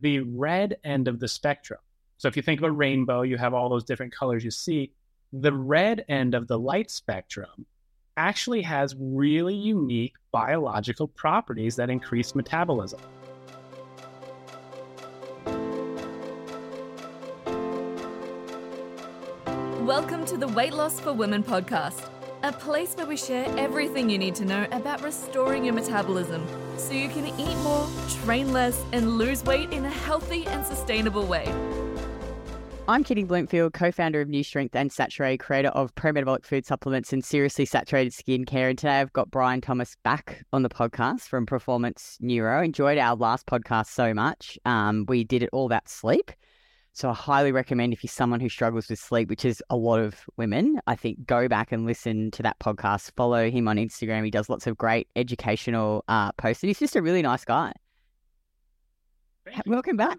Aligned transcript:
the 0.00 0.20
red 0.20 0.76
end 0.84 1.08
of 1.08 1.20
the 1.20 1.28
spectrum. 1.28 1.80
So 2.16 2.28
if 2.28 2.36
you 2.36 2.42
think 2.42 2.60
of 2.60 2.64
a 2.64 2.72
rainbow, 2.72 3.22
you 3.22 3.36
have 3.36 3.54
all 3.54 3.68
those 3.68 3.84
different 3.84 4.14
colors 4.14 4.44
you 4.44 4.50
see. 4.50 4.92
The 5.32 5.52
red 5.52 6.04
end 6.08 6.34
of 6.34 6.48
the 6.48 6.58
light 6.58 6.90
spectrum 6.90 7.66
actually 8.16 8.62
has 8.62 8.94
really 8.98 9.54
unique 9.54 10.14
biological 10.32 11.08
properties 11.08 11.76
that 11.76 11.90
increase 11.90 12.34
metabolism. 12.34 13.00
Welcome 19.84 20.24
to 20.26 20.36
the 20.36 20.48
Weight 20.48 20.72
Loss 20.72 21.00
for 21.00 21.12
Women 21.12 21.42
podcast, 21.42 22.08
a 22.42 22.52
place 22.52 22.94
where 22.94 23.06
we 23.06 23.16
share 23.16 23.46
everything 23.58 24.08
you 24.08 24.16
need 24.16 24.34
to 24.34 24.44
know 24.44 24.66
about 24.72 25.02
restoring 25.02 25.64
your 25.64 25.74
metabolism 25.74 26.46
so 26.78 26.92
you 26.92 27.08
can 27.08 27.26
eat 27.38 27.56
more, 27.58 27.86
train 28.24 28.52
less, 28.52 28.82
and 28.92 29.18
lose 29.18 29.44
weight 29.44 29.70
in 29.72 29.84
a 29.84 29.90
healthy 29.90 30.46
and 30.46 30.64
sustainable 30.64 31.26
way. 31.26 31.52
I'm 32.88 33.04
Kitty 33.04 33.24
Blomfield, 33.24 33.74
co 33.74 33.92
founder 33.92 34.20
of 34.20 34.28
New 34.28 34.42
Strength 34.42 34.74
and 34.74 34.90
Saturée, 34.90 35.38
creator 35.38 35.68
of 35.68 35.94
pro 35.94 36.12
metabolic 36.12 36.44
food 36.44 36.66
supplements 36.66 37.12
and 37.12 37.24
seriously 37.24 37.64
saturated 37.64 38.12
skincare. 38.12 38.70
And 38.70 38.78
today 38.78 39.00
I've 39.00 39.12
got 39.12 39.30
Bryan 39.30 39.60
Thomas 39.60 39.96
back 40.02 40.42
on 40.52 40.62
the 40.62 40.70
podcast 40.70 41.22
from 41.22 41.46
Performance 41.46 42.16
Neuro. 42.20 42.62
Enjoyed 42.62 42.98
our 42.98 43.14
last 43.14 43.46
podcast 43.46 43.88
so 43.88 44.12
much. 44.12 44.58
Um, 44.64 45.04
we 45.06 45.22
did 45.24 45.42
it 45.42 45.50
all 45.52 45.66
about 45.66 45.88
sleep. 45.88 46.32
So 46.92 47.08
I 47.08 47.14
highly 47.14 47.52
recommend 47.52 47.92
if 47.92 48.02
you're 48.02 48.08
someone 48.08 48.40
who 48.40 48.48
struggles 48.48 48.88
with 48.88 48.98
sleep, 48.98 49.28
which 49.28 49.44
is 49.44 49.62
a 49.70 49.76
lot 49.76 50.00
of 50.00 50.24
women, 50.36 50.80
I 50.86 50.96
think 50.96 51.26
go 51.26 51.48
back 51.48 51.72
and 51.72 51.86
listen 51.86 52.30
to 52.32 52.42
that 52.42 52.58
podcast. 52.58 53.12
Follow 53.16 53.48
him 53.48 53.68
on 53.68 53.76
Instagram. 53.76 54.24
He 54.24 54.30
does 54.30 54.48
lots 54.48 54.66
of 54.66 54.76
great 54.76 55.08
educational 55.14 56.04
uh, 56.08 56.32
posts. 56.32 56.62
And 56.62 56.68
he's 56.68 56.80
just 56.80 56.96
a 56.96 57.02
really 57.02 57.22
nice 57.22 57.44
guy. 57.44 57.72
Welcome 59.66 59.96
back. 59.96 60.18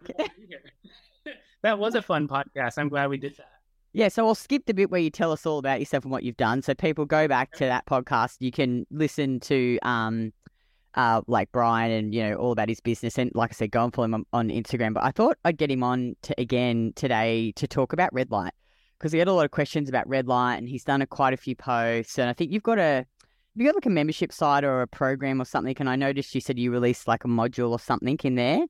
that 1.62 1.78
was 1.78 1.96
a 1.96 2.02
fun 2.02 2.28
podcast. 2.28 2.78
I'm 2.78 2.90
glad 2.90 3.10
we 3.10 3.18
did 3.18 3.36
that. 3.38 3.48
Yeah, 3.94 4.08
so 4.08 4.26
I'll 4.26 4.36
skip 4.36 4.66
the 4.66 4.74
bit 4.74 4.90
where 4.90 5.02
you 5.02 5.10
tell 5.10 5.34
us 5.34 5.46
all 5.46 5.60
about 5.60 5.80
yourself 5.80 6.06
and 6.06 6.12
what 6.12 6.24
you've 6.24 6.38
done. 6.38 6.62
So 6.62 6.74
people 6.74 7.06
go 7.06 7.28
back 7.28 7.52
to 7.54 7.66
that 7.66 7.86
podcast. 7.86 8.38
You 8.40 8.52
can 8.52 8.88
listen 8.90 9.42
to 9.42 9.78
um, 9.82 10.32
uh, 10.96 11.22
like 11.28 11.52
Bryan 11.52 11.92
and 11.92 12.14
you 12.14 12.24
know 12.24 12.36
all 12.36 12.52
about 12.52 12.70
his 12.70 12.80
business. 12.80 13.18
And 13.18 13.32
like 13.34 13.52
I 13.52 13.54
said, 13.54 13.72
go 13.72 13.84
and 13.84 13.94
follow 13.94 14.06
him 14.06 14.14
on, 14.14 14.26
on 14.34 14.50
Instagram. 14.50 14.94
But 14.94 15.04
I 15.04 15.12
thought 15.12 15.38
I'd 15.46 15.58
get 15.58 15.72
him 15.72 15.84
on 15.84 16.16
to 16.24 16.40
again 16.40 16.94
today 16.96 17.52
to 17.54 17.68
talk 17.68 17.94
about 17.94 18.14
red 18.14 18.32
light 18.32 18.54
because 18.98 19.12
he 19.12 19.20
had 19.20 19.28
a 19.28 19.34
lot 19.34 19.46
of 19.46 19.52
questions 19.52 19.90
about 19.90 20.08
red 20.08 20.28
light, 20.28 20.58
and 20.58 20.70
he's 20.70 20.84
done 20.84 21.02
a, 21.02 21.08
quite 21.08 21.34
a 21.34 21.38
few 21.38 21.56
posts. 21.56 22.20
And 22.20 22.30
I 22.30 22.34
think 22.34 22.52
you've 22.52 22.64
got 22.64 22.80
a 22.80 23.06
you 23.56 23.66
got 23.66 23.76
like 23.76 23.86
a 23.86 23.90
membership 23.90 24.32
site 24.32 24.64
or 24.64 24.82
a 24.82 24.88
program 24.88 25.42
or 25.42 25.46
something. 25.46 25.76
And 25.80 25.90
I 25.90 25.96
noticed 25.96 26.34
you 26.34 26.42
said 26.42 26.58
you 26.58 26.72
released 26.72 27.08
like 27.08 27.26
a 27.26 27.28
module 27.28 27.72
or 27.72 27.80
something 27.80 28.18
in 28.24 28.36
there. 28.36 28.66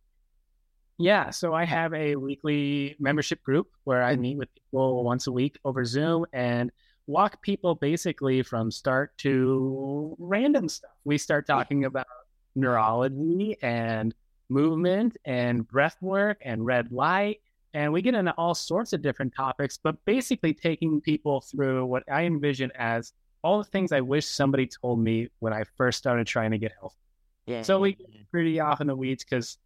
Yeah, 0.98 1.32
so 1.32 1.54
I 1.54 1.66
have 1.66 1.94
a 1.94 2.16
weekly 2.16 2.96
membership 3.00 3.42
group 3.44 3.68
where 3.86 4.04
I 4.04 4.16
meet 4.16 4.38
with 4.38 4.50
people 4.54 5.04
once 5.04 5.26
a 5.26 5.32
week 5.32 5.58
over 5.66 5.84
Zoom 5.84 6.26
and 6.32 6.72
walk 7.08 7.42
people 7.42 7.76
basically 7.76 8.42
from 8.42 8.72
start 8.72 9.18
to 9.20 10.16
random 10.20 10.70
stuff. 10.70 10.92
We 11.04 11.18
start 11.18 11.46
hmm. 11.48 11.54
talking 11.54 11.86
about 11.86 12.08
neurology 12.56 13.58
and 13.62 14.14
movement 14.50 15.18
and 15.26 15.68
breath 15.68 15.98
work 16.02 16.38
and 16.42 16.66
red 16.66 16.92
light. 16.92 17.40
And 17.74 17.94
we 17.94 18.02
get 18.02 18.16
into 18.16 18.32
all 18.34 18.54
sorts 18.54 18.92
of 18.92 19.02
different 19.02 19.34
topics, 19.34 19.80
but 19.82 19.96
basically 20.06 20.54
taking 20.54 21.00
people 21.00 21.40
through 21.40 21.86
what 21.86 22.04
I 22.12 22.24
envision 22.24 22.70
as 22.76 23.14
all 23.44 23.60
the 23.60 23.64
things 23.64 23.92
I 23.94 24.02
wish 24.02 24.26
somebody 24.26 24.68
told 24.68 25.00
me 25.00 25.30
when 25.40 25.54
I 25.54 25.64
first 25.78 25.98
started 25.98 26.28
trying 26.28 26.52
to 26.52 26.58
get 26.58 26.74
healthy. 26.78 26.98
Yeah. 27.46 27.62
So 27.62 27.80
we 27.80 27.94
get 27.94 28.30
pretty 28.30 28.60
off 28.60 28.82
in 28.82 28.88
the 28.88 28.96
weeds 28.96 29.24
because 29.24 29.58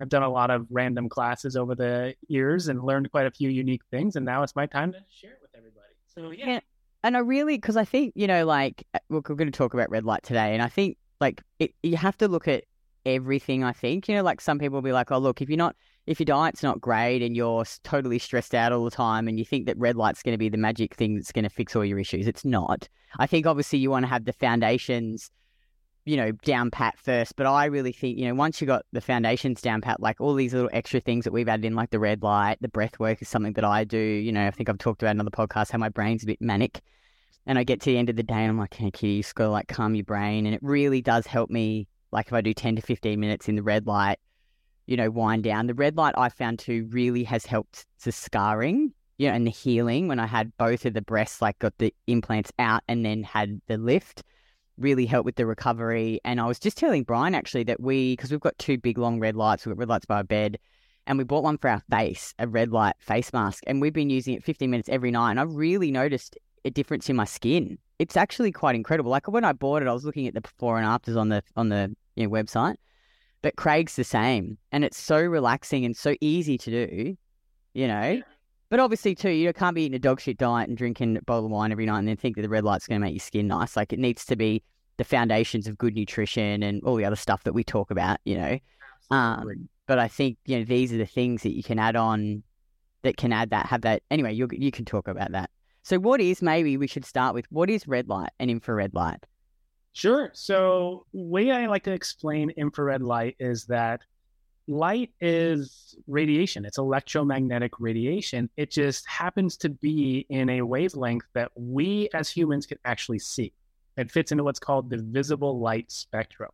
I've 0.00 0.08
done 0.08 0.22
a 0.22 0.28
lot 0.28 0.50
of 0.50 0.66
random 0.70 1.08
classes 1.08 1.56
over 1.56 1.74
the 1.74 2.14
years 2.28 2.68
and 2.68 2.82
learned 2.82 3.10
quite 3.10 3.26
a 3.26 3.30
few 3.30 3.50
unique 3.50 3.82
things. 3.90 4.16
And 4.16 4.24
now 4.24 4.44
it's 4.44 4.54
my 4.54 4.66
time 4.66 4.92
to 4.92 4.98
share 5.10 5.32
it 5.32 5.38
with 5.42 5.50
everybody. 5.56 5.92
So, 6.06 6.30
yeah. 6.30 6.54
yeah. 6.54 6.60
And 7.04 7.16
I 7.16 7.20
really, 7.20 7.56
because 7.56 7.76
I 7.76 7.84
think, 7.84 8.12
you 8.16 8.26
know, 8.26 8.44
like, 8.44 8.84
uh, 8.94 8.98
look, 9.08 9.28
we're 9.28 9.36
going 9.36 9.50
to 9.50 9.56
talk 9.56 9.74
about 9.74 9.90
red 9.90 10.04
light 10.04 10.22
today. 10.22 10.52
And 10.52 10.62
I 10.62 10.68
think, 10.68 10.96
like, 11.20 11.42
it, 11.58 11.72
you 11.82 11.96
have 11.96 12.16
to 12.18 12.28
look 12.28 12.48
at 12.48 12.64
everything, 13.06 13.64
I 13.64 13.72
think. 13.72 14.08
You 14.08 14.16
know, 14.16 14.22
like 14.22 14.40
some 14.40 14.58
people 14.58 14.76
will 14.76 14.82
be 14.82 14.92
like, 14.92 15.10
oh, 15.10 15.18
look, 15.18 15.40
if 15.40 15.48
you're 15.48 15.56
not, 15.56 15.76
if 16.06 16.18
your 16.18 16.26
diet's 16.26 16.62
not 16.62 16.80
great 16.80 17.22
and 17.22 17.36
you're 17.36 17.64
totally 17.84 18.18
stressed 18.18 18.54
out 18.54 18.72
all 18.72 18.84
the 18.84 18.90
time 18.90 19.28
and 19.28 19.38
you 19.38 19.44
think 19.44 19.66
that 19.66 19.78
red 19.78 19.96
light's 19.96 20.22
going 20.22 20.34
to 20.34 20.38
be 20.38 20.48
the 20.48 20.58
magic 20.58 20.94
thing 20.94 21.14
that's 21.14 21.32
going 21.32 21.44
to 21.44 21.50
fix 21.50 21.76
all 21.76 21.84
your 21.84 21.98
issues, 21.98 22.26
it's 22.26 22.44
not. 22.44 22.88
I 23.18 23.26
think 23.26 23.46
obviously 23.46 23.78
you 23.78 23.90
want 23.90 24.04
to 24.04 24.08
have 24.08 24.24
the 24.24 24.32
foundations 24.32 25.30
you 26.08 26.16
know, 26.16 26.32
down 26.32 26.70
pat 26.70 26.98
first. 26.98 27.36
But 27.36 27.44
I 27.44 27.66
really 27.66 27.92
think, 27.92 28.16
you 28.16 28.26
know, 28.26 28.34
once 28.34 28.62
you 28.62 28.66
got 28.66 28.86
the 28.92 29.00
foundations 29.02 29.60
down 29.60 29.82
pat, 29.82 30.00
like 30.00 30.18
all 30.22 30.34
these 30.34 30.54
little 30.54 30.70
extra 30.72 31.00
things 31.00 31.24
that 31.24 31.34
we've 31.34 31.48
added 31.48 31.66
in, 31.66 31.74
like 31.74 31.90
the 31.90 31.98
red 31.98 32.22
light, 32.22 32.56
the 32.62 32.68
breath 32.68 32.98
work 32.98 33.20
is 33.20 33.28
something 33.28 33.52
that 33.52 33.64
I 33.64 33.84
do. 33.84 33.98
You 33.98 34.32
know, 34.32 34.46
I 34.46 34.50
think 34.50 34.70
I've 34.70 34.78
talked 34.78 35.02
about 35.02 35.10
in 35.10 35.20
other 35.20 35.30
podcasts 35.30 35.70
how 35.70 35.76
my 35.76 35.90
brain's 35.90 36.22
a 36.22 36.26
bit 36.26 36.40
manic. 36.40 36.80
And 37.44 37.58
I 37.58 37.64
get 37.64 37.82
to 37.82 37.90
the 37.90 37.98
end 37.98 38.08
of 38.08 38.16
the 38.16 38.22
day 38.22 38.36
and 38.36 38.48
I'm 38.48 38.58
like, 38.58 38.72
hey, 38.72 38.90
Kitty, 38.90 39.08
you 39.08 39.22
just 39.22 39.34
got 39.34 39.44
to 39.44 39.50
like 39.50 39.68
calm 39.68 39.94
your 39.94 40.04
brain. 40.04 40.46
And 40.46 40.54
it 40.54 40.62
really 40.62 41.02
does 41.02 41.26
help 41.26 41.50
me. 41.50 41.88
Like 42.10 42.28
if 42.28 42.32
I 42.32 42.40
do 42.40 42.54
10 42.54 42.76
to 42.76 42.82
15 42.82 43.20
minutes 43.20 43.46
in 43.46 43.56
the 43.56 43.62
red 43.62 43.86
light, 43.86 44.18
you 44.86 44.96
know, 44.96 45.10
wind 45.10 45.44
down. 45.44 45.66
The 45.66 45.74
red 45.74 45.98
light 45.98 46.14
I 46.16 46.30
found 46.30 46.58
too 46.58 46.88
really 46.90 47.24
has 47.24 47.44
helped 47.44 47.84
the 48.02 48.12
scarring, 48.12 48.94
you 49.18 49.28
know, 49.28 49.34
and 49.34 49.46
the 49.46 49.50
healing 49.50 50.08
when 50.08 50.20
I 50.20 50.26
had 50.26 50.56
both 50.56 50.86
of 50.86 50.94
the 50.94 51.02
breasts, 51.02 51.42
like 51.42 51.58
got 51.58 51.76
the 51.76 51.92
implants 52.06 52.50
out 52.58 52.82
and 52.88 53.04
then 53.04 53.24
had 53.24 53.60
the 53.66 53.76
lift 53.76 54.22
really 54.78 55.06
helped 55.06 55.26
with 55.26 55.36
the 55.36 55.46
recovery. 55.46 56.20
And 56.24 56.40
I 56.40 56.46
was 56.46 56.58
just 56.58 56.76
telling 56.76 57.02
Bryan 57.02 57.34
actually 57.34 57.64
that 57.64 57.80
we, 57.80 58.12
because 58.12 58.30
we've 58.30 58.40
got 58.40 58.58
two 58.58 58.78
big 58.78 58.98
long 58.98 59.20
red 59.20 59.36
lights, 59.36 59.66
we've 59.66 59.74
got 59.74 59.80
red 59.80 59.88
lights 59.88 60.06
by 60.06 60.16
our 60.16 60.24
bed, 60.24 60.58
and 61.06 61.18
we 61.18 61.24
bought 61.24 61.42
one 61.42 61.58
for 61.58 61.70
our 61.70 61.82
face, 61.90 62.34
a 62.38 62.46
red 62.46 62.70
light 62.70 62.94
face 62.98 63.32
mask, 63.32 63.64
and 63.66 63.80
we've 63.80 63.92
been 63.92 64.10
using 64.10 64.34
it 64.34 64.44
15 64.44 64.70
minutes 64.70 64.88
every 64.88 65.10
night. 65.10 65.30
And 65.30 65.40
I've 65.40 65.54
really 65.54 65.90
noticed 65.90 66.36
a 66.64 66.70
difference 66.70 67.08
in 67.08 67.16
my 67.16 67.24
skin. 67.24 67.78
It's 67.98 68.16
actually 68.16 68.52
quite 68.52 68.74
incredible. 68.74 69.10
Like 69.10 69.26
when 69.26 69.44
I 69.44 69.52
bought 69.52 69.82
it, 69.82 69.88
I 69.88 69.92
was 69.92 70.04
looking 70.04 70.26
at 70.26 70.34
the 70.34 70.40
before 70.40 70.76
and 70.76 70.86
afters 70.86 71.16
on 71.16 71.30
the 71.30 71.42
on 71.56 71.70
the 71.70 71.94
you 72.14 72.24
know, 72.24 72.30
website, 72.30 72.76
but 73.42 73.56
Craig's 73.56 73.96
the 73.96 74.04
same, 74.04 74.58
and 74.70 74.84
it's 74.84 74.98
so 74.98 75.20
relaxing 75.20 75.84
and 75.84 75.96
so 75.96 76.14
easy 76.20 76.58
to 76.58 76.70
do. 76.70 77.16
You 77.74 77.88
know, 77.88 78.22
but 78.70 78.80
obviously, 78.80 79.14
too, 79.14 79.30
you 79.30 79.52
can't 79.52 79.74
be 79.74 79.82
eating 79.84 79.96
a 79.96 79.98
dog 79.98 80.20
shit 80.20 80.38
diet 80.38 80.68
and 80.68 80.76
drinking 80.76 81.16
a 81.16 81.22
bowl 81.22 81.44
of 81.44 81.50
wine 81.50 81.72
every 81.72 81.86
night 81.86 81.98
and 81.98 82.08
then 82.08 82.16
think 82.16 82.36
that 82.36 82.42
the 82.42 82.48
red 82.48 82.64
light's 82.64 82.86
going 82.86 83.00
to 83.00 83.04
make 83.04 83.14
your 83.14 83.20
skin 83.20 83.48
nice. 83.48 83.76
Like 83.76 83.92
it 83.92 83.98
needs 83.98 84.24
to 84.26 84.36
be 84.36 84.62
the 84.98 85.04
foundations 85.04 85.66
of 85.66 85.78
good 85.78 85.94
nutrition 85.94 86.62
and 86.62 86.82
all 86.84 86.96
the 86.96 87.04
other 87.04 87.16
stuff 87.16 87.44
that 87.44 87.54
we 87.54 87.64
talk 87.64 87.90
about, 87.90 88.18
you 88.24 88.36
know. 88.36 88.58
Um, 89.10 89.68
but 89.86 89.98
I 89.98 90.08
think 90.08 90.36
you 90.44 90.58
know 90.58 90.64
these 90.64 90.92
are 90.92 90.98
the 90.98 91.06
things 91.06 91.42
that 91.42 91.56
you 91.56 91.62
can 91.62 91.78
add 91.78 91.96
on 91.96 92.42
that 93.02 93.16
can 93.16 93.32
add 93.32 93.50
that 93.50 93.66
have 93.66 93.82
that. 93.82 94.02
Anyway, 94.10 94.34
you 94.34 94.48
you 94.52 94.70
can 94.70 94.84
talk 94.84 95.08
about 95.08 95.32
that. 95.32 95.50
So, 95.82 95.98
what 95.98 96.20
is 96.20 96.42
maybe 96.42 96.76
we 96.76 96.86
should 96.86 97.06
start 97.06 97.34
with? 97.34 97.46
What 97.50 97.70
is 97.70 97.88
red 97.88 98.08
light 98.08 98.30
and 98.38 98.50
infrared 98.50 98.92
light? 98.92 99.24
Sure. 99.94 100.30
So, 100.34 101.06
way 101.12 101.50
I 101.50 101.66
like 101.66 101.84
to 101.84 101.92
explain 101.92 102.50
infrared 102.50 103.02
light 103.02 103.36
is 103.38 103.64
that 103.66 104.02
light 104.68 105.10
is 105.20 105.96
radiation, 106.06 106.64
it's 106.64 106.78
electromagnetic 106.78 107.72
radiation. 107.80 108.50
It 108.56 108.70
just 108.70 109.06
happens 109.08 109.56
to 109.58 109.70
be 109.70 110.26
in 110.28 110.50
a 110.50 110.62
wavelength 110.62 111.24
that 111.32 111.50
we 111.56 112.08
as 112.14 112.28
humans 112.28 112.66
can 112.66 112.78
actually 112.84 113.18
see. 113.18 113.52
It 113.96 114.10
fits 114.10 114.30
into 114.30 114.44
what's 114.44 114.60
called 114.60 114.90
the 114.90 114.98
visible 114.98 115.58
light 115.58 115.90
spectrum. 115.90 116.50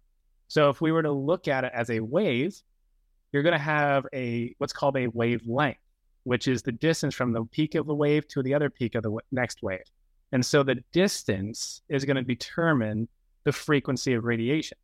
So 0.48 0.70
if 0.70 0.80
we 0.80 0.92
were 0.92 1.02
to 1.02 1.12
look 1.12 1.48
at 1.48 1.64
it 1.64 1.72
as 1.75 1.91
a 1.91 2.00
wave, 2.00 2.56
you're 3.32 3.42
going 3.42 3.52
to 3.52 3.58
have 3.58 4.06
a 4.14 4.54
what's 4.58 4.72
called 4.72 4.96
a 4.96 5.08
wavelength, 5.08 5.78
which 6.22 6.46
is 6.46 6.62
the 6.62 6.72
distance 6.72 7.14
from 7.14 7.32
the 7.32 7.44
peak 7.44 7.75
of 7.75 7.86
the 7.86 7.94
wave 7.94 8.28
to 8.28 8.42
the 8.42 8.54
other 8.54 8.70
peak 8.70 8.94
of 8.94 9.02
the 9.02 9.19
next 9.32 9.62
wave. 9.62 9.84
And 10.32 10.44
so 10.44 10.62
the 10.62 10.82
distance 10.92 11.82
is 11.88 12.04
going 12.04 12.16
to 12.16 12.22
determine 12.22 13.08
the 13.44 13.52
frequency 13.52 14.14
of 14.14 14.25
radiation. 14.25 14.78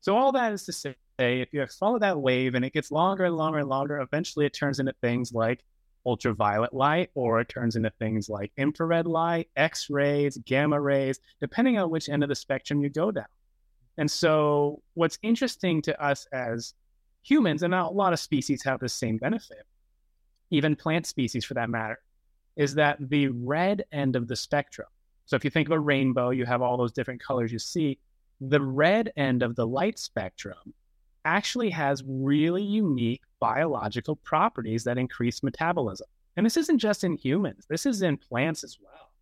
So 0.00 0.16
all 0.16 0.32
that 0.32 0.52
is 0.52 0.64
to 0.64 0.72
say 0.72 0.94
if 1.18 1.52
you 1.52 1.66
follow 1.66 1.98
that 2.00 2.20
wave 2.20 2.54
and 2.54 2.64
it 2.64 2.72
gets 2.72 2.90
longer 2.90 3.24
and 3.24 3.36
longer 3.36 3.58
and 3.58 3.68
longer, 3.68 4.00
eventually 4.00 4.46
it 4.46 4.52
turns 4.54 4.80
into 4.80 4.92
things 5.00 5.32
like 5.32 5.64
ultraviolet 6.06 6.74
light, 6.74 7.10
or 7.14 7.40
it 7.40 7.48
turns 7.48 7.76
into 7.76 7.90
things 7.98 8.28
like 8.28 8.52
infrared 8.56 9.06
light, 9.06 9.48
X 9.56 9.88
rays, 9.88 10.36
gamma 10.44 10.80
rays, 10.80 11.18
depending 11.40 11.78
on 11.78 11.90
which 11.90 12.08
end 12.08 12.22
of 12.22 12.28
the 12.28 12.34
spectrum 12.34 12.82
you 12.82 12.90
go 12.90 13.10
down. 13.10 13.24
And 13.96 14.10
so, 14.10 14.82
what's 14.94 15.18
interesting 15.22 15.80
to 15.82 16.04
us 16.04 16.26
as 16.32 16.74
humans, 17.22 17.62
and 17.62 17.74
a 17.74 17.86
lot 17.86 18.12
of 18.12 18.18
species 18.18 18.62
have 18.64 18.80
the 18.80 18.88
same 18.88 19.16
benefit, 19.18 19.64
even 20.50 20.76
plant 20.76 21.06
species 21.06 21.44
for 21.44 21.54
that 21.54 21.70
matter, 21.70 22.00
is 22.56 22.74
that 22.74 22.98
the 23.08 23.28
red 23.28 23.84
end 23.92 24.16
of 24.16 24.28
the 24.28 24.36
spectrum. 24.36 24.88
So, 25.26 25.36
if 25.36 25.44
you 25.44 25.50
think 25.50 25.68
of 25.68 25.72
a 25.72 25.80
rainbow, 25.80 26.30
you 26.30 26.44
have 26.44 26.60
all 26.60 26.76
those 26.76 26.92
different 26.92 27.22
colors 27.22 27.52
you 27.52 27.58
see. 27.60 27.98
The 28.40 28.60
red 28.60 29.12
end 29.16 29.42
of 29.44 29.54
the 29.54 29.66
light 29.66 29.98
spectrum 29.98 30.74
actually 31.24 31.70
has 31.70 32.02
really 32.06 32.62
unique 32.62 33.22
biological 33.40 34.16
properties 34.16 34.84
that 34.84 34.98
increase 34.98 35.42
metabolism. 35.42 36.06
And 36.36 36.44
this 36.44 36.56
isn't 36.56 36.78
just 36.78 37.04
in 37.04 37.16
humans, 37.16 37.66
this 37.68 37.86
is 37.86 38.02
in 38.02 38.16
plants 38.16 38.64
as 38.64 38.78
well. 38.82 39.12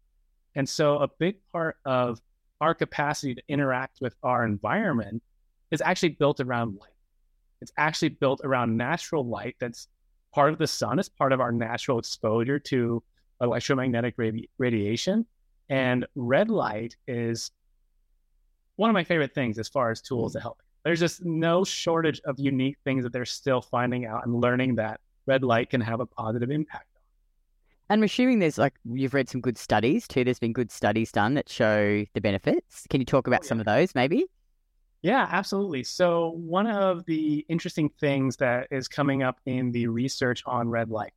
And 0.54 0.68
so, 0.68 0.98
a 0.98 1.08
big 1.08 1.36
part 1.52 1.76
of 1.84 2.20
our 2.60 2.74
capacity 2.74 3.34
to 3.34 3.42
interact 3.48 4.00
with 4.00 4.14
our 4.22 4.44
environment 4.44 5.22
is 5.70 5.80
actually 5.80 6.10
built 6.10 6.40
around 6.40 6.76
light. 6.80 6.90
It's 7.60 7.72
actually 7.76 8.10
built 8.10 8.40
around 8.44 8.76
natural 8.76 9.26
light 9.26 9.56
that's 9.58 9.88
part 10.32 10.52
of 10.52 10.58
the 10.58 10.66
sun, 10.66 10.98
it's 10.98 11.08
part 11.08 11.32
of 11.32 11.40
our 11.40 11.52
natural 11.52 11.98
exposure 11.98 12.58
to 12.58 13.02
electromagnetic 13.40 14.16
radi- 14.16 14.48
radiation. 14.58 15.26
And 15.68 16.06
red 16.14 16.50
light 16.50 16.96
is 17.06 17.50
one 18.76 18.90
of 18.90 18.94
my 18.94 19.04
favorite 19.04 19.34
things 19.34 19.58
as 19.58 19.68
far 19.68 19.90
as 19.90 20.00
tools 20.00 20.32
to 20.34 20.40
help. 20.40 20.62
There's 20.84 21.00
just 21.00 21.24
no 21.24 21.64
shortage 21.64 22.20
of 22.24 22.38
unique 22.38 22.76
things 22.84 23.04
that 23.04 23.12
they're 23.12 23.24
still 23.24 23.60
finding 23.60 24.04
out 24.06 24.26
and 24.26 24.34
learning 24.40 24.76
that 24.76 25.00
red 25.26 25.44
light 25.44 25.70
can 25.70 25.80
have 25.80 26.00
a 26.00 26.06
positive 26.06 26.50
impact. 26.50 26.86
On. 26.94 27.00
And 27.90 28.00
I'm 28.00 28.04
assuming 28.04 28.38
there's 28.38 28.58
like 28.58 28.74
you've 28.84 29.14
read 29.14 29.28
some 29.28 29.40
good 29.40 29.58
studies 29.58 30.08
too. 30.08 30.24
There's 30.24 30.38
been 30.38 30.52
good 30.52 30.70
studies 30.70 31.12
done 31.12 31.34
that 31.34 31.48
show 31.48 32.04
the 32.14 32.20
benefits. 32.20 32.86
Can 32.90 33.00
you 33.00 33.04
talk 33.04 33.26
about 33.26 33.40
Oh, 33.44 33.46
some 33.46 33.60
of 33.60 33.66
those, 33.66 33.94
maybe? 33.94 34.26
Yeah, 35.02 35.28
absolutely. 35.30 35.82
So, 35.84 36.30
one 36.30 36.66
of 36.68 37.04
the 37.06 37.44
interesting 37.48 37.88
things 38.00 38.36
that 38.36 38.68
is 38.70 38.86
coming 38.88 39.22
up 39.22 39.40
in 39.46 39.72
the 39.72 39.88
research 39.88 40.42
on 40.46 40.68
red 40.68 40.90
light 40.90 41.12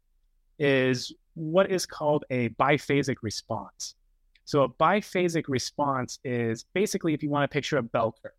is 0.57 1.13
what 1.35 1.69
is 1.71 1.85
called 1.85 2.25
a 2.29 2.49
biphasic 2.49 3.17
response. 3.21 3.95
So, 4.43 4.63
a 4.63 4.69
biphasic 4.69 5.45
response 5.47 6.19
is 6.23 6.65
basically 6.73 7.13
if 7.13 7.21
you 7.21 7.29
want 7.29 7.49
to 7.49 7.53
picture 7.53 7.77
a 7.77 7.83
bell 7.83 8.15
curve, 8.23 8.31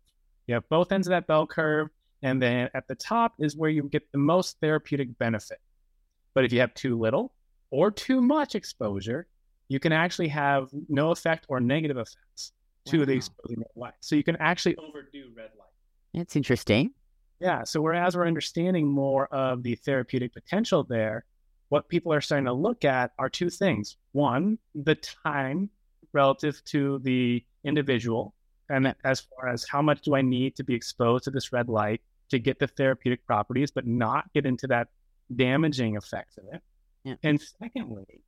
you 0.47 0.53
have 0.55 0.67
both 0.69 0.91
ends 0.91 1.07
of 1.07 1.11
that 1.11 1.27
bell 1.27 1.45
curve, 1.45 1.89
and 2.23 2.41
then 2.41 2.69
at 2.73 2.87
the 2.87 2.95
top 2.95 3.33
is 3.39 3.55
where 3.55 3.69
you 3.69 3.83
get 3.83 4.09
the 4.11 4.17
most 4.17 4.57
therapeutic 4.59 5.17
benefit. 5.17 5.59
But 6.33 6.45
if 6.45 6.53
you 6.53 6.59
have 6.61 6.73
too 6.73 6.97
little 6.97 7.33
or 7.69 7.91
too 7.91 8.21
much 8.21 8.55
exposure, 8.55 9.27
you 9.67 9.79
can 9.79 9.91
actually 9.91 10.29
have 10.29 10.69
no 10.87 11.11
effect 11.11 11.45
or 11.49 11.59
negative 11.59 11.97
effects 11.97 12.53
to 12.85 13.05
the 13.05 13.13
Wow. 13.13 13.17
exposing 13.17 13.57
red 13.59 13.67
light. 13.75 13.93
So 13.99 14.15
you 14.15 14.23
can 14.23 14.37
actually 14.37 14.77
overdo 14.77 15.31
red 15.35 15.51
light. 15.59 15.67
That's 16.13 16.35
interesting. 16.37 16.91
Yeah. 17.39 17.65
So 17.65 17.81
whereas 17.81 18.15
we're 18.15 18.25
understanding 18.25 18.87
more 18.87 19.27
of 19.27 19.61
the 19.61 19.75
therapeutic 19.75 20.33
potential 20.33 20.83
there, 20.83 21.25
what 21.69 21.89
people 21.89 22.13
are 22.13 22.21
starting 22.21 22.45
to 22.45 22.53
look 22.53 22.85
at 22.85 23.11
are 23.19 23.29
two 23.29 23.49
things. 23.49 23.97
One, 24.13 24.57
the 24.73 24.95
time 24.95 25.69
relative 26.13 26.63
to 26.65 26.99
the 26.99 27.43
individual, 27.65 28.33
and 28.69 28.93
as 29.03 29.21
far 29.21 29.49
as 29.49 29.65
how 29.69 29.81
much 29.81 30.01
do 30.01 30.15
I 30.15 30.21
need 30.21 30.55
to 30.57 30.63
be 30.63 30.73
exposed 30.75 31.23
to 31.25 31.31
this 31.31 31.51
red 31.51 31.69
light 31.69 32.01
to 32.29 32.39
get 32.39 32.59
the 32.59 32.67
therapeutic 32.67 33.25
properties, 33.25 33.71
but 33.71 33.87
not 33.87 34.31
get 34.33 34.45
into 34.45 34.67
that 34.67 34.89
damaging 35.35 35.95
effects 35.95 36.37
of 36.37 36.45
it. 36.53 36.61
Yeah. 37.03 37.15
And 37.23 37.41
secondly, 37.61 38.21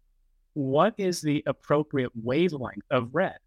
what 0.53 0.93
is 0.97 1.21
the 1.21 1.43
appropriate 1.45 2.11
wavelength 2.15 2.85
of 2.89 3.09
red? 3.13 3.37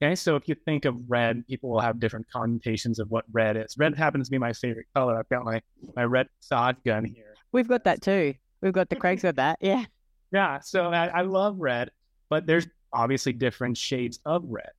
Okay, 0.00 0.14
so 0.14 0.36
if 0.36 0.48
you 0.48 0.54
think 0.54 0.84
of 0.84 0.96
red, 1.08 1.44
people 1.48 1.70
will 1.70 1.80
have 1.80 1.98
different 1.98 2.26
connotations 2.30 3.00
of 3.00 3.10
what 3.10 3.24
red 3.32 3.56
is. 3.56 3.74
Red 3.76 3.96
happens 3.96 4.28
to 4.28 4.30
be 4.30 4.38
my 4.38 4.52
favorite 4.52 4.86
color. 4.94 5.18
I've 5.18 5.28
got 5.28 5.44
my 5.44 5.60
my 5.96 6.04
red 6.04 6.28
sod 6.40 6.76
gun 6.84 7.04
here. 7.04 7.34
We've 7.50 7.66
got 7.66 7.84
that 7.84 8.00
too. 8.00 8.34
We've 8.60 8.72
got 8.72 8.88
the 8.88 8.96
Craig's 9.02 9.22
got 9.22 9.36
that. 9.36 9.58
Yeah. 9.60 9.84
Yeah, 10.30 10.60
so 10.60 10.90
I, 10.90 11.06
I 11.06 11.22
love 11.22 11.56
red, 11.58 11.90
but 12.28 12.46
there's 12.46 12.66
obviously 12.92 13.32
different 13.32 13.76
shades 13.76 14.20
of 14.24 14.44
red. 14.46 14.70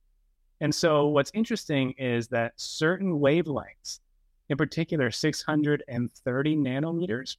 And 0.60 0.74
so 0.74 1.06
what's 1.06 1.30
interesting 1.34 1.92
is 1.92 2.28
that 2.28 2.52
certain 2.56 3.18
wavelengths, 3.18 4.00
in 4.48 4.56
particular 4.56 5.10
630 5.10 6.56
nanometers, 6.56 7.36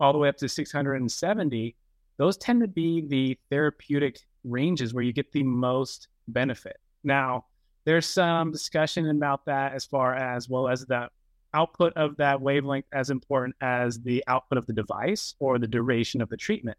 all 0.00 0.12
the 0.12 0.18
way 0.18 0.28
up 0.28 0.36
to 0.38 0.48
670, 0.48 1.76
those 2.16 2.36
tend 2.36 2.60
to 2.60 2.68
be 2.68 3.02
the 3.06 3.38
therapeutic 3.50 4.20
ranges 4.44 4.92
where 4.92 5.04
you 5.04 5.12
get 5.12 5.30
the 5.32 5.42
most 5.42 6.08
benefit. 6.28 6.78
Now, 7.04 7.46
there's 7.84 8.06
some 8.06 8.50
discussion 8.52 9.08
about 9.08 9.44
that 9.46 9.74
as 9.74 9.84
far 9.84 10.14
as 10.14 10.48
well 10.48 10.68
as 10.68 10.84
the 10.84 11.08
output 11.54 11.92
of 11.96 12.16
that 12.16 12.40
wavelength 12.40 12.86
as 12.92 13.10
important 13.10 13.54
as 13.60 14.00
the 14.00 14.24
output 14.26 14.58
of 14.58 14.66
the 14.66 14.72
device 14.72 15.34
or 15.38 15.58
the 15.58 15.66
duration 15.66 16.22
of 16.22 16.28
the 16.28 16.36
treatment. 16.36 16.78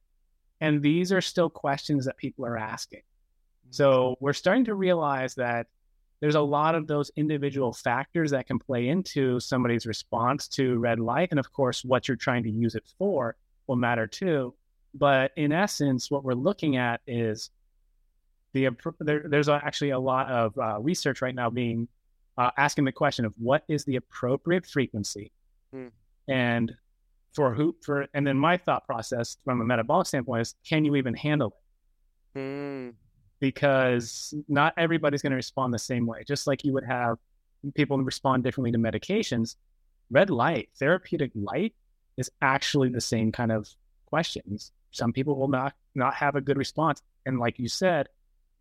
And 0.62 0.82
these 0.82 1.12
are 1.12 1.22
still 1.22 1.50
questions 1.50 2.06
that 2.06 2.18
people 2.18 2.46
are 2.46 2.58
asking. 2.58 3.02
So 3.70 4.16
we're 4.20 4.34
starting 4.34 4.66
to 4.66 4.76
realize 4.76 5.36
that 5.36 5.68
there's 6.20 6.36
a 6.36 6.42
lot 6.42 6.76
of 6.76 6.88
those 6.88 7.12
individual 7.16 7.74
factors 7.74 8.32
that 8.32 8.48
can 8.48 8.60
play 8.60 8.88
into 8.88 9.40
somebody's 9.40 9.86
response 9.86 10.48
to 10.50 10.78
red 10.80 11.00
light. 11.00 11.30
And 11.32 11.40
of 11.40 11.52
course, 11.52 11.84
what 11.84 12.08
you're 12.08 12.16
trying 12.18 12.44
to 12.44 12.50
use 12.50 12.76
it 12.76 12.84
for 12.98 13.36
will 13.68 13.76
matter 13.76 14.08
too. 14.08 14.54
But 14.94 15.32
in 15.36 15.52
essence, 15.52 16.10
what 16.12 16.24
we're 16.24 16.34
looking 16.34 16.78
at 16.78 17.02
is 17.08 17.50
the 18.54 18.70
there, 19.00 19.24
there's 19.28 19.50
actually 19.50 19.90
a 19.90 20.00
lot 20.00 20.30
of 20.30 20.58
uh, 20.58 20.80
research 20.80 21.22
right 21.22 21.36
now 21.36 21.50
being 21.50 21.88
uh, 22.38 22.52
asking 22.58 22.86
the 22.86 22.92
question 22.92 23.26
of 23.26 23.34
what 23.38 23.64
is 23.68 23.84
the 23.86 23.96
appropriate 23.98 24.66
frequency 24.66 25.32
Hmm. 25.72 25.88
and 26.28 26.72
for 27.34 27.56
who 27.56 27.76
for 27.82 28.08
and 28.14 28.28
then 28.28 28.38
my 28.38 28.58
thought 28.58 28.86
process 28.86 29.38
from 29.44 29.60
a 29.60 29.66
metabolic 29.66 30.06
standpoint 30.06 30.42
is 30.42 30.56
can 30.68 30.86
you 30.86 30.96
even 30.96 31.16
handle 31.16 31.56
it 32.36 32.40
Hmm. 32.40 32.90
Because 33.44 34.34
not 34.48 34.74
everybody's 34.78 35.22
going 35.22 35.32
to 35.32 35.36
respond 35.36 35.74
the 35.74 35.78
same 35.78 36.06
way. 36.06 36.24
Just 36.26 36.48
like 36.48 36.64
you 36.64 36.72
would 36.72 36.86
have 36.86 37.18
people 37.76 37.98
respond 37.98 38.42
differently 38.42 38.72
to 38.72 38.78
medications, 38.78 39.58
red 40.10 40.30
light, 40.30 40.70
therapeutic 40.80 41.30
light 41.36 41.74
is 42.16 42.32
actually 42.42 42.88
the 42.88 43.02
same 43.02 43.34
kind 43.34 43.52
of 43.52 43.68
questions. 44.06 44.72
Some 44.92 45.12
people 45.12 45.36
will 45.36 45.50
not 45.50 45.74
not 45.94 46.14
have 46.14 46.38
a 46.38 46.42
good 46.42 46.56
response, 46.56 47.02
and 47.26 47.38
like 47.38 47.60
you 47.60 47.68
said, 47.68 48.08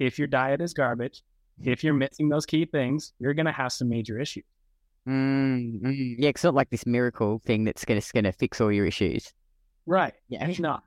if 0.01 0.19
your 0.19 0.27
diet 0.27 0.61
is 0.61 0.75
garbage, 0.75 1.23
if 1.63 1.85
you're 1.85 1.95
missing 1.95 2.29
those 2.29 2.45
key 2.45 2.65
things, 2.65 3.13
you're 3.21 3.35
going 3.35 3.47
to 3.47 3.53
have 3.53 3.73
some 3.73 3.89
major 3.89 4.19
issues. 4.19 4.43
Mm, 5.09 5.81
mm. 5.81 6.15
Yeah, 6.19 6.31
it's 6.31 6.43
not 6.43 6.55
like 6.55 6.71
this 6.71 6.87
miracle 6.87 7.41
thing 7.47 7.63
that's 7.63 7.85
gonna 7.85 8.03
gonna 8.13 8.33
fix 8.33 8.61
all 8.61 8.73
your 8.73 8.87
issues. 8.87 9.33
Right? 9.87 10.15
Yeah. 10.29 10.49
It's 10.49 10.59
not. 10.59 10.83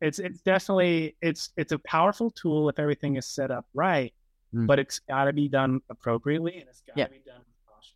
It's 0.00 0.18
it's 0.18 0.40
definitely 0.40 1.16
it's 1.22 1.50
it's 1.56 1.72
a 1.72 1.78
powerful 1.78 2.30
tool 2.30 2.68
if 2.68 2.78
everything 2.78 3.16
is 3.16 3.26
set 3.26 3.50
up 3.50 3.66
right, 3.74 4.12
Mm. 4.54 4.66
but 4.66 4.78
it's 4.78 4.98
got 5.00 5.24
to 5.24 5.34
be 5.34 5.46
done 5.46 5.82
appropriately 5.90 6.58
and 6.58 6.68
it's 6.68 6.80
got 6.80 6.96
to 6.96 7.10
be 7.10 7.18
done 7.26 7.36
with 7.40 7.66
caution. 7.66 7.94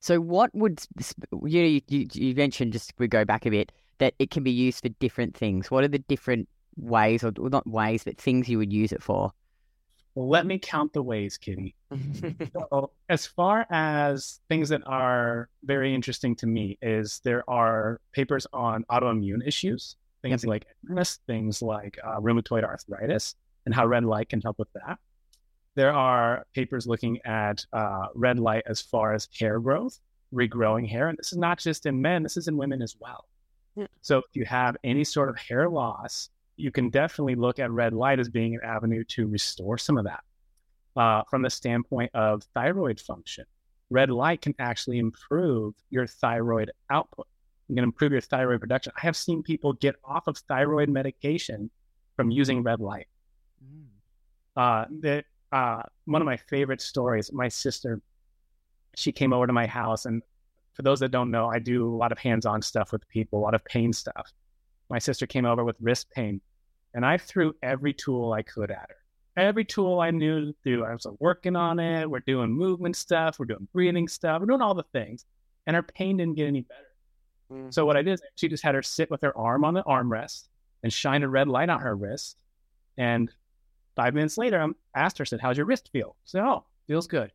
So, 0.00 0.20
what 0.20 0.52
would 0.52 0.80
you, 1.44 1.80
you 1.86 2.08
you 2.12 2.34
mentioned 2.34 2.72
just 2.72 2.92
we 2.98 3.06
go 3.06 3.24
back 3.24 3.46
a 3.46 3.50
bit 3.50 3.70
that 3.98 4.14
it 4.18 4.30
can 4.30 4.42
be 4.42 4.50
used 4.50 4.82
for 4.82 4.88
different 4.88 5.36
things? 5.36 5.70
What 5.70 5.84
are 5.84 5.88
the 5.88 6.00
different 6.00 6.48
ways, 6.76 7.22
or 7.22 7.32
well, 7.36 7.50
not 7.50 7.66
ways, 7.66 8.02
but 8.02 8.18
things 8.18 8.48
you 8.48 8.58
would 8.58 8.72
use 8.72 8.90
it 8.90 9.04
for? 9.04 9.32
Well, 10.16 10.28
let 10.28 10.46
me 10.46 10.58
count 10.58 10.92
the 10.92 11.02
ways, 11.02 11.38
Kitty. 11.38 11.74
So, 12.52 12.90
as 13.08 13.26
far 13.26 13.66
as 13.70 14.40
things 14.48 14.68
that 14.70 14.82
are 14.86 15.48
very 15.62 15.94
interesting 15.94 16.34
to 16.36 16.46
me, 16.46 16.76
is 16.82 17.20
there 17.22 17.48
are 17.48 18.00
papers 18.12 18.48
on 18.52 18.84
autoimmune 18.90 19.46
issues, 19.46 19.94
things 20.24 20.46
like 20.46 20.66
MS, 20.84 21.18
things 21.26 21.60
like 21.60 21.98
uh, 22.02 22.18
rheumatoid 22.18 22.64
arthritis, 22.64 23.34
and 23.66 23.74
how 23.74 23.86
red 23.86 24.04
light 24.04 24.30
can 24.30 24.40
help 24.40 24.58
with 24.58 24.72
that. 24.72 24.98
There 25.74 25.92
are 25.92 26.46
papers 26.54 26.86
looking 26.86 27.18
at 27.26 27.64
uh, 27.72 28.06
red 28.14 28.38
light 28.38 28.62
as 28.66 28.80
far 28.80 29.12
as 29.12 29.28
hair 29.38 29.60
growth, 29.60 30.00
regrowing 30.32 30.88
hair, 30.88 31.08
and 31.08 31.18
this 31.18 31.32
is 31.32 31.38
not 31.38 31.58
just 31.58 31.84
in 31.84 32.00
men; 32.00 32.22
this 32.22 32.36
is 32.36 32.48
in 32.48 32.56
women 32.56 32.80
as 32.80 32.96
well. 32.98 33.26
Yeah. 33.76 33.86
So, 34.00 34.18
if 34.18 34.24
you 34.32 34.44
have 34.46 34.76
any 34.82 35.04
sort 35.04 35.28
of 35.28 35.36
hair 35.36 35.68
loss, 35.68 36.30
you 36.56 36.70
can 36.70 36.88
definitely 36.88 37.34
look 37.34 37.58
at 37.58 37.70
red 37.70 37.92
light 37.92 38.18
as 38.18 38.28
being 38.28 38.54
an 38.54 38.60
avenue 38.64 39.04
to 39.04 39.26
restore 39.26 39.76
some 39.76 39.98
of 39.98 40.04
that. 40.04 40.22
Uh, 40.96 41.22
from 41.28 41.42
the 41.42 41.50
standpoint 41.50 42.10
of 42.14 42.44
thyroid 42.54 43.00
function, 43.00 43.44
red 43.90 44.10
light 44.10 44.40
can 44.40 44.54
actually 44.58 44.98
improve 44.98 45.74
your 45.90 46.06
thyroid 46.06 46.70
output. 46.88 47.26
You 47.68 47.74
can 47.76 47.84
improve 47.84 48.12
your 48.12 48.20
thyroid 48.20 48.60
production. 48.60 48.92
I 48.96 49.00
have 49.00 49.16
seen 49.16 49.42
people 49.42 49.72
get 49.72 49.96
off 50.04 50.26
of 50.26 50.36
thyroid 50.36 50.88
medication 50.88 51.70
from 52.16 52.30
using 52.30 52.62
red 52.62 52.80
light. 52.80 53.06
Uh, 54.56 54.84
that 55.00 55.24
uh, 55.54 55.82
one 56.04 56.20
of 56.20 56.26
my 56.26 56.36
favorite 56.36 56.80
stories. 56.80 57.32
My 57.32 57.48
sister, 57.48 58.00
she 58.96 59.12
came 59.12 59.32
over 59.32 59.46
to 59.46 59.52
my 59.52 59.66
house, 59.66 60.04
and 60.04 60.22
for 60.74 60.82
those 60.82 61.00
that 61.00 61.10
don't 61.10 61.30
know, 61.30 61.48
I 61.48 61.58
do 61.58 61.88
a 61.88 61.96
lot 61.96 62.12
of 62.12 62.18
hands-on 62.18 62.60
stuff 62.60 62.92
with 62.92 63.08
people, 63.08 63.38
a 63.38 63.42
lot 63.42 63.54
of 63.54 63.64
pain 63.64 63.92
stuff. 63.92 64.32
My 64.90 64.98
sister 64.98 65.26
came 65.26 65.46
over 65.46 65.64
with 65.64 65.76
wrist 65.80 66.10
pain, 66.10 66.40
and 66.92 67.06
I 67.06 67.18
threw 67.18 67.54
every 67.62 67.94
tool 67.94 68.32
I 68.32 68.42
could 68.42 68.70
at 68.70 68.88
her. 68.88 68.96
Every 69.36 69.64
tool 69.64 70.00
I 70.00 70.10
knew 70.10 70.46
to 70.46 70.54
do. 70.64 70.84
I 70.84 70.92
was 70.92 71.06
working 71.18 71.56
on 71.56 71.80
it. 71.80 72.08
We're 72.08 72.20
doing 72.20 72.50
movement 72.50 72.96
stuff. 72.96 73.38
We're 73.38 73.46
doing 73.46 73.66
breathing 73.72 74.06
stuff. 74.06 74.40
We're 74.40 74.46
doing 74.46 74.60
all 74.60 74.74
the 74.74 74.84
things, 74.92 75.24
and 75.66 75.74
her 75.76 75.82
pain 75.82 76.16
didn't 76.16 76.34
get 76.36 76.46
any 76.46 76.62
better. 76.62 76.93
So 77.70 77.86
what 77.86 77.96
I 77.96 78.02
did 78.02 78.14
is 78.14 78.22
she 78.36 78.48
just 78.48 78.62
had 78.62 78.74
her 78.74 78.82
sit 78.82 79.10
with 79.10 79.22
her 79.22 79.36
arm 79.36 79.64
on 79.64 79.74
the 79.74 79.82
armrest 79.84 80.48
and 80.82 80.92
shine 80.92 81.22
a 81.22 81.28
red 81.28 81.48
light 81.48 81.68
on 81.68 81.80
her 81.80 81.94
wrist. 81.94 82.36
And 82.96 83.30
five 83.96 84.14
minutes 84.14 84.38
later, 84.38 84.60
I 84.62 84.68
asked 84.98 85.18
her, 85.18 85.24
said, 85.24 85.40
"How's 85.40 85.56
your 85.56 85.66
wrist 85.66 85.90
feel?" 85.92 86.16
She 86.24 86.30
said, 86.30 86.42
"Oh, 86.44 86.64
feels 86.86 87.06
good. 87.06 87.30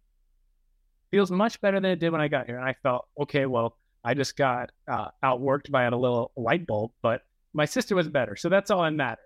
Feels 1.11 1.31
much 1.31 1.59
better 1.61 1.79
than 1.79 1.91
it 1.91 1.99
did 1.99 2.11
when 2.11 2.21
I 2.21 2.27
got 2.27 2.47
here." 2.47 2.57
And 2.57 2.65
I 2.65 2.73
felt, 2.73 3.07
okay, 3.19 3.45
well, 3.45 3.77
I 4.03 4.13
just 4.13 4.35
got 4.37 4.71
uh, 4.87 5.09
outworked 5.23 5.71
by 5.71 5.83
a 5.83 5.91
little 5.91 6.31
light 6.35 6.65
bulb, 6.67 6.91
but 7.01 7.23
my 7.53 7.65
sister 7.65 7.95
was 7.95 8.07
better, 8.07 8.35
so 8.35 8.49
that's 8.49 8.71
all 8.71 8.83
that 8.83 8.93
matters. 8.93 9.23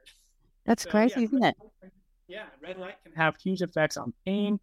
That's 0.65 0.83
So, 0.83 0.89
crazy, 0.89 1.13
yeah, 1.17 1.23
isn't 1.25 1.43
it? 1.43 1.55
Yeah, 2.27 2.45
red 2.61 2.77
light 2.77 2.95
can 3.03 3.13
have 3.13 3.35
huge 3.37 3.61
effects 3.61 3.97
on 3.97 4.13
pain. 4.25 4.59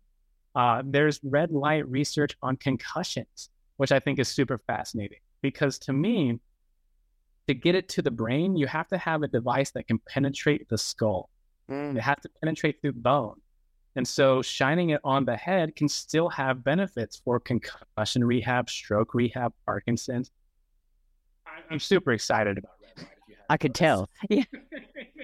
Uh, 0.55 0.83
there's 0.85 1.21
red 1.23 1.53
light 1.53 1.89
research 1.89 2.37
on 2.43 2.57
concussions, 2.57 3.51
which 3.77 3.93
I 3.93 4.01
think 4.01 4.19
is 4.19 4.29
super 4.29 4.59
fascinating. 4.59 5.19
Because 5.43 5.79
to 5.81 5.93
me, 5.93 6.39
to 7.47 7.55
get 7.55 7.75
it 7.75 7.89
to 7.91 8.03
the 8.03 8.11
brain, 8.11 8.57
you 8.57 8.67
have 8.67 8.89
to 8.89 8.99
have 8.99 9.23
a 9.23 9.29
device 9.29 9.71
that 9.73 9.87
can 9.87 9.99
penetrate 10.09 10.69
the 10.69 10.79
skull. 10.79 11.29
Mm. 11.71 11.97
It 11.97 12.03
has 12.03 12.17
to 12.23 12.29
penetrate 12.41 12.81
through 12.81 12.93
bone. 12.93 13.41
And 13.97 14.07
so 14.07 14.41
shining 14.41 14.91
it 14.91 15.01
on 15.03 15.25
the 15.25 15.37
head 15.37 15.75
can 15.75 15.89
still 15.89 16.29
have 16.29 16.63
benefits 16.63 17.21
for 17.25 17.41
concussion 17.41 18.23
rehab, 18.25 18.71
stroke 18.71 19.15
rehab, 19.15 19.53
Parkinson's. 19.67 20.31
I- 21.47 21.63
I'm 21.71 21.81
super 21.81 22.13
excited 22.13 22.57
about 22.57 22.73
red 22.81 22.93
light. 22.99 23.07
if 23.11 23.29
you 23.29 23.35
haven't 23.35 23.47
I 23.49 23.57
could 23.57 23.75
tell. 23.75 24.09
Yeah, 24.29 24.45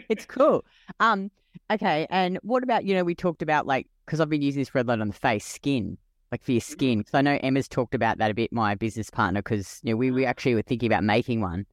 it's 0.08 0.25
cool. 0.26 0.64
Um, 0.99 1.30
okay, 1.70 2.06
and 2.11 2.38
what 2.42 2.62
about 2.64 2.85
you 2.85 2.94
know 2.94 3.04
we 3.04 3.14
talked 3.14 3.42
about 3.42 3.66
like 3.66 3.87
because 4.04 4.20
I've 4.20 4.28
been 4.28 4.42
using 4.42 4.61
this 4.61 4.75
red 4.75 4.87
light 4.88 5.00
on 5.00 5.08
the 5.08 5.14
face, 5.14 5.46
skin, 5.46 5.96
like 6.33 6.42
for 6.42 6.52
your 6.52 6.61
skin. 6.61 6.99
Because 6.99 7.14
I 7.14 7.23
know 7.23 7.38
Emma's 7.42 7.68
talked 7.68 7.95
about 7.95 8.18
that 8.18 8.30
a 8.30 8.35
bit. 8.35 8.52
My 8.52 8.75
business 8.75 9.11
partner, 9.11 9.42
because 9.42 9.80
you 9.83 9.92
know 9.92 9.97
we 9.97 10.11
we 10.11 10.25
actually 10.26 10.54
were 10.54 10.62
thinking 10.62 10.90
about 10.90 11.04
making 11.04 11.40
one. 11.40 11.66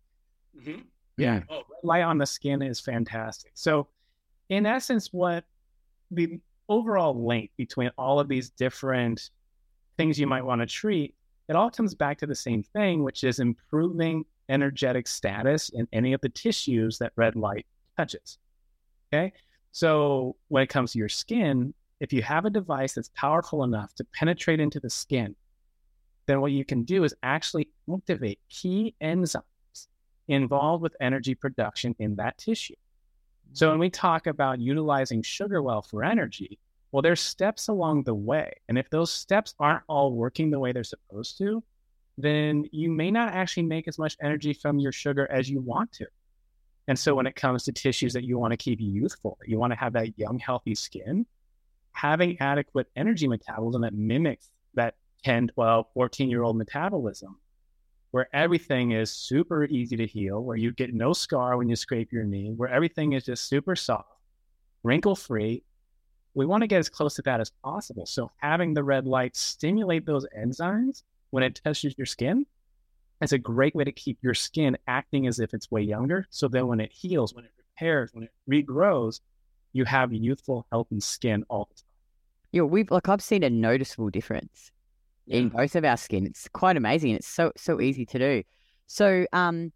Mhm. 0.58 0.84
Yeah. 1.18 1.42
Oh, 1.50 1.58
red 1.58 1.84
light 1.84 2.02
on 2.02 2.18
the 2.18 2.26
skin 2.26 2.62
is 2.62 2.80
fantastic. 2.80 3.52
So, 3.56 3.88
in 4.50 4.66
essence, 4.66 5.12
what 5.12 5.46
the 6.12 6.40
overall 6.70 7.26
link 7.26 7.52
between 7.58 7.92
all 7.98 8.20
of 8.20 8.28
these 8.28 8.50
different 8.50 9.30
things 9.98 10.20
you 10.20 10.28
might 10.28 10.44
want 10.46 10.62
to 10.62 10.66
treat, 10.66 11.14
it 11.50 11.56
all 11.56 11.70
comes 11.70 11.94
back 11.94 12.18
to 12.20 12.26
the 12.26 12.36
same 12.36 12.64
thing, 12.64 13.04
which 13.04 13.24
is 13.24 13.40
improving 13.40 14.26
energetic 14.50 15.08
status 15.08 15.70
in 15.70 15.88
any 15.94 16.14
of 16.14 16.22
the 16.22 16.30
tissues 16.30 16.98
that 16.98 17.12
red 17.16 17.36
light 17.36 17.66
touches. 17.98 18.38
Okay. 19.14 19.34
So, 19.72 20.36
when 20.48 20.64
it 20.64 20.68
comes 20.68 20.94
to 20.94 21.00
your 21.00 21.10
skin, 21.10 21.74
if 22.04 22.12
you 22.12 22.22
have 22.22 22.44
a 22.44 22.50
device 22.50 22.96
that's 22.96 23.10
powerful 23.16 23.64
enough 23.64 23.96
to 23.96 24.04
penetrate 24.04 24.60
into 24.60 24.78
the 24.78 24.90
skin, 24.90 25.34
then 26.26 26.42
what 26.42 26.52
you 26.52 26.66
can 26.66 26.84
do 26.84 27.06
is 27.06 27.16
actually 27.24 27.70
activate 27.92 28.40
key 28.50 28.94
enzymes 29.02 29.88
involved 30.28 30.84
with 30.84 30.98
energy 31.00 31.34
production 31.34 31.96
in 32.00 32.18
that 32.18 32.38
tissue. 32.38 32.76
So 33.54 33.70
when 33.70 33.80
we 33.80 33.90
talk 33.90 34.28
about 34.28 34.60
utilizing 34.60 35.24
sugar 35.24 35.64
well 35.64 35.82
for 35.82 36.04
energy, 36.04 36.60
well, 36.92 37.02
there's 37.02 37.22
steps 37.22 37.70
along 37.70 38.04
the 38.04 38.14
way. 38.14 38.52
And 38.68 38.78
if 38.78 38.90
those 38.90 39.10
steps 39.10 39.56
aren't 39.58 39.84
all 39.88 40.12
working 40.12 40.52
the 40.52 40.60
way 40.60 40.74
they're 40.74 40.84
supposed 40.84 41.38
to, 41.38 41.64
then 42.18 42.66
you 42.74 42.92
may 42.92 43.12
not 43.12 43.32
actually 43.32 43.64
make 43.64 43.88
as 43.88 43.98
much 43.98 44.18
energy 44.22 44.54
from 44.54 44.78
your 44.78 44.92
sugar 44.92 45.26
as 45.32 45.50
you 45.50 45.62
want 45.62 45.94
to. 45.94 46.08
And 46.90 47.00
so 47.00 47.16
when 47.16 47.28
it 47.28 47.38
comes 47.38 47.64
to 47.64 47.72
tissues 47.72 48.12
that 48.12 48.26
you 48.26 48.38
want 48.38 48.52
to 48.52 48.58
keep 48.58 48.82
youthful, 48.82 49.38
you 49.46 49.58
want 49.58 49.72
to 49.72 49.80
have 49.80 49.94
that 49.94 50.20
young, 50.20 50.38
healthy 50.38 50.76
skin, 50.76 51.26
having 51.94 52.38
adequate 52.40 52.88
energy 52.96 53.28
metabolism 53.28 53.82
that 53.82 53.94
mimics 53.94 54.50
that 54.74 54.96
10, 55.24 55.48
12, 55.50 55.86
14 55.94 56.30
year 56.30 56.44
old 56.44 56.58
metabolism 56.58 57.38
where 58.14 58.28
hmm. 58.32 58.38
everything 58.38 58.92
is 58.92 59.12
super 59.12 59.66
easy 59.66 59.98
to 59.98 60.06
heal, 60.06 60.42
where 60.42 60.56
you 60.56 60.72
get 60.72 60.94
no 60.94 61.12
scar 61.14 61.58
when 61.58 61.68
you 61.68 61.76
scrape 61.76 62.14
your 62.14 62.24
knee, 62.24 62.54
where 62.56 62.70
everything 62.70 63.14
is 63.14 63.26
just 63.26 63.50
super 63.50 63.76
soft, 63.76 64.08
wrinkle 64.84 65.16
free. 65.16 65.64
We 66.36 66.46
want 66.46 66.62
to 66.62 66.68
get 66.68 66.80
as 66.80 66.90
close 66.90 67.16
to 67.16 67.22
that 67.24 67.42
as 67.42 67.52
possible. 67.64 68.06
So 68.06 68.32
having 68.38 68.74
the 68.74 68.84
red 68.84 69.06
light 69.06 69.36
stimulate 69.36 70.06
those 70.06 70.26
enzymes 70.38 71.04
when 71.32 71.44
it 71.44 71.60
touches 71.64 71.96
your 71.98 72.06
skin 72.06 72.46
is 73.22 73.34
a 73.34 73.38
great 73.38 73.76
way 73.76 73.84
to 73.84 73.92
keep 73.92 74.20
your 74.22 74.34
skin 74.36 74.78
acting 74.88 75.26
as 75.26 75.40
if 75.40 75.54
it's 75.54 75.72
way 75.72 75.82
younger. 75.82 76.28
So 76.30 76.48
then 76.48 76.68
when 76.68 76.80
it 76.80 76.92
heals, 76.92 77.34
when 77.34 77.46
it 77.46 77.52
repairs, 77.58 78.12
when 78.14 78.26
it 78.26 78.32
regrows, 78.50 79.22
you 79.74 79.86
have 79.86 80.14
youthful, 80.14 80.66
healthy 80.72 81.00
skin 81.00 81.44
all 81.50 81.68
the 81.70 81.76
time. 81.76 81.88
Yeah, 82.52 82.62
we've 82.62 82.90
like 82.92 83.10
I've 83.10 83.22
seen 83.22 83.44
a 83.44 83.50
noticeable 83.50 84.10
difference 84.10 84.72
in 85.28 85.50
both 85.50 85.76
of 85.76 85.84
our 85.84 85.98
skin. 85.98 86.26
It's 86.26 86.48
quite 86.50 86.78
amazing. 86.78 87.12
and 87.12 87.20
It's 87.20 87.28
so 87.28 87.52
so 87.58 87.82
easy 87.82 88.06
to 88.06 88.20
do. 88.20 88.44
So 88.86 89.26
um, 89.34 89.74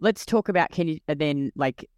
let's 0.00 0.26
talk 0.26 0.48
about 0.48 0.70
can 0.70 0.88
you 0.88 0.98
then 1.06 1.50
like 1.56 1.88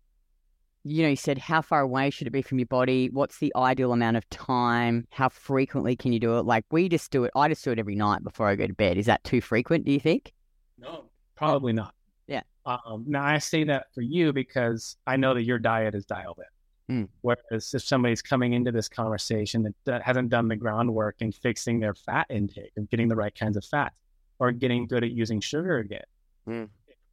you 0.85 1.03
know 1.03 1.09
you 1.09 1.17
said 1.17 1.39
how 1.39 1.61
far 1.61 1.81
away 1.81 2.11
should 2.11 2.29
it 2.29 2.31
be 2.31 2.43
from 2.43 2.61
your 2.61 2.67
body? 2.67 3.11
What's 3.11 3.39
the 3.39 3.53
ideal 3.57 3.93
amount 3.93 4.17
of 4.17 4.29
time? 4.31 5.09
How 5.11 5.29
frequently 5.29 5.97
can 5.97 6.13
you 6.13 6.21
do 6.21 6.39
it? 6.39 6.45
Like 6.45 6.65
we 6.71 6.89
just 6.89 7.11
do 7.11 7.25
it. 7.25 7.33
I 7.35 7.49
just 7.49 7.65
do 7.65 7.73
it 7.73 7.79
every 7.81 7.97
night 7.97 8.23
before 8.23 8.49
I 8.49 8.55
go 8.55 8.69
to 8.69 8.75
bed. 8.75 8.97
Is 8.97 9.07
that 9.07 9.25
too 9.25 9.41
frequent? 9.41 9.85
Do 9.85 9.93
you 9.93 10.01
think? 10.01 10.33
No, 10.79 11.07
probably 11.35 11.73
not. 11.73 11.95
Yeah. 12.29 12.43
Um, 12.65 13.05
now 13.09 13.25
I 13.25 13.39
say 13.39 13.65
that 13.65 13.87
for 13.93 14.03
you 14.03 14.33
because 14.33 14.97
I 15.07 15.17
know 15.17 15.35
that 15.35 15.43
your 15.43 15.59
diet 15.59 15.97
is 15.97 16.07
dialed 16.07 16.39
in. 16.39 16.45
Mm. 16.91 17.09
Whereas 17.23 17.75
if 17.75 17.83
somebody's 17.83 18.23
coming 18.23 18.53
into 18.53 18.71
this 18.71 18.89
conversation 18.89 19.63
that, 19.65 19.75
that 19.87 20.03
hasn't 20.03 20.29
done 20.29 20.47
the 20.47 20.57
groundwork 20.57 21.17
in 21.21 21.33
fixing 21.33 21.81
their 21.81 21.95
fat 21.95 22.27
intake 22.31 22.73
and 22.77 22.89
getting 22.89 23.09
the 23.09 23.17
right 23.17 23.35
kinds 23.35 23.57
of 23.57 23.65
fats 23.65 23.97
or 24.39 24.53
getting 24.53 24.87
good 24.87 25.03
at 25.03 25.11
using 25.11 25.41
sugar 25.41 25.79
again, 25.79 26.05
Mm. 26.47 26.69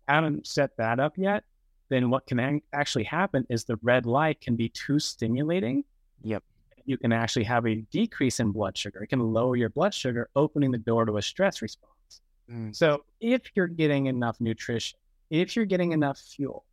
haven't 0.07 0.45
set 0.45 0.77
that 0.77 0.99
up 0.99 1.17
yet, 1.17 1.43
then 1.89 2.11
what 2.11 2.27
can 2.27 2.61
actually 2.71 3.03
happen 3.03 3.47
is 3.49 3.63
the 3.63 3.77
red 3.81 4.05
light 4.05 4.39
can 4.41 4.55
be 4.55 4.69
too 4.69 4.99
stimulating. 4.99 5.83
Yep. 6.23 6.43
You 6.85 6.97
can 6.97 7.11
actually 7.11 7.45
have 7.45 7.65
a 7.65 7.75
decrease 7.75 8.39
in 8.39 8.51
blood 8.51 8.77
sugar. 8.77 9.01
It 9.01 9.07
can 9.07 9.19
lower 9.19 9.55
your 9.55 9.69
blood 9.69 9.93
sugar, 9.93 10.29
opening 10.35 10.69
the 10.69 10.77
door 10.77 11.05
to 11.05 11.17
a 11.17 11.21
stress 11.21 11.63
response. 11.63 12.21
Mm. 12.47 12.75
So 12.75 13.05
if 13.21 13.41
you're 13.55 13.67
getting 13.67 14.05
enough 14.05 14.39
nutrition, 14.39 14.99
if 15.31 15.55
you're 15.55 15.65
getting 15.65 15.93
enough 15.93 16.19
fuel, 16.19 16.65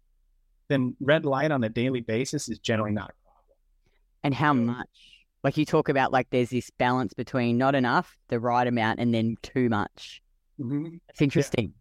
then 0.70 0.96
red 1.00 1.26
light 1.26 1.50
on 1.50 1.62
a 1.64 1.68
daily 1.68 2.00
basis 2.00 2.48
is 2.48 2.58
generally 2.58 2.92
not 2.92 3.10
a 3.10 3.14
problem. 3.24 3.44
And 4.22 4.34
how 4.34 4.54
much? 4.54 4.88
Like 5.42 5.56
you 5.56 5.66
talk 5.66 5.88
about, 5.88 6.12
like 6.12 6.28
there's 6.30 6.50
this 6.50 6.70
balance 6.78 7.12
between 7.12 7.58
not 7.58 7.74
enough, 7.74 8.16
the 8.28 8.38
right 8.38 8.66
amount, 8.66 9.00
and 9.00 9.12
then 9.12 9.36
too 9.42 9.68
much. 9.68 10.22
It's 10.58 11.20
interesting. 11.20 11.74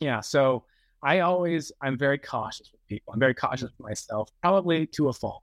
Yeah. 0.00 0.20
So 0.20 0.64
I 1.02 1.20
always, 1.20 1.72
I'm 1.80 1.98
very 1.98 2.18
cautious 2.18 2.70
with 2.70 2.86
people. 2.86 3.12
I'm 3.14 3.20
very 3.20 3.34
cautious 3.34 3.70
with 3.76 3.80
myself, 3.80 4.30
probably 4.42 4.86
to 4.88 5.08
a 5.08 5.12
fault. 5.12 5.42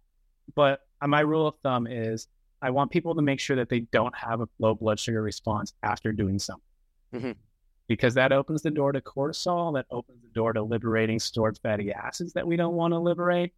But 0.54 0.82
my 1.06 1.22
rule 1.22 1.48
of 1.48 1.56
thumb 1.64 1.88
is 1.88 2.28
I 2.62 2.70
want 2.70 2.92
people 2.92 3.16
to 3.16 3.22
make 3.22 3.40
sure 3.40 3.56
that 3.58 3.70
they 3.70 3.82
don't 3.82 4.16
have 4.16 4.42
a 4.42 4.48
low 4.60 4.76
blood 4.76 5.00
sugar 5.00 5.22
response 5.22 5.74
after 5.84 6.12
doing 6.12 6.40
something. 6.40 6.64
Mhm. 7.14 7.36
Because 7.88 8.16
that 8.16 8.32
opens 8.32 8.64
the 8.64 8.72
door 8.72 8.92
to 8.92 9.02
cortisol, 9.02 9.74
that 9.76 9.86
opens 9.92 10.22
the 10.22 10.30
door 10.30 10.54
to 10.54 10.64
liberating 10.64 11.20
stored 11.20 11.60
fatty 11.62 11.94
acids 11.94 12.34
that 12.34 12.48
we 12.48 12.56
don't 12.56 12.74
want 12.74 12.94
to 12.94 13.00
liberate. 13.00 13.54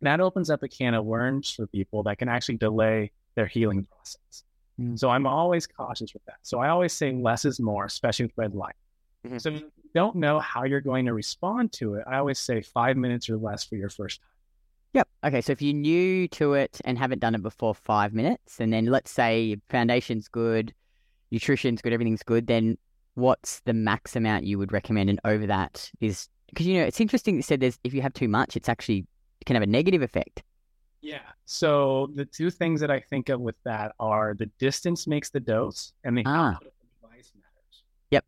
And 0.00 0.06
that 0.06 0.20
opens 0.20 0.50
up 0.50 0.62
a 0.62 0.68
can 0.68 0.94
of 0.94 1.04
worms 1.04 1.50
for 1.50 1.66
people 1.66 2.02
that 2.04 2.18
can 2.18 2.28
actually 2.28 2.58
delay 2.58 3.10
their 3.34 3.46
healing 3.46 3.84
process. 3.84 4.44
Mm. 4.80 4.98
So 4.98 5.10
I'm 5.10 5.26
always 5.26 5.66
cautious 5.66 6.14
with 6.14 6.24
that. 6.26 6.36
So 6.42 6.60
I 6.60 6.68
always 6.68 6.92
say 6.92 7.12
less 7.12 7.44
is 7.44 7.60
more, 7.60 7.84
especially 7.84 8.26
with 8.26 8.32
red 8.36 8.54
light. 8.54 8.76
Mhm. 9.26 9.40
So 9.40 9.50
if 9.50 9.60
you 9.60 9.70
don't 9.94 10.16
know 10.16 10.38
how 10.38 10.64
you're 10.64 10.80
going 10.80 11.06
to 11.06 11.12
respond 11.12 11.72
to 11.72 11.94
it, 11.94 12.04
I 12.06 12.18
always 12.18 12.38
say 12.38 12.62
five 12.62 12.96
minutes 12.96 13.28
or 13.28 13.36
less 13.36 13.64
for 13.64 13.76
your 13.76 13.90
first 13.90 14.20
time. 14.20 14.30
Yep. 14.94 15.08
Okay. 15.24 15.40
So 15.40 15.52
if 15.52 15.60
you're 15.62 15.74
new 15.74 16.26
to 16.28 16.54
it 16.54 16.80
and 16.84 16.98
haven't 16.98 17.18
done 17.18 17.34
it 17.34 17.42
before 17.42 17.74
five 17.74 18.14
minutes, 18.14 18.60
and 18.60 18.72
then 18.72 18.86
let's 18.86 19.10
say 19.10 19.42
your 19.42 19.58
foundation's 19.68 20.28
good, 20.28 20.74
nutrition's 21.30 21.82
good, 21.82 21.92
everything's 21.92 22.22
good, 22.22 22.46
then 22.46 22.78
what's 23.14 23.60
the 23.60 23.72
max 23.72 24.16
amount 24.16 24.44
you 24.44 24.58
would 24.58 24.72
recommend? 24.72 25.10
And 25.10 25.20
over 25.24 25.46
that 25.46 25.90
is 26.00 26.28
because 26.48 26.66
you 26.66 26.78
know 26.78 26.84
it's 26.84 27.00
interesting. 27.00 27.36
You 27.36 27.42
said 27.42 27.60
there's 27.60 27.78
if 27.84 27.94
you 27.94 28.02
have 28.02 28.12
too 28.14 28.28
much, 28.28 28.56
it's 28.56 28.68
actually 28.68 29.06
it 29.40 29.44
can 29.46 29.56
have 29.56 29.62
a 29.62 29.66
negative 29.66 30.02
effect. 30.02 30.42
Yeah. 31.02 31.20
So 31.46 32.10
the 32.14 32.24
two 32.26 32.50
things 32.50 32.80
that 32.80 32.90
I 32.90 33.00
think 33.00 33.30
of 33.30 33.40
with 33.40 33.56
that 33.64 33.92
are 33.98 34.34
the 34.34 34.46
distance 34.58 35.06
makes 35.06 35.30
the 35.30 35.40
dose 35.40 35.92
and 36.04 36.16
the 36.16 36.22
Ah. 36.26 36.52
output 36.54 36.68
of 36.68 36.72
the 36.80 37.08
device 37.08 37.32
matters. 37.34 37.82
Yep. 38.10 38.24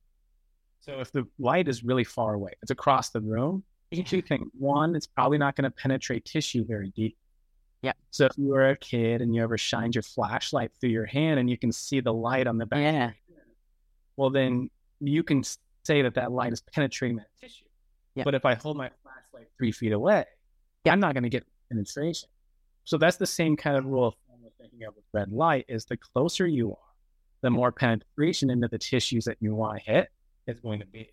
So 0.80 1.00
if 1.00 1.12
the 1.12 1.26
light 1.38 1.68
is 1.68 1.84
really 1.84 2.04
far 2.04 2.34
away, 2.34 2.52
it's 2.62 2.70
across 2.70 3.10
the 3.10 3.20
room, 3.20 3.62
two 4.06 4.22
things. 4.22 4.48
One, 4.58 4.96
it's 4.96 5.06
probably 5.06 5.36
not 5.36 5.54
going 5.54 5.64
to 5.64 5.70
penetrate 5.70 6.24
tissue 6.24 6.64
very 6.64 6.90
deep. 6.96 7.16
Yeah. 7.82 7.92
So 8.10 8.26
if 8.26 8.32
you 8.38 8.46
were 8.48 8.70
a 8.70 8.76
kid 8.76 9.20
and 9.20 9.34
you 9.34 9.42
ever 9.42 9.58
shined 9.58 9.94
your 9.94 10.02
flashlight 10.02 10.70
through 10.80 10.90
your 10.90 11.04
hand 11.04 11.40
and 11.40 11.50
you 11.50 11.58
can 11.58 11.72
see 11.72 12.00
the 12.00 12.14
light 12.14 12.46
on 12.46 12.56
the 12.56 12.64
back, 12.64 12.80
Yeah. 12.80 13.10
Well 14.22 14.30
then 14.30 14.70
you 15.00 15.24
can 15.24 15.42
say 15.82 16.00
that 16.02 16.14
that 16.14 16.30
light 16.30 16.52
is 16.52 16.60
penetrating 16.60 17.16
that 17.16 17.26
tissue. 17.40 17.64
Yep. 18.14 18.24
But 18.24 18.36
if 18.36 18.44
I 18.44 18.54
hold 18.54 18.76
my 18.76 18.88
flashlight 19.02 19.48
three 19.58 19.72
feet 19.72 19.90
away, 19.90 20.24
Yep. 20.84 20.92
I'm 20.92 21.00
not 21.00 21.14
going 21.14 21.24
to 21.24 21.28
get 21.28 21.44
penetration. 21.68 22.28
So 22.84 22.98
that's 22.98 23.16
the 23.16 23.26
same 23.26 23.56
kind 23.56 23.76
of 23.76 23.84
rule 23.84 24.06
of 24.06 24.14
thumb 24.28 24.38
we're 24.44 24.50
thinking 24.60 24.86
of 24.86 24.94
with 24.94 25.04
red 25.12 25.32
light 25.32 25.64
is 25.68 25.84
the 25.86 25.96
closer 25.96 26.46
you 26.46 26.70
are, 26.70 26.94
the 27.40 27.50
more 27.50 27.72
penetration 27.72 28.48
into 28.48 28.68
the 28.68 28.78
tissues 28.78 29.24
that 29.24 29.38
you 29.40 29.56
want 29.56 29.82
to 29.82 29.90
hit 29.90 30.08
is 30.46 30.60
going 30.60 30.78
to 30.78 30.86
be. 30.86 31.10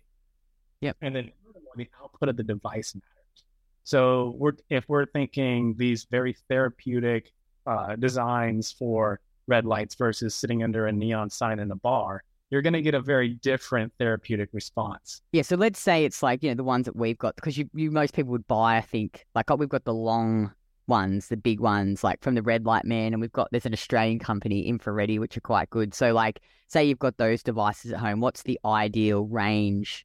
Yep. 0.82 0.98
And 1.02 1.16
then 1.16 1.32
the 1.74 1.88
output 2.00 2.28
of 2.28 2.36
the 2.36 2.44
device 2.44 2.94
matters. 2.94 3.44
So 3.82 4.36
we're 4.38 4.52
if 4.68 4.88
we're 4.88 5.06
thinking 5.06 5.74
these 5.76 6.04
very 6.04 6.36
therapeutic 6.48 7.32
uh, 7.66 7.96
designs 7.96 8.70
for 8.70 9.18
red 9.48 9.64
lights 9.64 9.96
versus 9.96 10.32
sitting 10.34 10.62
under 10.62 10.86
a 10.86 10.92
neon 10.92 11.28
sign 11.28 11.58
in 11.58 11.72
a 11.72 11.76
bar, 11.76 12.22
you're 12.50 12.62
going 12.62 12.72
to 12.72 12.82
get 12.82 12.94
a 12.94 13.00
very 13.00 13.34
different 13.34 13.92
therapeutic 13.98 14.50
response. 14.52 15.22
Yeah. 15.32 15.42
So 15.42 15.56
let's 15.56 15.78
say 15.78 16.04
it's 16.04 16.22
like 16.22 16.42
you 16.42 16.50
know 16.50 16.56
the 16.56 16.64
ones 16.64 16.84
that 16.86 16.96
we've 16.96 17.18
got 17.18 17.36
because 17.36 17.56
you, 17.56 17.70
you 17.74 17.90
most 17.90 18.14
people 18.14 18.32
would 18.32 18.46
buy. 18.46 18.76
I 18.76 18.80
think 18.80 19.26
like 19.34 19.50
oh 19.50 19.56
we've 19.56 19.68
got 19.68 19.84
the 19.84 19.94
long 19.94 20.52
ones, 20.86 21.28
the 21.28 21.36
big 21.36 21.60
ones, 21.60 22.02
like 22.02 22.22
from 22.22 22.34
the 22.34 22.42
Red 22.42 22.66
Light 22.66 22.84
Man, 22.84 23.12
and 23.12 23.20
we've 23.20 23.32
got 23.32 23.48
there's 23.52 23.66
an 23.66 23.72
Australian 23.72 24.18
company, 24.18 24.70
Infraredi, 24.70 25.18
which 25.18 25.36
are 25.36 25.42
quite 25.42 25.70
good. 25.70 25.94
So 25.94 26.12
like 26.12 26.40
say 26.66 26.84
you've 26.84 26.98
got 26.98 27.16
those 27.16 27.42
devices 27.42 27.92
at 27.92 28.00
home, 28.00 28.20
what's 28.20 28.42
the 28.42 28.58
ideal 28.64 29.22
range 29.24 30.04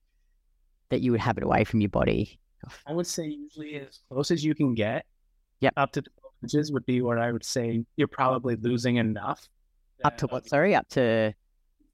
that 0.90 1.02
you 1.02 1.12
would 1.12 1.22
have 1.22 1.38
it 1.38 1.44
away 1.44 1.64
from 1.64 1.82
your 1.82 1.90
body? 1.90 2.40
I 2.86 2.94
would 2.94 3.08
say 3.08 3.26
usually 3.26 3.76
as 3.76 4.00
close 4.10 4.32
as 4.32 4.44
you 4.44 4.56
can 4.56 4.74
get. 4.74 5.06
Yep. 5.62 5.74
Up 5.78 5.92
to 5.94 6.02
12 6.02 6.34
inches 6.44 6.72
would 6.72 6.86
be 6.86 7.02
where 7.02 7.20
I 7.20 7.32
would 7.32 7.46
say 7.46 7.84
you're 7.96 8.08
probably 8.08 8.56
losing 8.56 8.98
enough. 8.98 9.48
Up 10.04 10.18
to 10.18 10.28
what? 10.28 10.48
Sorry, 10.48 10.76
up 10.76 10.88
to 10.90 11.34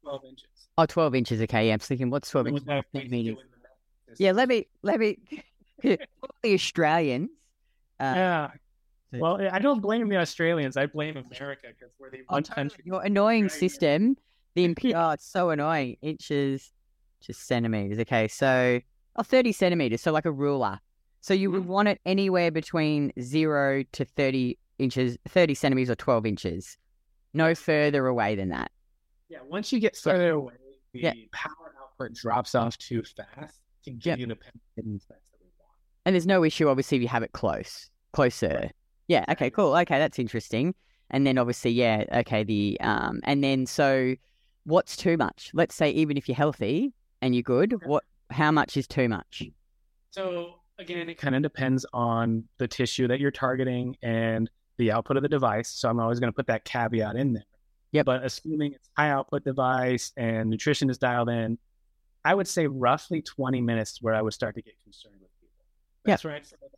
12 0.03 0.25
inches. 0.25 0.48
oh, 0.77 0.86
12 0.86 1.15
inches. 1.15 1.41
Okay, 1.41 1.67
yeah, 1.67 1.74
I'm 1.74 1.79
thinking 1.79 2.10
what's 2.10 2.29
12 2.29 2.48
inches? 2.48 2.65
would 2.65 2.74
have 2.74 2.86
to 2.86 3.00
centimeters. 3.00 3.36
do 3.36 3.39
in 3.41 3.48
the 3.51 4.08
next 4.10 4.20
Yeah, 4.20 4.31
let 4.31 4.50
me 4.50 4.67
let 4.84 5.00
me 5.00 5.17
the 5.84 6.00
Australians. 6.53 7.29
Uh, 8.00 8.13
Yeah. 8.15 8.51
Well, 9.13 9.46
I 9.51 9.60
don't 9.60 9.81
blame 9.81 10.08
the 10.08 10.15
Australians. 10.17 10.77
I 10.77 10.86
blame 10.86 11.17
America 11.17 11.67
because 11.67 11.93
we're 12.00 12.10
the 12.12 12.20
Oh, 12.29 12.36
one 12.36 12.43
country. 12.43 12.81
Your 12.86 13.01
annoying 13.03 13.46
Australia. 13.46 13.70
system. 13.70 14.17
The 14.55 14.63
imp- 14.65 14.79
oh, 14.96 15.10
it's 15.12 15.25
so 15.29 15.50
annoying. 15.50 15.98
Inches, 16.01 16.72
just 17.20 17.46
centimeters. 17.46 18.00
Okay, 18.00 18.29
so 18.29 18.79
oh, 19.17 19.24
30 19.24 19.51
centimeters. 19.51 20.01
So 20.01 20.13
like 20.13 20.25
a 20.25 20.31
ruler. 20.31 20.79
So 21.20 21.34
you 21.34 21.51
would 21.51 21.63
Mhm. 21.63 21.67
want 21.67 21.88
it 21.89 22.00
anywhere 22.05 22.51
between 22.51 23.12
zero 23.20 23.84
to 23.91 24.05
30 24.05 24.58
inches, 24.79 25.17
30 25.27 25.53
centimeters 25.55 25.89
or 25.89 25.96
12 25.96 26.25
inches. 26.25 26.77
No 27.34 27.53
further 27.53 28.08
away 28.08 28.36
than 28.36 28.48
that. 28.50 28.72
Yeah, 29.32 29.40
once 29.48 29.72
you 29.72 29.80
get 29.80 29.96
further 29.96 30.32
away, 30.32 30.56
the 30.92 31.00
Yeah. 31.00 31.14
power 31.32 31.74
output 31.82 32.14
drops 32.14 32.54
off 32.54 32.78
too 32.78 33.02
fast 33.02 33.62
to 33.86 33.92
give 33.92 34.06
Yeah. 34.06 34.16
you 34.18 34.26
the 34.28 34.36
that 34.36 34.84
we 34.84 34.92
want. 35.58 35.72
And 36.06 36.14
there's 36.14 36.28
no 36.28 36.44
issue, 36.44 36.68
obviously, 36.68 36.98
if 36.98 37.02
you 37.02 37.08
have 37.08 37.24
it 37.24 37.32
close, 37.32 37.90
closer. 38.12 38.70
Yeah. 39.08 39.24
Okay. 39.30 39.50
Cool. 39.50 39.74
Okay, 39.78 39.98
that's 40.00 40.20
interesting. 40.20 40.76
And 41.12 41.26
then 41.26 41.38
obviously, 41.38 41.72
yeah. 41.72 42.04
Okay. 42.12 42.44
The 42.44 42.78
um, 42.82 43.22
and 43.24 43.42
then 43.42 43.66
so, 43.66 44.16
what's 44.66 44.98
too 44.98 45.16
much? 45.16 45.50
Let's 45.54 45.76
say 45.76 45.92
even 45.92 46.18
if 46.18 46.28
you're 46.28 46.36
healthy 46.36 46.94
and 47.22 47.34
you're 47.34 47.42
good, 47.44 47.74
Okay. 47.76 47.86
what? 47.86 48.04
How 48.32 48.52
much 48.52 48.76
is 48.76 48.86
too 48.88 49.08
much? 49.08 49.44
So 50.10 50.56
again, 50.78 51.08
it 51.10 51.18
kind 51.18 51.36
of 51.36 51.42
depends 51.42 51.86
on 51.94 52.50
the 52.58 52.68
tissue 52.68 53.08
that 53.08 53.22
you're 53.22 53.32
targeting 53.32 53.96
and 54.02 54.50
the 54.78 54.92
output 54.92 55.16
of 55.16 55.24
the 55.24 55.30
device. 55.30 55.70
So 55.70 55.90
I'm 55.90 56.00
always 56.02 56.20
going 56.20 56.32
to 56.32 56.36
put 56.36 56.48
that 56.48 56.66
caveat 56.66 57.16
in 57.16 57.32
there. 57.34 57.44
Yep. 57.91 58.05
But 58.05 58.24
assuming 58.24 58.74
it's 58.74 58.89
high 58.98 59.10
output 59.10 59.43
device 59.43 60.12
and 60.17 60.50
nutrition 60.50 60.89
is 60.89 60.98
dialed 60.98 61.29
in, 61.29 61.57
I 62.24 62.33
would 62.36 62.48
say 62.48 62.67
roughly 62.67 63.21
20 63.21 63.62
minutes 63.62 64.01
where 64.01 64.13
I 64.13 64.21
would 64.21 64.33
start 64.33 64.55
to 64.55 64.62
get 64.62 64.75
concerned 64.83 65.15
with 65.21 65.29
people. 65.39 65.55
Yeah. 66.05 66.13
That's 66.13 66.25
right. 66.25 66.45
So 66.45 66.55
that's 66.62 66.74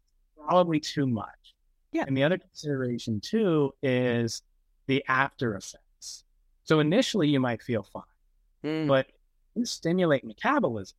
probably 0.47 0.79
too 0.79 1.05
much. 1.05 1.55
Yeah. 1.91 2.05
And 2.07 2.17
the 2.17 2.23
other 2.23 2.37
consideration 2.37 3.19
too 3.21 3.73
is 3.83 4.41
the 4.87 5.03
after 5.07 5.55
effects. 5.55 6.23
So 6.63 6.79
initially 6.79 7.27
you 7.29 7.39
might 7.39 7.61
feel 7.61 7.83
fine 7.83 8.03
Mm. 8.63 8.87
but 8.87 9.07
you 9.55 9.65
stimulate 9.65 10.23
metabolism 10.23 10.95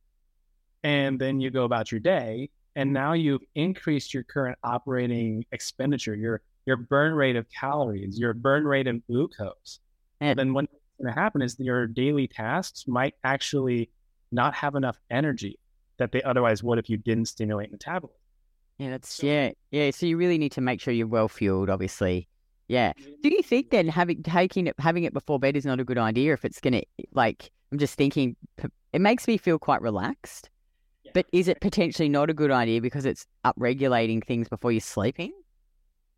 and 0.83 1.19
then 1.19 1.41
you 1.41 1.49
go 1.49 1.63
about 1.63 1.91
your 1.91 1.99
day 1.99 2.51
and 2.75 2.93
now 2.93 3.13
you've 3.13 3.41
increased 3.55 4.13
your 4.13 4.21
current 4.21 4.55
operating 4.63 5.43
expenditure 5.51 6.13
your 6.13 6.41
your 6.67 6.77
burn 6.77 7.15
rate 7.15 7.35
of 7.35 7.47
calories 7.49 8.19
your 8.19 8.35
burn 8.35 8.65
rate 8.65 8.85
of 8.85 9.03
glucose 9.07 9.79
Yeah. 9.79 9.84
And 10.21 10.37
then 10.39 10.53
what's 10.53 10.67
going 11.01 11.13
to 11.13 11.19
happen 11.19 11.41
is 11.41 11.59
your 11.59 11.87
daily 11.87 12.27
tasks 12.27 12.85
might 12.87 13.13
actually 13.23 13.89
not 14.31 14.53
have 14.53 14.75
enough 14.75 14.97
energy 15.09 15.57
that 15.97 16.11
they 16.11 16.21
otherwise 16.23 16.63
would 16.63 16.77
if 16.79 16.89
you 16.89 16.97
didn't 16.97 17.25
stimulate 17.25 17.71
metabolism 17.71 18.17
Yeah, 18.77 18.89
that's 18.91 19.21
yeah, 19.23 19.51
yeah. 19.71 19.91
So 19.91 20.05
you 20.05 20.17
really 20.17 20.37
need 20.37 20.51
to 20.53 20.61
make 20.61 20.81
sure 20.81 20.93
you're 20.93 21.07
well 21.07 21.27
fueled, 21.29 21.69
obviously. 21.69 22.27
Yeah. 22.67 22.93
Do 23.21 23.29
you 23.29 23.43
think 23.43 23.69
then 23.69 23.87
having 23.87 24.23
taking 24.23 24.67
it 24.67 24.75
having 24.79 25.03
it 25.03 25.13
before 25.13 25.39
bed 25.39 25.55
is 25.55 25.65
not 25.65 25.79
a 25.79 25.83
good 25.83 25.97
idea 25.99 26.33
if 26.33 26.43
it's 26.43 26.59
gonna 26.59 26.81
like? 27.13 27.51
I'm 27.71 27.77
just 27.77 27.95
thinking 27.95 28.35
it 28.93 29.01
makes 29.01 29.27
me 29.27 29.37
feel 29.37 29.59
quite 29.59 29.81
relaxed, 29.81 30.49
Yeah. 31.03 31.11
but 31.13 31.25
is 31.33 31.47
it 31.47 31.59
potentially 31.61 32.09
not 32.09 32.29
a 32.29 32.33
good 32.33 32.51
idea 32.51 32.81
because 32.81 33.05
it's 33.05 33.25
upregulating 33.45 34.23
things 34.25 34.47
before 34.49 34.71
you're 34.71 34.81
sleeping? 34.81 35.31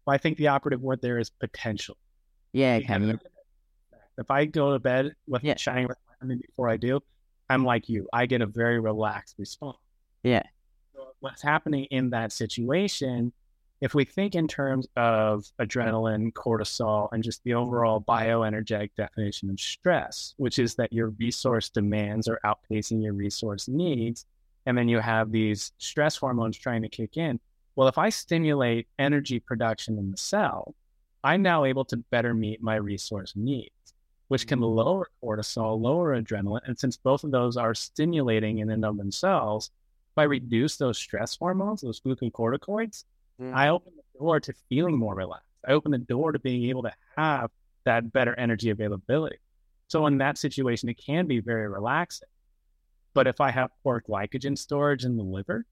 well, 0.05 0.13
i 0.13 0.17
think 0.17 0.37
the 0.37 0.47
operative 0.47 0.81
word 0.81 1.01
there 1.01 1.19
is 1.19 1.29
potential 1.29 1.97
Yeah, 2.53 2.79
okay. 2.81 3.13
If 4.17 4.31
I 4.31 4.45
go 4.45 4.73
to 4.73 4.79
bed 4.79 5.13
with 5.27 5.43
Yeah. 5.43 5.55
shining 5.57 5.87
red 5.87 5.97
light 6.07 6.17
on 6.21 6.27
me 6.29 6.35
before 6.35 6.69
I 6.69 6.77
do, 6.77 7.01
I'm 7.49 7.63
like 7.63 7.87
you. 7.87 8.07
I 8.11 8.25
get 8.25 8.41
a 8.41 8.45
very 8.45 8.79
relaxed 8.79 9.35
response. 9.37 9.77
Yeah. 10.23 10.43
So 10.93 11.13
what's 11.19 11.41
happening 11.41 11.85
in 11.85 12.09
that 12.09 12.31
situation, 12.31 13.31
if 13.79 13.93
we 13.93 14.05
think 14.05 14.33
in 14.33 14.47
terms 14.47 14.87
of 14.95 15.45
adrenaline, 15.59 16.33
cortisol, 16.33 17.09
and 17.11 17.23
just 17.23 17.43
the 17.43 17.53
overall 17.53 18.01
bioenergetic 18.01 18.89
definition 18.97 19.49
of 19.51 19.59
stress, 19.59 20.33
which 20.37 20.57
is 20.57 20.75
that 20.75 20.91
your 20.91 21.09
resource 21.11 21.69
demands 21.69 22.27
are 22.27 22.39
outpacing 22.43 23.03
your 23.03 23.13
resource 23.13 23.67
needs, 23.67 24.25
and 24.65 24.77
then 24.77 24.89
you 24.89 24.99
have 24.99 25.31
these 25.31 25.71
stress 25.77 26.17
hormones 26.17 26.57
trying 26.57 26.81
to 26.81 26.89
kick 26.89 27.17
in. 27.17 27.39
Well, 27.75 27.87
if 27.87 27.99
I 27.99 28.09
stimulate 28.09 28.87
energy 28.97 29.39
production 29.39 29.99
in 29.99 30.09
the 30.09 30.17
cell, 30.17 30.73
I'm 31.23 31.43
now 31.43 31.63
able 31.63 31.85
to 31.85 31.97
better 31.97 32.33
meet 32.33 32.61
my 32.61 32.75
resource 32.75 33.33
needs, 33.35 33.93
which 34.27 34.47
can 34.47 34.59
lower 34.59 35.09
cortisol, 35.23 35.79
lower 35.79 36.21
adrenaline. 36.21 36.61
And 36.65 36.77
since 36.77 36.97
both 36.97 37.23
of 37.23 37.31
those 37.31 37.57
are 37.57 37.73
stimulating 37.73 38.59
in 38.59 38.69
and 38.69 38.83
of 38.85 38.97
themselves, 38.97 39.71
if 40.11 40.17
I 40.17 40.23
reduce 40.23 40.77
those 40.77 40.97
stress 40.97 41.37
hormones, 41.37 41.81
those 41.81 41.99
glucocorticoids, 41.99 43.05
Mm. 43.39 43.53
I 43.53 43.69
open 43.69 43.93
the 43.95 44.19
door 44.19 44.39
to 44.39 44.53
feeling 44.69 44.97
more 44.97 45.15
relaxed. 45.15 45.45
I 45.67 45.73
open 45.73 45.91
the 45.91 45.97
door 45.97 46.31
to 46.31 46.39
being 46.39 46.69
able 46.69 46.83
to 46.83 46.93
have 47.17 47.51
that 47.83 48.11
better 48.11 48.35
energy 48.35 48.69
availability. 48.69 49.37
So 49.87 50.05
in 50.07 50.17
that 50.17 50.37
situation, 50.37 50.89
it 50.89 50.97
can 50.97 51.27
be 51.27 51.39
very 51.39 51.67
relaxing. 51.67 52.27
But 53.13 53.27
if 53.27 53.39
I 53.39 53.51
have 53.51 53.71
poor 53.83 54.01
glycogen 54.07 54.57
storage 54.57 55.05
in 55.05 55.17
the 55.17 55.23
liver, 55.23 55.65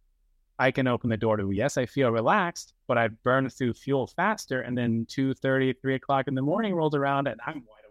I 0.58 0.72
can 0.72 0.88
open 0.88 1.10
the 1.10 1.18
door 1.18 1.36
to 1.38 1.52
yes, 1.52 1.78
I 1.78 1.86
feel 1.86 2.10
relaxed, 2.10 2.74
but 2.88 2.98
I 2.98 3.10
burn 3.10 3.50
through 3.50 3.74
fuel 3.74 4.08
faster, 4.08 4.62
and 4.62 4.78
then 4.78 5.06
2.30, 5.08 5.76
3 5.82 5.96
o'clock 5.96 6.28
in 6.28 6.36
the 6.36 6.42
morning 6.42 6.74
rolls 6.74 6.96
around 6.96 7.28
and 7.28 7.40
I'm 7.46 7.56
wide. 7.56 7.85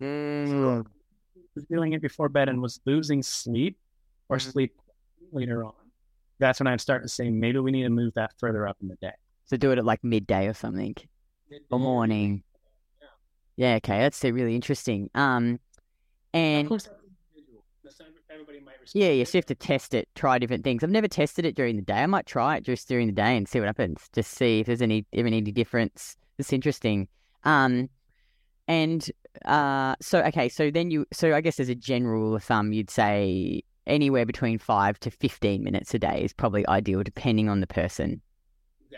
Mm. 0.00 0.86
Was 1.54 1.64
feeling 1.68 1.92
it 1.92 2.02
before 2.02 2.28
bed 2.28 2.48
and 2.48 2.62
was 2.62 2.80
losing 2.84 3.22
sleep 3.22 3.78
or 4.28 4.36
Mhm. 4.36 4.52
sleep 4.52 4.76
later 5.32 5.64
on. 5.64 5.74
That's 6.38 6.60
when 6.60 6.68
I'd 6.68 6.80
start 6.80 7.02
to 7.02 7.08
say 7.08 7.30
maybe 7.30 7.58
we 7.58 7.72
need 7.72 7.82
to 7.82 7.90
move 7.90 8.14
that 8.14 8.32
further 8.38 8.68
up 8.68 8.76
in 8.80 8.88
the 8.88 8.96
day. 8.96 9.14
So 9.46 9.56
do 9.56 9.72
it 9.72 9.78
at 9.78 9.84
like 9.84 10.04
midday 10.04 10.46
or 10.46 10.54
something 10.54 10.94
or 11.70 11.78
morning. 11.78 12.44
Yeah, 13.56 13.74
okay, 13.76 13.98
that's 13.98 14.22
really 14.22 14.54
interesting. 14.54 15.10
Um, 15.16 15.54
Of 15.54 15.60
and 16.34 16.68
course, 16.68 16.84
that's 16.84 17.02
individual. 17.34 17.64
Everybody 18.30 18.60
might 18.60 18.80
respond 18.80 19.02
yeah, 19.02 19.08
you 19.10 19.24
differently. 19.24 19.38
have 19.38 19.46
to 19.46 19.54
test 19.56 19.94
it, 19.94 20.08
try 20.14 20.38
different 20.38 20.62
things. 20.62 20.84
I've 20.84 20.90
never 20.90 21.08
tested 21.08 21.44
it 21.44 21.56
during 21.56 21.74
the 21.74 21.82
day. 21.82 22.02
I 22.02 22.06
might 22.06 22.26
try 22.26 22.56
it 22.56 22.62
just 22.62 22.86
during 22.86 23.08
the 23.08 23.12
day 23.12 23.36
and 23.36 23.48
see 23.48 23.58
what 23.58 23.66
happens. 23.66 24.08
Just 24.12 24.30
see 24.32 24.60
if 24.60 24.66
there's 24.66 24.82
any 24.82 25.06
even 25.12 25.34
any 25.34 25.50
difference. 25.50 26.16
It's 26.38 26.52
interesting. 26.52 27.08
Um, 27.42 27.88
and 28.68 29.10
uh, 29.44 29.96
so 30.00 30.20
okay, 30.24 30.48
so 30.48 30.70
then 30.70 30.90
you, 30.92 31.06
so 31.12 31.34
I 31.34 31.40
guess 31.40 31.58
as 31.58 31.68
a 31.68 31.74
general 31.74 32.20
rule 32.20 32.36
of 32.36 32.44
thumb, 32.44 32.72
you'd 32.72 32.90
say 32.90 33.62
anywhere 33.86 34.26
between 34.26 34.58
five 34.58 35.00
to 35.00 35.10
fifteen 35.10 35.64
minutes 35.64 35.92
a 35.94 35.98
day 35.98 36.22
is 36.22 36.32
probably 36.32 36.66
ideal, 36.68 37.02
depending 37.02 37.48
on 37.48 37.60
the 37.60 37.66
person. 37.66 38.20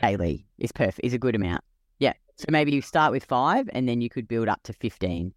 Daily 0.02 0.46
is 0.58 0.72
perfect, 0.72 1.00
is 1.04 1.12
a 1.14 1.18
good 1.18 1.34
amount. 1.34 1.62
Yeah. 1.98 2.14
So 2.36 2.46
maybe 2.50 2.72
you 2.72 2.80
start 2.82 3.12
with 3.12 3.24
five, 3.24 3.68
and 3.72 3.88
then 3.88 4.00
you 4.00 4.08
could 4.08 4.26
build 4.28 4.48
up 4.48 4.62
to 4.64 4.72
fifteen. 4.72 5.32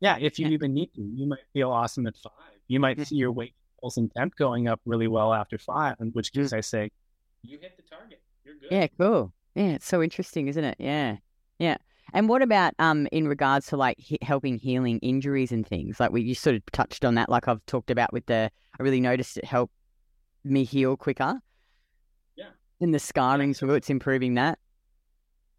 Yeah, 0.00 0.16
if 0.18 0.38
you 0.38 0.46
Yeah. 0.46 0.52
even 0.52 0.72
need 0.74 0.94
to, 0.94 1.02
you 1.02 1.26
might 1.26 1.40
feel 1.52 1.70
awesome 1.70 2.06
at 2.06 2.16
five. 2.16 2.32
You 2.68 2.80
might 2.80 2.96
Yeah. 2.98 3.04
see 3.04 3.16
your 3.16 3.32
weight 3.32 3.54
pulse 3.80 3.98
and 3.98 4.10
temp 4.16 4.36
going 4.36 4.68
up 4.68 4.80
really 4.86 5.08
well 5.08 5.34
after 5.34 5.58
five, 5.58 5.96
in 6.00 6.08
which 6.12 6.32
case 6.32 6.52
I 6.54 6.60
say, 6.60 6.90
you 7.42 7.58
hit 7.58 7.76
the 7.76 7.82
target. 7.82 8.22
You're 8.44 8.54
good. 8.56 8.68
Yeah, 8.70 8.86
cool. 8.98 9.32
Yeah, 9.54 9.72
it's 9.72 9.86
so 9.86 10.02
interesting, 10.02 10.48
isn't 10.48 10.64
it? 10.64 10.76
Yeah, 10.78 11.16
yeah. 11.58 11.76
And 12.12 12.28
what 12.28 12.42
about 12.42 12.74
um 12.78 13.06
in 13.12 13.28
regards 13.28 13.66
to 13.68 13.76
like 13.76 13.98
he- 13.98 14.18
helping 14.22 14.58
healing 14.58 14.98
injuries 15.00 15.52
and 15.52 15.66
things? 15.66 16.00
Like 16.00 16.12
we 16.12 16.22
you 16.22 16.34
sort 16.34 16.56
of 16.56 16.62
touched 16.72 17.04
on 17.04 17.14
that. 17.16 17.28
Like 17.28 17.48
I've 17.48 17.64
talked 17.66 17.90
about 17.90 18.12
with 18.12 18.26
the, 18.26 18.50
I 18.78 18.82
really 18.82 19.00
noticed 19.00 19.36
it 19.36 19.44
helped 19.44 19.74
me 20.44 20.64
heal 20.64 20.96
quicker. 20.96 21.40
Yeah. 22.36 22.46
And 22.80 22.94
the 22.94 22.98
scarring, 22.98 23.54
so 23.54 23.70
it's 23.70 23.90
improving 23.90 24.34
that. 24.34 24.58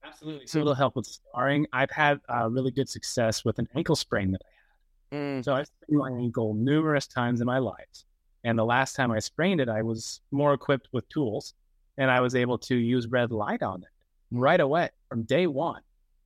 Absolutely. 0.03 0.47
So 0.47 0.59
it'll 0.59 0.73
help 0.73 0.95
with 0.95 1.05
scarring. 1.05 1.67
I've 1.73 1.91
had 1.91 2.19
uh, 2.27 2.49
really 2.49 2.71
good 2.71 2.89
success 2.89 3.45
with 3.45 3.59
an 3.59 3.67
ankle 3.75 3.95
sprain 3.95 4.31
that 4.31 4.41
I 4.43 5.15
had. 5.15 5.45
So 5.45 5.53
I've 5.53 5.67
sprained 5.67 5.99
my 5.99 6.11
ankle 6.11 6.53
numerous 6.53 7.05
times 7.05 7.41
in 7.41 7.47
my 7.47 7.59
life. 7.59 8.03
And 8.43 8.57
the 8.57 8.65
last 8.65 8.95
time 8.95 9.11
I 9.11 9.19
sprained 9.19 9.61
it, 9.61 9.69
I 9.69 9.83
was 9.83 10.21
more 10.31 10.53
equipped 10.53 10.87
with 10.91 11.07
tools 11.09 11.53
and 11.97 12.09
I 12.09 12.21
was 12.21 12.33
able 12.33 12.57
to 12.59 12.75
use 12.75 13.07
red 13.07 13.31
light 13.31 13.61
on 13.61 13.83
it 13.83 13.89
right 14.31 14.59
away 14.59 14.89
from 15.09 15.23
day 15.23 15.45
one. 15.45 15.81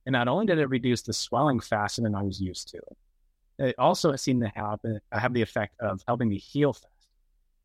And 0.06 0.12
not 0.12 0.28
only 0.28 0.46
did 0.46 0.58
it 0.58 0.70
reduce 0.70 1.02
the 1.02 1.12
swelling 1.12 1.60
faster 1.60 2.00
than 2.00 2.14
I 2.14 2.22
was 2.22 2.40
used 2.40 2.68
to, 2.68 2.80
it 3.58 3.74
also 3.78 4.14
seemed 4.16 4.42
to 4.42 4.52
have, 4.54 4.80
have 5.12 5.34
the 5.34 5.42
effect 5.42 5.74
of 5.80 6.02
helping 6.06 6.28
me 6.28 6.38
heal 6.38 6.72
faster. 6.72 6.88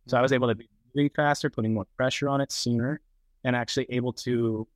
So 0.07 0.17
I 0.17 0.21
was 0.21 0.31
mm-hmm. 0.31 0.35
able 0.35 0.47
to 0.49 0.55
be 0.55 0.69
really 0.95 1.09
faster, 1.09 1.49
putting 1.49 1.73
more 1.73 1.85
pressure 1.97 2.27
on 2.27 2.41
it 2.41 2.51
sooner, 2.51 3.01
and 3.43 3.55
actually 3.55 3.87
able 3.89 4.13
to 4.13 4.67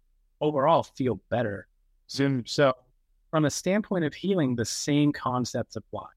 overall 0.41 0.83
feel 0.83 1.19
better 1.29 1.67
soon. 2.07 2.39
Mm-hmm. 2.39 2.45
So, 2.45 2.73
from 3.31 3.45
a 3.45 3.49
standpoint 3.49 4.05
of 4.05 4.13
healing, 4.13 4.55
the 4.55 4.65
same 4.65 5.11
concepts 5.11 5.75
apply. 5.75 6.07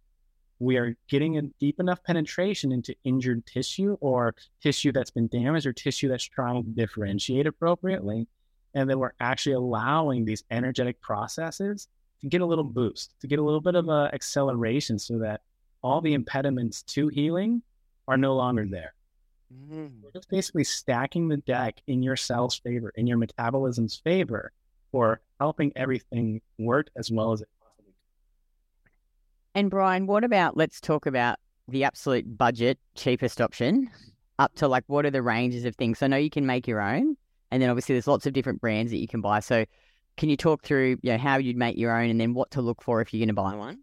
we 0.60 0.76
are 0.76 0.96
getting 1.08 1.38
a 1.38 1.42
deep 1.60 1.80
enough 1.80 2.02
penetration 2.02 2.72
into 2.72 2.94
injured 3.04 3.46
tissue 3.46 3.96
or 4.00 4.34
tissue 4.60 4.92
that's 4.92 5.10
been 5.10 5.28
damaged 5.28 5.66
or 5.66 5.72
tissue 5.72 6.08
that's 6.08 6.24
trying 6.24 6.62
to 6.64 6.70
differentiate 6.70 7.46
appropriately. 7.46 8.26
And 8.74 8.88
then 8.88 8.98
we're 8.98 9.12
actually 9.20 9.54
allowing 9.54 10.24
these 10.24 10.44
energetic 10.50 11.00
processes 11.00 11.88
to 12.20 12.26
get 12.26 12.40
a 12.40 12.46
little 12.46 12.64
boost, 12.64 13.14
to 13.20 13.26
get 13.26 13.38
a 13.38 13.42
little 13.42 13.60
bit 13.60 13.74
of 13.74 13.88
a 13.88 14.10
acceleration 14.12 14.98
so 14.98 15.18
that 15.18 15.42
all 15.82 16.00
the 16.00 16.14
impediments 16.14 16.82
to 16.82 17.08
healing 17.08 17.62
are 18.06 18.16
no 18.16 18.34
longer 18.34 18.66
there. 18.68 18.94
Mm-hmm. 19.54 20.02
We're 20.02 20.10
just 20.12 20.28
basically 20.28 20.64
stacking 20.64 21.28
the 21.28 21.38
deck 21.38 21.80
in 21.86 22.02
your 22.02 22.16
cell's 22.16 22.56
favor, 22.56 22.92
in 22.96 23.06
your 23.06 23.16
metabolism's 23.16 23.96
favor, 24.04 24.52
for 24.92 25.20
helping 25.40 25.72
everything 25.76 26.40
work 26.58 26.88
as 26.96 27.10
well 27.10 27.32
as 27.32 27.40
it 27.40 27.48
possibly 27.62 27.92
can. 27.92 29.60
And 29.60 29.70
Bryan, 29.70 30.06
what 30.06 30.24
about 30.24 30.56
let's 30.56 30.80
talk 30.80 31.06
about 31.06 31.38
the 31.68 31.84
absolute 31.84 32.36
budget, 32.36 32.78
cheapest 32.94 33.40
option, 33.40 33.90
up 34.38 34.54
to 34.56 34.68
like 34.68 34.84
what 34.86 35.06
are 35.06 35.10
the 35.10 35.22
ranges 35.22 35.64
of 35.64 35.76
things? 35.76 36.02
I 36.02 36.08
know 36.08 36.16
you 36.16 36.30
can 36.30 36.46
make 36.46 36.66
your 36.66 36.80
own, 36.80 37.16
and 37.50 37.62
then 37.62 37.70
obviously 37.70 37.94
there's 37.94 38.06
lots 38.06 38.26
of 38.26 38.32
different 38.32 38.60
brands 38.60 38.90
that 38.92 38.98
you 38.98 39.08
can 39.08 39.20
buy. 39.20 39.40
So 39.40 39.64
can 40.16 40.28
you 40.28 40.36
talk 40.36 40.62
through 40.62 40.98
you 41.02 41.12
know, 41.12 41.18
how 41.18 41.38
you'd 41.38 41.56
make 41.56 41.76
your 41.76 41.96
own 41.96 42.10
and 42.10 42.20
then 42.20 42.34
what 42.34 42.50
to 42.52 42.62
look 42.62 42.82
for 42.82 43.00
if 43.00 43.12
you're 43.12 43.20
going 43.20 43.28
to 43.28 43.34
buy 43.34 43.54
one? 43.54 43.78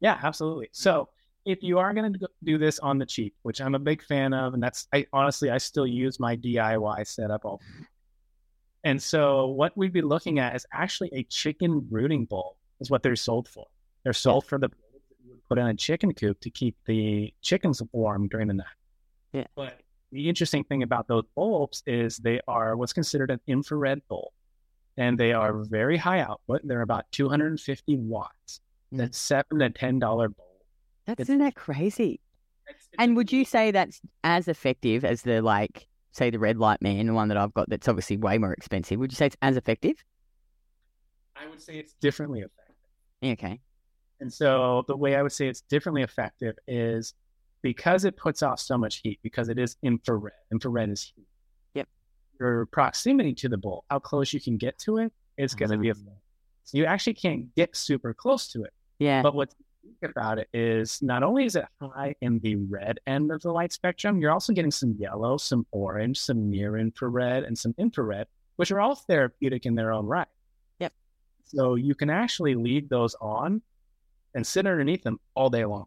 Yeah, 0.00 0.18
absolutely. 0.22 0.68
So 0.72 1.08
if 1.44 1.62
you 1.62 1.78
are 1.78 1.94
going 1.94 2.12
to 2.12 2.28
do 2.44 2.58
this 2.58 2.78
on 2.80 2.98
the 2.98 3.06
cheap, 3.06 3.34
which 3.42 3.60
I'm 3.60 3.74
a 3.74 3.78
big 3.78 4.02
fan 4.02 4.34
of, 4.34 4.54
and 4.54 4.62
that's 4.62 4.86
I 4.92 5.06
honestly 5.12 5.50
I 5.50 5.58
still 5.58 5.86
use 5.86 6.20
my 6.20 6.36
DIY 6.36 7.06
setup 7.06 7.44
all. 7.44 7.60
And 8.84 9.02
so 9.02 9.46
what 9.46 9.76
we'd 9.76 9.92
be 9.92 10.02
looking 10.02 10.38
at 10.38 10.54
is 10.54 10.66
actually 10.72 11.10
a 11.12 11.22
chicken 11.24 11.80
brooding 11.80 12.26
bowl 12.26 12.56
is 12.80 12.90
what 12.90 13.02
they're 13.02 13.16
sold 13.16 13.48
for. 13.48 13.66
They're 14.04 14.12
sold 14.12 14.46
for 14.46 14.58
the 14.58 14.70
put 15.48 15.58
in 15.58 15.66
a 15.66 15.74
chicken 15.74 16.12
coop 16.12 16.38
to 16.40 16.50
keep 16.50 16.76
the 16.86 17.32
chickens 17.42 17.82
warm 17.92 18.28
during 18.28 18.48
the 18.48 18.54
night. 18.54 18.66
Yeah. 19.32 19.46
But 19.56 19.80
the 20.12 20.28
interesting 20.28 20.64
thing 20.64 20.82
about 20.82 21.08
those 21.08 21.24
bulbs 21.34 21.82
is 21.86 22.16
they 22.16 22.40
are 22.48 22.76
what's 22.76 22.92
considered 22.92 23.30
an 23.30 23.40
infrared 23.46 24.00
bulb, 24.08 24.32
and 24.96 25.18
they 25.18 25.32
are 25.32 25.64
very 25.64 25.96
high 25.96 26.20
output. 26.20 26.62
They're 26.64 26.82
about 26.82 27.04
250 27.12 27.96
watts. 27.96 28.60
Mm. 28.92 28.98
That's 28.98 29.18
seven 29.18 29.58
to 29.58 29.70
ten 29.70 29.98
dollar 29.98 30.28
bulb 30.28 30.48
that's 31.08 31.22
isn't 31.22 31.38
that 31.38 31.54
crazy? 31.54 32.20
It's, 32.68 32.86
it's 32.92 32.96
and 32.98 33.16
would 33.16 33.32
you 33.32 33.46
say 33.46 33.70
that's 33.70 34.00
as 34.24 34.46
effective 34.46 35.06
as 35.06 35.22
the 35.22 35.40
like, 35.40 35.88
say, 36.12 36.28
the 36.28 36.38
red 36.38 36.58
light 36.58 36.82
man, 36.82 37.06
the 37.06 37.14
one 37.14 37.28
that 37.28 37.38
I've 37.38 37.54
got 37.54 37.70
that's 37.70 37.88
obviously 37.88 38.18
way 38.18 38.36
more 38.36 38.52
expensive? 38.52 39.00
Would 39.00 39.10
you 39.10 39.16
say 39.16 39.26
it's 39.26 39.36
as 39.40 39.56
effective? 39.56 40.04
I 41.34 41.48
would 41.48 41.62
say 41.62 41.78
it's 41.78 41.94
differently 41.94 42.40
effective. 42.40 42.74
Okay. 43.24 43.58
And 44.20 44.30
so 44.30 44.84
the 44.86 44.96
way 44.96 45.16
I 45.16 45.22
would 45.22 45.32
say 45.32 45.48
it's 45.48 45.62
differently 45.62 46.02
effective 46.02 46.56
is 46.66 47.14
because 47.62 48.04
it 48.04 48.16
puts 48.16 48.42
off 48.42 48.60
so 48.60 48.78
much 48.78 49.00
heat, 49.02 49.18
because 49.22 49.48
it 49.48 49.58
is 49.58 49.76
infrared. 49.82 50.34
Infrared 50.52 50.90
is 50.90 51.12
heat. 51.14 51.26
Yep. 51.74 51.88
Your 52.40 52.66
proximity 52.66 53.34
to 53.34 53.48
the 53.48 53.58
bulb, 53.58 53.84
how 53.90 53.98
close 53.98 54.32
you 54.32 54.40
can 54.40 54.56
get 54.56 54.78
to 54.80 54.98
it, 54.98 55.12
it, 55.36 55.44
is 55.44 55.54
going 55.54 55.70
to 55.70 55.78
be 55.78 55.90
a. 55.90 55.94
So 55.94 56.76
you 56.76 56.84
actually 56.84 57.14
can't 57.14 57.54
get 57.54 57.74
super 57.76 58.12
close 58.12 58.48
to 58.52 58.64
it. 58.64 58.72
Yeah. 58.98 59.22
But 59.22 59.34
what's 59.34 59.54
about 60.02 60.38
it 60.38 60.48
is 60.52 61.00
not 61.02 61.22
only 61.22 61.44
is 61.44 61.56
it 61.56 61.64
high 61.80 62.14
in 62.20 62.38
the 62.40 62.56
red 62.56 62.98
end 63.06 63.30
of 63.30 63.40
the 63.42 63.50
light 63.50 63.72
spectrum, 63.72 64.20
you're 64.20 64.30
also 64.30 64.52
getting 64.52 64.70
some 64.70 64.94
yellow, 64.98 65.36
some 65.36 65.66
orange, 65.70 66.20
some 66.20 66.50
near 66.50 66.76
infrared, 66.76 67.44
and 67.44 67.56
some 67.56 67.74
infrared, 67.78 68.26
which 68.56 68.70
are 68.70 68.80
all 68.80 68.94
therapeutic 68.94 69.66
in 69.66 69.74
their 69.74 69.92
own 69.92 70.06
right. 70.06 70.28
Yep. 70.78 70.92
So 71.44 71.74
you 71.74 71.94
can 71.94 72.10
actually 72.10 72.54
leave 72.54 72.88
those 72.88 73.14
on 73.20 73.62
and 74.34 74.46
sit 74.46 74.66
underneath 74.66 75.02
them 75.02 75.18
all 75.34 75.50
day 75.50 75.64
long. 75.64 75.86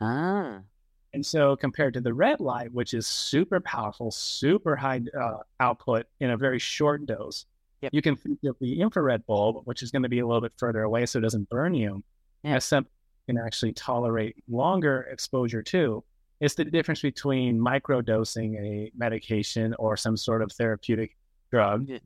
Ah. 0.00 0.60
And 1.16 1.24
so 1.24 1.56
compared 1.56 1.94
to 1.94 2.02
the 2.02 2.12
red 2.12 2.40
light, 2.40 2.70
which 2.74 2.92
is 2.92 3.06
super 3.06 3.58
powerful, 3.58 4.10
super 4.10 4.76
high 4.76 5.00
uh, 5.18 5.38
output 5.60 6.04
in 6.20 6.28
a 6.28 6.36
very 6.36 6.58
short 6.58 7.06
dose, 7.06 7.46
yep. 7.80 7.94
you 7.94 8.02
can 8.02 8.16
think 8.16 8.38
of 8.44 8.54
the 8.60 8.82
infrared 8.82 9.24
bulb, 9.24 9.62
which 9.64 9.82
is 9.82 9.90
going 9.90 10.02
to 10.02 10.10
be 10.10 10.18
a 10.18 10.26
little 10.26 10.42
bit 10.42 10.52
further 10.58 10.82
away 10.82 11.06
so 11.06 11.18
it 11.18 11.22
doesn't 11.22 11.48
burn 11.48 11.72
you, 11.72 12.04
yeah. 12.42 12.56
as 12.56 12.66
some, 12.66 12.86
can 13.26 13.38
actually 13.38 13.72
tolerate 13.72 14.36
longer 14.46 15.08
exposure 15.10 15.62
to 15.62 16.04
It's 16.40 16.54
the 16.54 16.66
difference 16.66 17.00
between 17.00 17.58
microdosing 17.58 18.60
a 18.60 18.92
medication 18.94 19.74
or 19.78 19.96
some 19.96 20.18
sort 20.18 20.42
of 20.42 20.52
therapeutic 20.52 21.16
drug 21.50 21.88
yeah. 21.88 21.98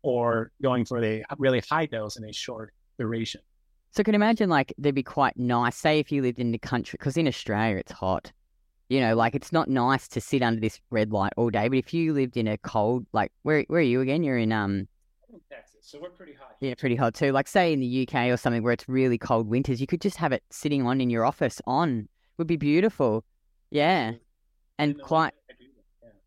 or 0.00 0.52
going 0.62 0.86
for 0.86 1.04
a 1.04 1.22
really 1.36 1.60
high 1.68 1.84
dose 1.84 2.16
in 2.16 2.24
a 2.24 2.32
short 2.32 2.72
duration. 2.98 3.42
So, 3.90 4.02
can 4.02 4.14
imagine 4.14 4.48
like 4.48 4.72
they'd 4.78 4.94
be 4.94 5.02
quite 5.02 5.36
nice. 5.36 5.76
Say 5.76 5.98
if 5.98 6.10
you 6.10 6.22
lived 6.22 6.38
in 6.38 6.50
the 6.50 6.58
country, 6.58 6.96
because 6.98 7.18
in 7.18 7.28
Australia 7.28 7.76
it's 7.76 7.92
hot. 7.92 8.32
You 8.88 9.00
know, 9.00 9.14
like 9.14 9.34
it's 9.34 9.52
not 9.52 9.68
nice 9.68 10.08
to 10.08 10.20
sit 10.20 10.42
under 10.42 10.60
this 10.60 10.80
red 10.90 11.12
light 11.12 11.32
all 11.36 11.50
day. 11.50 11.68
But 11.68 11.78
if 11.78 11.92
you 11.92 12.14
lived 12.14 12.36
in 12.36 12.48
a 12.48 12.56
cold, 12.58 13.06
like 13.12 13.32
where 13.42 13.64
where 13.68 13.80
are 13.80 13.82
you 13.82 14.00
again? 14.00 14.22
You're 14.22 14.38
in 14.38 14.52
um 14.52 14.88
so 15.88 15.98
we're 16.02 16.10
pretty 16.10 16.34
hot. 16.34 16.54
Yeah, 16.60 16.74
pretty 16.74 16.96
hot 16.96 17.14
too. 17.14 17.32
Like 17.32 17.48
say 17.48 17.72
in 17.72 17.80
the 17.80 18.06
UK 18.06 18.26
or 18.26 18.36
something 18.36 18.62
where 18.62 18.74
it's 18.74 18.86
really 18.90 19.16
cold 19.16 19.48
winters, 19.48 19.80
you 19.80 19.86
could 19.86 20.02
just 20.02 20.18
have 20.18 20.32
it 20.32 20.42
sitting 20.50 20.86
on 20.86 21.00
in 21.00 21.08
your 21.08 21.24
office 21.24 21.62
on. 21.66 22.10
Would 22.36 22.46
be 22.46 22.58
beautiful. 22.58 23.24
Yeah. 23.70 24.12
And 24.78 25.00
quite 25.00 25.32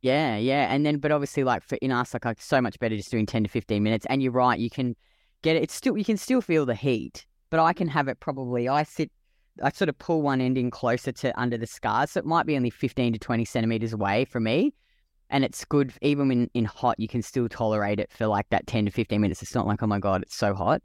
yeah, 0.01 0.35
yeah. 0.35 0.73
And 0.73 0.83
then 0.83 0.97
but 0.97 1.11
obviously 1.11 1.43
like 1.43 1.61
for 1.61 1.75
in 1.75 1.91
us 1.91 2.11
like, 2.15 2.25
like 2.25 2.41
so 2.41 2.59
much 2.59 2.79
better 2.79 2.95
just 2.95 3.11
doing 3.11 3.27
10 3.27 3.43
to 3.43 3.49
15 3.49 3.83
minutes 3.83 4.07
and 4.09 4.23
you're 4.23 4.31
right, 4.31 4.57
you 4.57 4.71
can 4.71 4.95
get 5.43 5.55
it 5.55 5.61
it's 5.61 5.75
still 5.75 5.95
you 5.95 6.05
can 6.05 6.17
still 6.17 6.41
feel 6.41 6.65
the 6.65 6.73
heat, 6.73 7.27
but 7.51 7.59
I 7.59 7.73
can 7.73 7.87
have 7.87 8.07
it 8.07 8.19
probably 8.19 8.67
I 8.67 8.81
sit 8.81 9.11
I 9.63 9.71
sort 9.71 9.89
of 9.89 9.97
pull 9.97 10.21
one 10.21 10.41
end 10.41 10.57
in 10.57 10.71
closer 10.71 11.11
to 11.11 11.39
under 11.39 11.57
the 11.57 11.67
scars, 11.67 12.11
so 12.11 12.19
it 12.19 12.25
might 12.25 12.45
be 12.45 12.55
only 12.55 12.69
15 12.69 13.13
to 13.13 13.19
20 13.19 13.45
centimeters 13.45 13.93
away 13.93 14.25
from 14.25 14.43
me 14.43 14.73
and 15.31 15.45
it's 15.45 15.65
good 15.65 15.93
even 16.01 16.27
when 16.27 16.49
in 16.53 16.65
hot 16.65 16.99
you 16.99 17.07
can 17.07 17.21
still 17.21 17.49
tolerate 17.49 17.99
it 17.99 18.11
for 18.11 18.27
like 18.27 18.47
that 18.49 18.67
10 18.67 18.85
to 18.85 18.91
15 18.91 19.19
minutes. 19.19 19.41
It's 19.41 19.55
not 19.55 19.65
like 19.65 19.81
oh 19.81 19.87
my 19.87 19.97
god 19.97 20.21
it's 20.21 20.35
so 20.35 20.53
hot. 20.53 20.81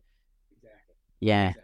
Exactly. 0.53 0.95
Yeah. 1.21 1.49
Exactly. 1.49 1.63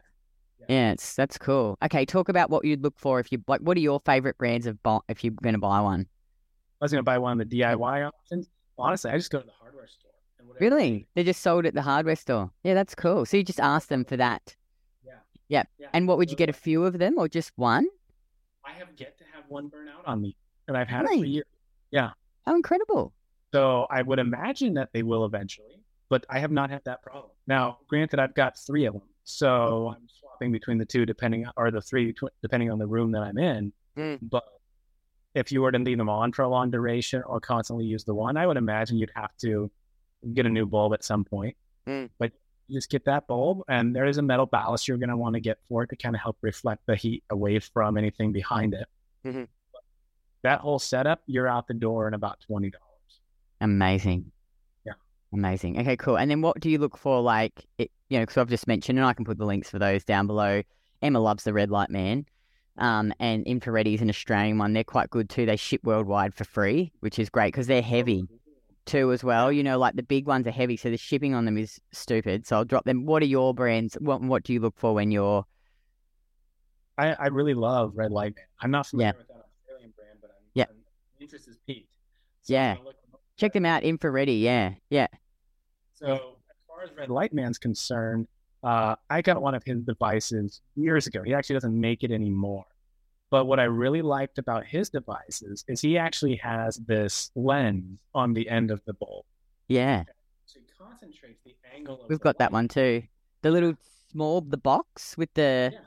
yeah. 0.60 0.66
yeah 0.68 0.92
it's 0.92 1.14
that's 1.14 1.38
cool. 1.38 1.78
Okay 1.82 2.04
talk 2.04 2.28
about 2.28 2.50
what 2.50 2.64
you'd 2.64 2.82
look 2.82 2.98
for 2.98 3.20
if 3.20 3.32
you 3.32 3.42
like 3.46 3.60
what 3.60 3.76
are 3.76 3.80
your 3.80 4.00
favorite 4.04 4.36
brands 4.36 4.66
of 4.66 4.76
if 5.08 5.24
you're 5.24 5.32
going 5.42 5.54
to 5.54 5.60
buy 5.60 5.80
one? 5.80 6.06
I 6.80 6.84
was 6.84 6.92
going 6.92 6.98
to 6.98 7.04
buy 7.04 7.18
one 7.18 7.40
of 7.40 7.48
the 7.48 7.60
diy 7.60 8.06
options. 8.06 8.48
Honestly 8.76 9.10
i 9.12 9.16
just 9.16 9.30
go 9.30 9.38
to 9.38 9.46
the 9.46 9.52
hardware 9.52 9.86
store 9.86 10.10
really? 10.58 11.06
they 11.14 11.22
just 11.22 11.40
sold 11.40 11.64
at 11.66 11.74
the 11.74 11.82
hardware 11.82 12.16
store? 12.16 12.50
Yeah 12.64 12.74
that's 12.74 12.94
cool. 12.94 13.24
So 13.24 13.36
you 13.36 13.44
just 13.44 13.60
ask 13.60 13.88
them 13.88 14.04
for 14.04 14.16
that 14.16 14.56
yeah 15.52 15.64
yeah, 15.78 15.88
and 15.92 16.08
what 16.08 16.16
would 16.18 16.30
you 16.30 16.36
get 16.36 16.48
a 16.48 16.58
few 16.66 16.84
of 16.84 16.98
them 16.98 17.14
or 17.18 17.28
just 17.28 17.52
one 17.56 17.86
i 18.64 18.72
have 18.72 18.88
yet 18.96 19.16
to 19.18 19.24
have 19.32 19.44
one 19.48 19.68
burn 19.68 19.88
out 19.88 20.04
on 20.06 20.20
me 20.20 20.36
and 20.68 20.76
i've 20.76 20.88
had 20.88 21.02
really? 21.02 21.18
it 21.18 21.20
for 21.20 21.26
years 21.26 21.46
yeah 21.90 22.10
how 22.46 22.56
incredible. 22.56 23.12
So 23.52 23.86
I 23.90 24.02
would 24.02 24.18
imagine 24.18 24.74
that 24.74 24.90
they 24.92 25.02
will 25.02 25.24
eventually, 25.24 25.82
but 26.08 26.24
I 26.30 26.38
have 26.38 26.50
not 26.50 26.70
had 26.70 26.82
that 26.84 27.02
problem. 27.02 27.30
Now, 27.46 27.78
granted, 27.88 28.18
I've 28.18 28.34
got 28.34 28.58
three 28.58 28.86
of 28.86 28.94
them. 28.94 29.02
So 29.24 29.94
I'm 29.96 30.08
swapping 30.08 30.52
between 30.52 30.78
the 30.78 30.84
two 30.84 31.06
depending 31.06 31.46
or 31.56 31.70
the 31.70 31.80
three 31.80 32.14
depending 32.40 32.70
on 32.70 32.78
the 32.78 32.86
room 32.86 33.12
that 33.12 33.22
I'm 33.22 33.38
in. 33.38 33.72
Mm. 33.96 34.18
But 34.22 34.44
if 35.34 35.52
you 35.52 35.62
were 35.62 35.70
to 35.70 35.78
leave 35.78 35.98
them 35.98 36.08
on 36.08 36.32
for 36.32 36.42
a 36.42 36.48
long 36.48 36.70
duration 36.70 37.22
or 37.24 37.40
constantly 37.40 37.84
use 37.84 38.04
the 38.04 38.14
one, 38.14 38.36
I 38.36 38.46
would 38.46 38.56
imagine 38.56 38.98
you'd 38.98 39.12
have 39.14 39.36
to 39.42 39.70
get 40.34 40.46
a 40.46 40.48
new 40.48 40.66
bulb 40.66 40.94
at 40.94 41.04
some 41.04 41.24
point. 41.24 41.56
Mm. 41.86 42.10
But 42.18 42.32
you 42.72 42.78
just 42.78 42.90
get 42.90 43.04
that 43.04 43.26
bulb, 43.26 43.60
and 43.68 43.94
there 43.94 44.06
is 44.06 44.18
a 44.18 44.22
metal 44.22 44.46
ballast 44.46 44.88
you're 44.88 44.98
going 44.98 45.10
to 45.10 45.16
want 45.16 45.34
to 45.34 45.40
get 45.40 45.58
for 45.68 45.82
it 45.82 45.90
to 45.90 45.96
kind 45.96 46.14
of 46.14 46.22
help 46.22 46.38
reflect 46.40 46.82
the 46.86 46.96
heat 46.96 47.22
away 47.30 47.58
from 47.58 47.96
anything 47.96 48.32
behind 48.32 48.74
it. 48.74 48.86
Mm-hmm 49.24 49.44
that 50.42 50.60
whole 50.60 50.78
setup, 50.78 51.22
you're 51.26 51.48
out 51.48 51.66
the 51.66 51.74
door 51.74 52.08
in 52.08 52.14
about 52.14 52.40
twenty 52.40 52.70
dollars. 52.70 53.20
Amazing. 53.60 54.30
Yeah. 54.84 54.94
Amazing. 55.32 55.78
Okay, 55.80 55.96
cool. 55.96 56.18
And 56.18 56.30
then 56.30 56.42
what 56.42 56.60
do 56.60 56.68
you 56.68 56.78
look 56.78 56.98
for? 56.98 57.20
Like, 57.20 57.64
it, 57.78 57.90
you 58.08 58.18
know, 58.18 58.24
because 58.24 58.36
I've 58.38 58.48
just 58.48 58.66
mentioned, 58.66 58.98
and 58.98 59.06
I 59.06 59.12
can 59.12 59.24
put 59.24 59.38
the 59.38 59.46
links 59.46 59.70
for 59.70 59.78
those 59.78 60.04
down 60.04 60.26
below. 60.26 60.62
Emma 61.00 61.20
loves 61.20 61.44
the 61.44 61.52
Red 61.52 61.70
Light 61.70 61.90
Man. 61.90 62.26
Um, 62.78 63.12
and 63.20 63.44
Infraredi 63.44 63.94
is 63.94 64.00
an 64.00 64.08
Australian 64.08 64.58
one. 64.58 64.72
They're 64.72 64.84
quite 64.84 65.10
good 65.10 65.28
too. 65.28 65.46
They 65.46 65.56
ship 65.56 65.82
worldwide 65.84 66.34
for 66.34 66.44
free, 66.44 66.90
which 67.00 67.18
is 67.18 67.28
great 67.28 67.52
because 67.52 67.66
they're 67.66 67.82
heavy 67.82 68.24
too 68.84 69.12
as 69.12 69.22
well. 69.22 69.52
You 69.52 69.62
know, 69.62 69.78
like 69.78 69.94
the 69.94 70.02
big 70.02 70.26
ones 70.26 70.46
are 70.46 70.50
heavy, 70.52 70.76
so 70.76 70.90
the 70.90 70.96
shipping 70.96 71.34
on 71.34 71.44
them 71.44 71.56
is 71.58 71.80
stupid. 71.92 72.46
So 72.46 72.56
I'll 72.56 72.64
drop 72.64 72.84
them. 72.84 73.06
What 73.06 73.22
are 73.22 73.26
your 73.26 73.54
brands? 73.54 73.94
What 74.00 74.22
What 74.22 74.44
do 74.44 74.52
you 74.52 74.60
look 74.60 74.74
for 74.76 74.94
when 74.94 75.10
you're? 75.10 75.44
I, 76.98 77.12
I 77.14 77.26
really 77.28 77.54
love 77.54 77.92
Red 77.94 78.12
Light 78.12 78.36
Man. 78.36 78.44
I'm 78.60 78.70
not 78.70 78.86
familiar 78.86 79.12
yeah. 79.14 79.18
with 79.18 79.28
that 79.28 79.46
Australian 79.60 79.92
brand, 79.96 80.18
but 80.20 80.30
I'm, 80.30 80.44
yeah. 80.54 80.66
interest 81.18 81.48
is 81.48 81.58
peaked. 81.66 81.94
So 82.42 82.52
yeah. 82.52 82.76
Check 83.38 83.54
them 83.54 83.64
out, 83.64 83.82
Infraredi. 83.82 84.40
Yeah. 84.40 84.74
Yeah. 84.90 85.06
So 85.94 86.12
as 86.14 86.20
far 86.68 86.84
as 86.84 86.90
Red 86.96 87.08
Light 87.08 87.32
Man's 87.32 87.58
concerned, 87.58 88.28
uh, 88.62 88.94
I 89.08 89.22
got 89.22 89.40
one 89.40 89.54
of 89.54 89.64
his 89.64 89.82
devices 89.82 90.60
years 90.76 91.06
ago. 91.06 91.22
He 91.22 91.32
actually 91.34 91.54
doesn't 91.54 91.80
make 91.80 92.04
it 92.04 92.10
anymore. 92.10 92.64
But 93.32 93.46
what 93.46 93.58
I 93.58 93.64
really 93.64 94.02
liked 94.02 94.36
about 94.36 94.66
his 94.66 94.90
devices 94.90 95.64
is 95.66 95.80
he 95.80 95.96
actually 95.96 96.36
has 96.36 96.76
this 96.76 97.30
lens 97.34 98.02
on 98.14 98.34
the 98.34 98.46
end 98.46 98.70
of 98.70 98.82
the 98.84 98.92
bulb. 98.92 99.24
Yeah. 99.68 100.04
So 100.44 100.60
he 100.60 100.66
concentrates 100.78 101.40
the 101.42 101.54
angle. 101.74 102.04
We've 102.10 102.20
got 102.20 102.34
light. 102.34 102.38
that 102.40 102.52
one 102.52 102.68
too. 102.68 103.02
The 103.40 103.50
little 103.50 103.72
small, 104.10 104.42
the 104.42 104.58
box 104.58 105.16
with 105.16 105.32
the. 105.32 105.70
Yeah. 105.72 105.78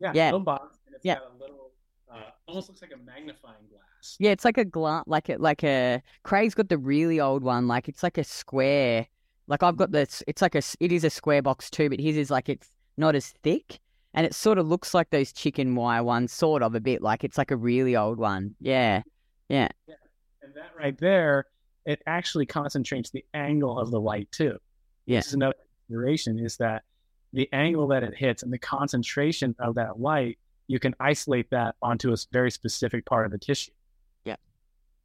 Yeah. 0.00 0.12
yeah. 0.14 0.24
Little 0.28 0.40
box. 0.40 0.78
And 0.86 0.94
it's 0.94 1.04
yeah. 1.04 1.16
got 1.16 1.32
a 1.38 1.38
little 1.38 1.72
uh, 2.10 2.20
almost 2.46 2.70
looks 2.70 2.80
like 2.80 2.92
a 2.94 3.04
magnifying 3.04 3.66
glass. 3.70 4.16
Yeah, 4.18 4.30
it's 4.30 4.46
like 4.46 4.56
a 4.56 4.64
glass, 4.64 5.04
like 5.06 5.28
a 5.28 5.36
like 5.36 5.62
a. 5.62 6.02
Craig's 6.22 6.54
got 6.54 6.70
the 6.70 6.78
really 6.78 7.20
old 7.20 7.42
one. 7.42 7.68
Like 7.68 7.90
it's 7.90 8.02
like 8.02 8.16
a 8.16 8.24
square. 8.24 9.06
Like 9.46 9.62
I've 9.62 9.76
got 9.76 9.92
this. 9.92 10.22
It's 10.26 10.40
like 10.40 10.54
a. 10.54 10.62
It 10.80 10.90
is 10.92 11.04
a 11.04 11.10
square 11.10 11.42
box 11.42 11.68
too, 11.68 11.90
but 11.90 12.00
his 12.00 12.16
is 12.16 12.30
like 12.30 12.48
it's 12.48 12.70
not 12.96 13.14
as 13.14 13.34
thick, 13.42 13.78
and 14.14 14.26
it 14.26 14.34
sort 14.34 14.58
of 14.58 14.66
looks 14.66 14.94
like 14.94 15.10
those 15.10 15.32
chicken 15.32 15.74
wire 15.74 16.02
ones, 16.02 16.32
sort 16.32 16.62
of 16.62 16.74
a 16.74 16.80
bit. 16.80 17.02
Like 17.02 17.24
it's 17.24 17.38
like 17.38 17.50
a 17.50 17.56
really 17.56 17.96
old 17.96 18.18
one. 18.18 18.54
Yeah, 18.60 19.02
yeah. 19.48 19.68
And 20.42 20.54
that 20.54 20.72
right 20.78 20.96
there, 20.98 21.46
it 21.84 22.02
actually 22.06 22.46
concentrates 22.46 23.10
the 23.10 23.24
angle 23.34 23.78
of 23.78 23.90
the 23.90 24.00
light 24.00 24.30
too. 24.32 24.58
Yeah. 25.06 25.18
This 25.18 25.28
is 25.28 25.34
another 25.34 25.54
consideration 25.86 26.38
is 26.38 26.56
that 26.58 26.82
the 27.32 27.48
angle 27.52 27.86
that 27.88 28.02
it 28.02 28.14
hits 28.14 28.42
and 28.42 28.52
the 28.52 28.58
concentration 28.58 29.54
of 29.58 29.74
that 29.74 30.00
light, 30.00 30.38
you 30.66 30.78
can 30.78 30.94
isolate 31.00 31.50
that 31.50 31.76
onto 31.82 32.12
a 32.12 32.16
very 32.32 32.50
specific 32.50 33.04
part 33.06 33.26
of 33.26 33.32
the 33.32 33.38
tissue. 33.38 33.72
Yeah. 34.24 34.36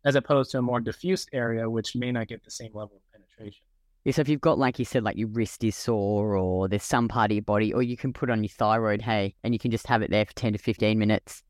As 0.06 0.16
opposed 0.16 0.52
to 0.52 0.60
a 0.60 0.62
more 0.62 0.80
diffuse 0.80 1.26
area, 1.34 1.70
which 1.70 1.96
may 1.96 2.12
not 2.12 2.28
get 2.28 2.44
the 2.44 2.52
same 2.52 2.72
level 2.74 2.98
of 2.98 3.02
penetration. 3.12 3.63
Yeah, 4.06 4.12
so 4.12 4.22
if 4.22 4.28
you've 4.30 4.42
got, 4.42 4.60
like 4.60 4.80
you 4.80 4.86
said, 4.86 5.04
like 5.04 5.16
your 5.18 5.30
wrist 5.30 5.63
is 5.63 5.76
sore 5.78 6.36
or 6.36 6.68
there's 6.68 6.84
some 6.84 7.08
part 7.08 7.32
of 7.32 7.36
your 7.36 7.44
body, 7.44 7.74
or 7.74 7.82
you 7.82 7.96
can 7.96 8.12
put 8.12 8.30
on 8.30 8.44
your 8.44 8.50
thyroid, 8.50 9.02
hey, 9.02 9.34
and 9.44 9.54
you 9.54 9.60
can 9.60 9.72
just 9.72 9.88
have 9.88 10.02
it 10.02 10.12
there 10.12 10.26
for 10.26 10.34
10 10.34 10.54
to 10.54 10.60
15 10.60 11.00
minutes. 11.00 11.42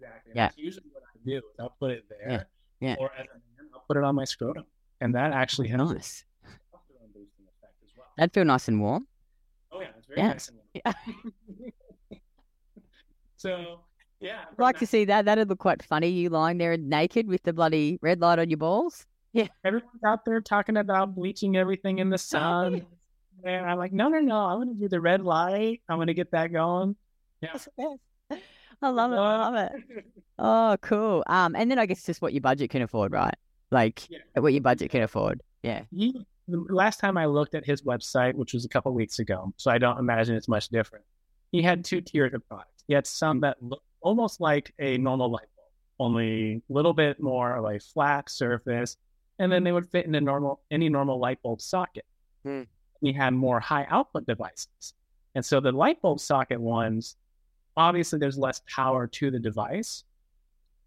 Exactly. 0.00 0.32
Yeah. 0.34 0.46
That's 0.46 0.56
usually 0.58 0.86
what 0.92 1.02
I 1.04 1.18
do. 1.28 1.36
is 1.36 1.42
I'll 1.60 1.74
put 1.78 1.90
it 1.90 2.04
there. 2.08 2.46
Yeah. 2.80 2.96
Or 2.98 3.10
as 3.12 3.26
a 3.26 3.34
man, 3.34 3.68
I'll 3.74 3.84
put 3.86 3.96
it 3.98 4.04
on 4.04 4.14
my 4.14 4.24
scrotum. 4.24 4.64
And 5.00 5.14
that 5.14 5.32
actually 5.32 5.68
helps. 5.68 5.92
Nice. 5.92 6.24
a 6.44 6.48
testosterone 6.48 7.12
boosting 7.14 7.44
effect 7.58 7.74
as 7.84 7.90
well. 7.96 8.06
That'd 8.16 8.32
feel 8.32 8.44
nice 8.44 8.68
and 8.68 8.80
warm. 8.80 9.06
Oh 9.70 9.80
yeah, 9.80 9.88
it's 9.98 10.06
very 10.06 10.20
Yeah. 10.20 10.28
nice 10.28 10.48
and 10.48 10.58
warm. 10.86 11.72
so 13.36 13.80
yeah, 14.20 14.44
I'd 14.50 14.58
like 14.58 14.78
to 14.78 14.86
see 14.86 15.04
that. 15.04 15.26
That'd 15.26 15.48
look 15.48 15.58
quite 15.58 15.82
funny. 15.82 16.08
You 16.08 16.30
lying 16.30 16.58
there 16.58 16.76
naked 16.76 17.28
with 17.28 17.42
the 17.42 17.52
bloody 17.52 17.98
red 18.00 18.20
light 18.20 18.38
on 18.38 18.48
your 18.48 18.56
balls. 18.56 19.06
Everyone's 19.64 20.04
out 20.04 20.24
there 20.24 20.40
talking 20.40 20.76
about 20.76 21.14
bleaching 21.14 21.56
everything 21.56 21.98
in 21.98 22.10
the 22.10 22.18
sun. 22.32 22.84
And 23.44 23.66
I'm 23.66 23.78
like, 23.78 23.92
no, 23.92 24.08
no, 24.08 24.18
no. 24.20 24.36
I'm 24.36 24.58
going 24.58 24.74
to 24.74 24.80
do 24.80 24.88
the 24.88 25.00
red 25.00 25.22
light. 25.22 25.80
I'm 25.88 25.96
going 25.98 26.08
to 26.08 26.14
get 26.14 26.30
that 26.32 26.52
going. 26.52 26.96
Yeah. 27.40 27.50
That's 27.52 27.68
the 27.76 27.98
best. 28.30 28.42
I 28.82 28.88
love 28.90 29.12
it. 29.12 29.16
I 29.16 29.48
love 29.48 29.54
it. 29.54 30.04
Oh, 30.40 30.76
cool. 30.82 31.24
Um, 31.26 31.56
and 31.56 31.68
then 31.68 31.80
I 31.80 31.86
guess 31.86 32.04
just 32.04 32.22
what 32.22 32.32
your 32.32 32.40
budget 32.40 32.70
can 32.70 32.80
afford, 32.82 33.10
right? 33.10 33.34
Like 33.72 34.08
Yeah. 34.08 34.18
what 34.34 34.52
your 34.52 34.62
budget 34.62 34.88
can 34.92 35.02
afford. 35.02 35.40
Yeah. 35.64 35.82
He, 35.90 36.24
the 36.46 36.58
last 36.70 37.00
time 37.00 37.18
I 37.18 37.26
looked 37.26 37.56
at 37.56 37.66
his 37.66 37.82
website, 37.82 38.34
which 38.34 38.54
was 38.54 38.64
a 38.64 38.68
couple 38.68 38.92
weeks 38.94 39.18
ago, 39.18 39.52
so 39.56 39.68
I 39.72 39.78
don't 39.78 39.98
imagine 39.98 40.36
it's 40.36 40.46
much 40.46 40.68
different. 40.68 41.04
He 41.50 41.60
had 41.60 41.84
two 41.84 42.00
tiers 42.00 42.34
of 42.34 42.46
products. 42.48 42.84
He 42.86 42.94
had 42.94 43.04
some 43.04 43.40
that 43.40 43.56
looked 43.60 43.82
almost 44.00 44.40
like 44.40 44.72
a 44.78 44.96
normal 44.96 45.28
light 45.32 45.48
bulb, 45.56 46.08
only 46.12 46.62
a 46.70 46.72
little 46.72 46.94
bit 46.94 47.20
more 47.20 47.56
of 47.56 47.64
a 47.64 47.80
flat 47.80 48.30
surface, 48.30 48.96
and 49.38 49.50
then 49.50 49.64
they 49.64 49.72
would 49.72 49.88
fit 49.88 50.06
in 50.06 50.14
a 50.14 50.20
normal 50.20 50.60
any 50.70 50.88
normal 50.88 51.18
light 51.18 51.42
bulb 51.42 51.60
socket. 51.60 52.04
Hmm. 52.44 52.62
He 53.00 53.12
had 53.12 53.32
more 53.32 53.60
high 53.60 53.86
output 53.90 54.26
devices, 54.26 54.94
and 55.34 55.44
so 55.44 55.60
the 55.60 55.72
light 55.72 56.02
bulb 56.02 56.20
socket 56.20 56.60
ones, 56.60 57.16
obviously, 57.76 58.18
there's 58.18 58.38
less 58.38 58.62
power 58.74 59.06
to 59.06 59.30
the 59.30 59.38
device, 59.38 60.04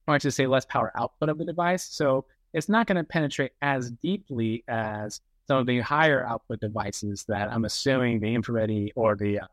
or 0.08 0.16
I 0.16 0.18
should 0.18 0.34
say, 0.34 0.48
less 0.48 0.66
power 0.66 0.92
output 0.96 1.30
of 1.30 1.38
the 1.38 1.46
device. 1.46 1.84
So 1.84 2.26
it's 2.54 2.68
not 2.68 2.88
going 2.88 2.98
to 2.98 3.04
penetrate 3.04 3.52
as 3.62 3.92
deeply 3.92 4.64
as 4.68 5.22
some 5.48 5.58
of 5.58 5.66
the 5.66 5.80
higher 5.80 6.26
output 6.26 6.60
devices 6.60 7.26
that 7.28 7.52
I'm 7.52 7.66
assuming 7.66 8.20
the 8.20 8.34
infrared 8.34 8.92
or 8.96 9.16
the 9.16 9.40
uh, 9.40 9.48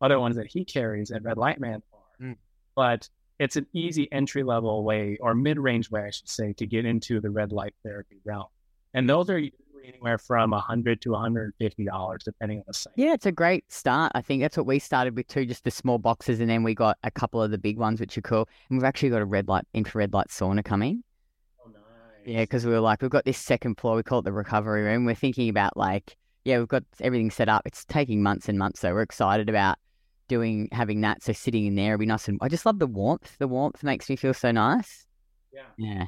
other 0.00 0.18
ones 0.18 0.36
that 0.36 0.46
he 0.46 0.64
carries 0.64 1.10
at 1.10 1.22
Red 1.22 1.38
Light 1.38 1.60
Man 1.60 1.82
are. 1.92 2.26
Mm. 2.26 2.36
But 2.74 3.08
it's 3.40 3.56
an 3.56 3.66
easy 3.72 4.06
entry 4.12 4.42
level 4.42 4.84
way 4.84 5.16
or 5.20 5.34
mid 5.34 5.58
range 5.58 5.90
way, 5.90 6.02
I 6.02 6.10
should 6.10 6.28
say, 6.28 6.52
to 6.52 6.66
get 6.66 6.84
into 6.84 7.20
the 7.20 7.30
red 7.30 7.52
light 7.52 7.74
therapy 7.82 8.20
realm. 8.22 8.46
And 8.92 9.08
those 9.08 9.30
are 9.30 9.38
usually 9.38 9.88
anywhere 9.88 10.18
from 10.18 10.50
100 10.50 11.00
to 11.00 11.12
150 11.12 11.84
dollars, 11.86 12.22
depending 12.22 12.58
on 12.58 12.64
the 12.66 12.74
site. 12.74 12.92
Yeah, 12.96 13.14
it's 13.14 13.24
a 13.24 13.32
great 13.32 13.72
start. 13.72 14.12
I 14.14 14.20
think 14.20 14.42
that's 14.42 14.58
what 14.58 14.66
we 14.66 14.78
started 14.78 15.16
with 15.16 15.26
too, 15.26 15.46
just 15.46 15.64
the 15.64 15.70
small 15.70 15.96
boxes, 15.96 16.40
and 16.40 16.50
then 16.50 16.62
we 16.62 16.74
got 16.74 16.98
a 17.02 17.10
couple 17.10 17.42
of 17.42 17.50
the 17.50 17.56
big 17.56 17.78
ones, 17.78 17.98
which 17.98 18.18
are 18.18 18.22
cool. 18.22 18.46
And 18.68 18.78
we've 18.78 18.84
actually 18.84 19.08
got 19.08 19.22
a 19.22 19.26
red 19.26 19.48
light, 19.48 19.64
infrared 19.72 20.12
light 20.12 20.28
sauna 20.28 20.62
coming. 20.62 21.02
Oh, 21.64 21.70
nice. 21.70 21.80
Yeah, 22.26 22.42
because 22.42 22.66
we 22.66 22.72
were 22.72 22.80
like, 22.80 23.00
we've 23.00 23.10
got 23.10 23.24
this 23.24 23.38
second 23.38 23.80
floor, 23.80 23.96
we 23.96 24.02
call 24.02 24.18
it 24.18 24.26
the 24.26 24.32
recovery 24.32 24.82
room. 24.82 25.06
We're 25.06 25.14
thinking 25.14 25.48
about 25.48 25.78
like, 25.78 26.14
yeah, 26.44 26.58
we've 26.58 26.68
got 26.68 26.84
everything 27.00 27.30
set 27.30 27.48
up. 27.48 27.62
It's 27.64 27.86
taking 27.86 28.22
months 28.22 28.50
and 28.50 28.58
months, 28.58 28.80
so 28.80 28.92
We're 28.92 29.00
excited 29.00 29.48
about 29.48 29.78
doing 30.30 30.68
having 30.72 31.02
that. 31.02 31.22
So 31.22 31.32
sitting 31.34 31.66
in 31.66 31.74
there 31.74 31.92
will 31.92 31.98
be 31.98 32.06
nice, 32.06 32.26
and 32.28 32.38
I 32.40 32.48
just 32.48 32.64
love 32.64 32.78
the 32.78 32.86
warmth. 32.86 33.36
The 33.38 33.48
warmth 33.48 33.82
makes 33.82 34.08
me 34.08 34.16
feel 34.16 34.32
so 34.32 34.50
nice. 34.50 35.06
yeah. 35.52 35.62
Yeah, 35.76 36.06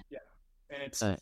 And 0.71 0.83
it's 0.85 0.99
So- 1.01 1.17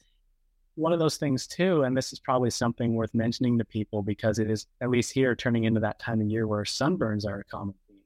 one 0.76 0.92
of 0.92 0.98
those 1.00 1.16
things 1.16 1.46
too, 1.46 1.82
and 1.82 1.96
this 1.96 2.12
is 2.12 2.20
probably 2.20 2.50
something 2.50 2.94
worth 2.94 3.12
mentioning 3.14 3.58
to 3.58 3.64
people 3.64 4.02
because 4.02 4.38
it 4.38 4.48
is 4.50 4.66
at 4.80 4.88
least 4.90 5.12
here 5.12 5.34
turning 5.34 5.64
into 5.64 5.80
that 5.80 5.98
time 5.98 6.20
of 6.20 6.26
year 6.28 6.46
where 6.46 6.62
sunburns 6.64 7.26
are 7.26 7.40
a 7.40 7.44
common 7.44 7.74
theme. 7.88 7.96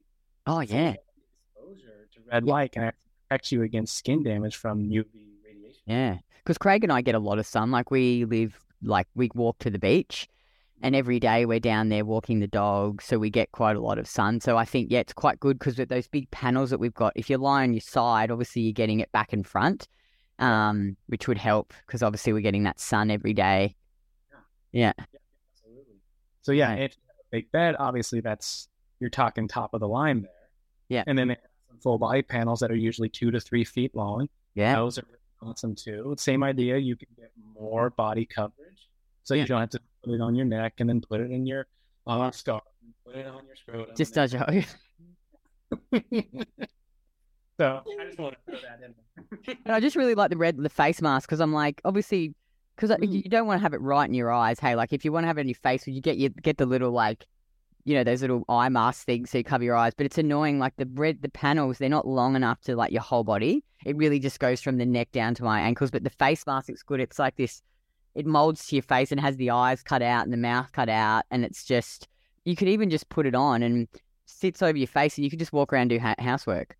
Oh 0.47 0.61
yeah, 0.61 0.95
Exposure 1.55 2.07
to 2.13 2.19
red 2.31 2.45
light 2.45 2.71
can 2.71 2.91
protect 3.29 3.51
you 3.51 3.61
against 3.63 3.95
skin 3.97 4.23
damage 4.23 4.55
from 4.55 4.83
UV 4.89 5.05
radiation. 5.45 5.81
yeah. 5.85 6.17
Because 6.43 6.57
Craig 6.57 6.83
and 6.83 6.91
I 6.93 7.01
get 7.01 7.15
a 7.15 7.19
lot 7.19 7.39
of 7.39 7.45
sun. 7.47 7.71
Like 7.71 7.89
we 7.91 8.23
live, 8.25 8.59
like 8.81 9.07
we 9.15 9.29
walk 9.35 9.57
to 9.59 9.69
the 9.69 9.79
beach, 9.79 10.27
and 10.81 10.95
every 10.95 11.19
day 11.19 11.45
we're 11.45 11.59
down 11.59 11.89
there 11.89 12.05
walking 12.05 12.39
the 12.39 12.47
dog, 12.47 13.01
so 13.01 13.17
we 13.17 13.29
get 13.29 13.51
quite 13.51 13.75
a 13.75 13.79
lot 13.81 13.97
of 13.97 14.07
sun. 14.07 14.39
So 14.41 14.57
I 14.57 14.65
think 14.65 14.91
yeah, 14.91 14.99
it's 14.99 15.13
quite 15.13 15.39
good 15.39 15.57
because 15.59 15.77
with 15.77 15.89
those 15.89 16.07
big 16.07 16.29
panels 16.31 16.69
that 16.69 16.79
we've 16.79 16.93
got, 16.93 17.13
if 17.15 17.29
you 17.29 17.37
lie 17.37 17.63
on 17.63 17.73
your 17.73 17.81
side, 17.81 18.31
obviously 18.31 18.61
you're 18.63 18.73
getting 18.73 18.99
it 18.99 19.11
back 19.11 19.33
and 19.33 19.45
front, 19.47 19.87
um, 20.39 20.97
which 21.07 21.27
would 21.27 21.37
help 21.37 21.73
because 21.85 22.03
obviously 22.03 22.33
we're 22.33 22.41
getting 22.41 22.63
that 22.63 22.79
sun 22.79 23.09
every 23.09 23.33
day. 23.33 23.75
Yeah, 24.71 24.91
Absolutely. 24.97 25.95
So 26.41 26.51
yeah, 26.51 26.69
Right. 26.71 26.81
if 26.81 26.91
you 26.97 27.01
have 27.07 27.15
a 27.19 27.29
big 27.31 27.51
bed, 27.51 27.75
obviously 27.79 28.19
that's 28.19 28.67
you're 28.99 29.09
talking 29.09 29.47
top 29.47 29.73
of 29.73 29.79
the 29.79 29.87
line 29.87 30.21
there. 30.23 30.31
Yeah. 30.89 31.03
And 31.07 31.17
then 31.17 31.29
they 31.29 31.33
have 31.35 31.49
some 31.69 31.79
full 31.79 31.97
body 31.97 32.21
panels 32.21 32.59
that 32.59 32.71
are 32.71 32.75
usually 32.75 33.09
two 33.09 33.31
to 33.31 33.39
three 33.39 33.63
feet 33.63 33.95
long. 33.95 34.27
yeah, 34.53 34.75
Those 34.75 34.97
are 34.99 35.05
awesome 35.41 35.75
too. 35.75 36.13
Same 36.17 36.43
idea. 36.43 36.77
You 36.77 36.95
can 36.95 37.07
get 37.17 37.31
more 37.53 37.89
body 37.89 38.25
coverage, 38.25 38.87
so 39.25 39.33
Yeah. 39.33 39.41
you 39.41 39.47
don't 39.47 39.59
have 39.59 39.69
to 39.71 39.81
put 40.03 40.13
it 40.13 40.21
on 40.21 40.33
your 40.35 40.45
neck 40.45 40.75
and 40.79 40.87
then 40.89 41.01
put 41.01 41.19
it 41.19 41.29
in 41.31 41.45
your 41.45 41.67
uh, 42.07 42.31
scarf, 42.31 42.63
and 42.81 42.93
put 43.05 43.15
it 43.17 43.27
on 43.27 43.45
your 43.45 43.55
scrotum. 43.57 43.95
just 43.97 44.13
does 44.13 44.31
your. 44.31 44.45
so 47.59 47.81
I 47.99 48.05
just 48.05 48.19
want 48.19 48.35
to 48.35 48.39
throw 48.45 48.55
that 48.61 48.79
in. 48.85 48.93
there. 49.45 49.55
And 49.65 49.73
I 49.75 49.79
just 49.79 49.95
really 49.95 50.15
like 50.15 50.29
the 50.29 50.37
red 50.37 50.57
the 50.57 50.69
face 50.69 51.01
mask 51.01 51.27
because 51.27 51.39
I'm 51.39 51.53
like, 51.53 51.81
obviously, 51.85 52.33
because 52.75 52.91
Mm. 52.91 53.11
you 53.23 53.29
don't 53.29 53.47
want 53.47 53.59
to 53.59 53.61
have 53.63 53.73
it 53.73 53.81
right 53.81 54.07
in 54.07 54.13
your 54.13 54.31
eyes. 54.31 54.59
Hey, 54.59 54.75
like 54.75 54.91
if 54.93 55.05
you 55.05 55.11
want 55.11 55.23
to 55.23 55.27
have 55.27 55.37
it 55.37 55.41
in 55.41 55.47
your 55.47 55.55
face, 55.55 55.87
you 55.87 56.01
get 56.01 56.17
you 56.17 56.29
get 56.29 56.57
the 56.57 56.65
little 56.65 56.91
like, 56.91 57.25
you 57.85 57.95
know, 57.95 58.03
those 58.03 58.21
little 58.21 58.43
eye 58.49 58.67
mask 58.69 59.05
things 59.05 59.29
so 59.31 59.37
you 59.37 59.43
cover 59.43 59.63
your 59.63 59.75
eyes. 59.75 59.93
But 59.95 60.05
it's 60.05 60.17
annoying. 60.17 60.59
Like 60.59 60.75
the 60.77 60.87
red 60.93 61.21
the 61.21 61.29
panels, 61.29 61.77
they're 61.77 61.89
not 61.89 62.07
long 62.07 62.35
enough 62.35 62.59
to 62.63 62.75
like 62.75 62.91
your 62.91 63.01
whole 63.01 63.23
body. 63.23 63.63
It 63.85 63.95
really 63.95 64.19
just 64.19 64.39
goes 64.39 64.61
from 64.61 64.77
the 64.77 64.85
neck 64.85 65.11
down 65.11 65.33
to 65.35 65.43
my 65.43 65.61
ankles. 65.61 65.91
But 65.91 66.03
the 66.03 66.09
face 66.09 66.45
mask 66.45 66.67
looks 66.69 66.83
good. 66.83 66.99
It's 66.99 67.17
like 67.19 67.35
this. 67.37 67.61
It 68.15 68.25
molds 68.25 68.65
to 68.67 68.75
your 68.75 68.83
face 68.83 69.11
and 69.11 69.19
has 69.19 69.35
the 69.37 69.51
eyes 69.51 69.83
cut 69.83 70.01
out 70.01 70.23
and 70.23 70.33
the 70.33 70.37
mouth 70.37 70.71
cut 70.71 70.89
out, 70.89 71.23
and 71.31 71.43
it's 71.45 71.65
just 71.65 72.07
you 72.45 72.55
could 72.55 72.67
even 72.67 72.89
just 72.89 73.09
put 73.09 73.25
it 73.25 73.35
on 73.35 73.61
and 73.63 73.87
sits 74.25 74.61
over 74.61 74.77
your 74.77 74.87
face, 74.87 75.17
and 75.17 75.23
you 75.25 75.29
could 75.29 75.39
just 75.39 75.53
walk 75.53 75.73
around 75.73 75.83
and 75.83 75.89
do 75.91 75.99
ha- 75.99 76.15
housework. 76.19 76.75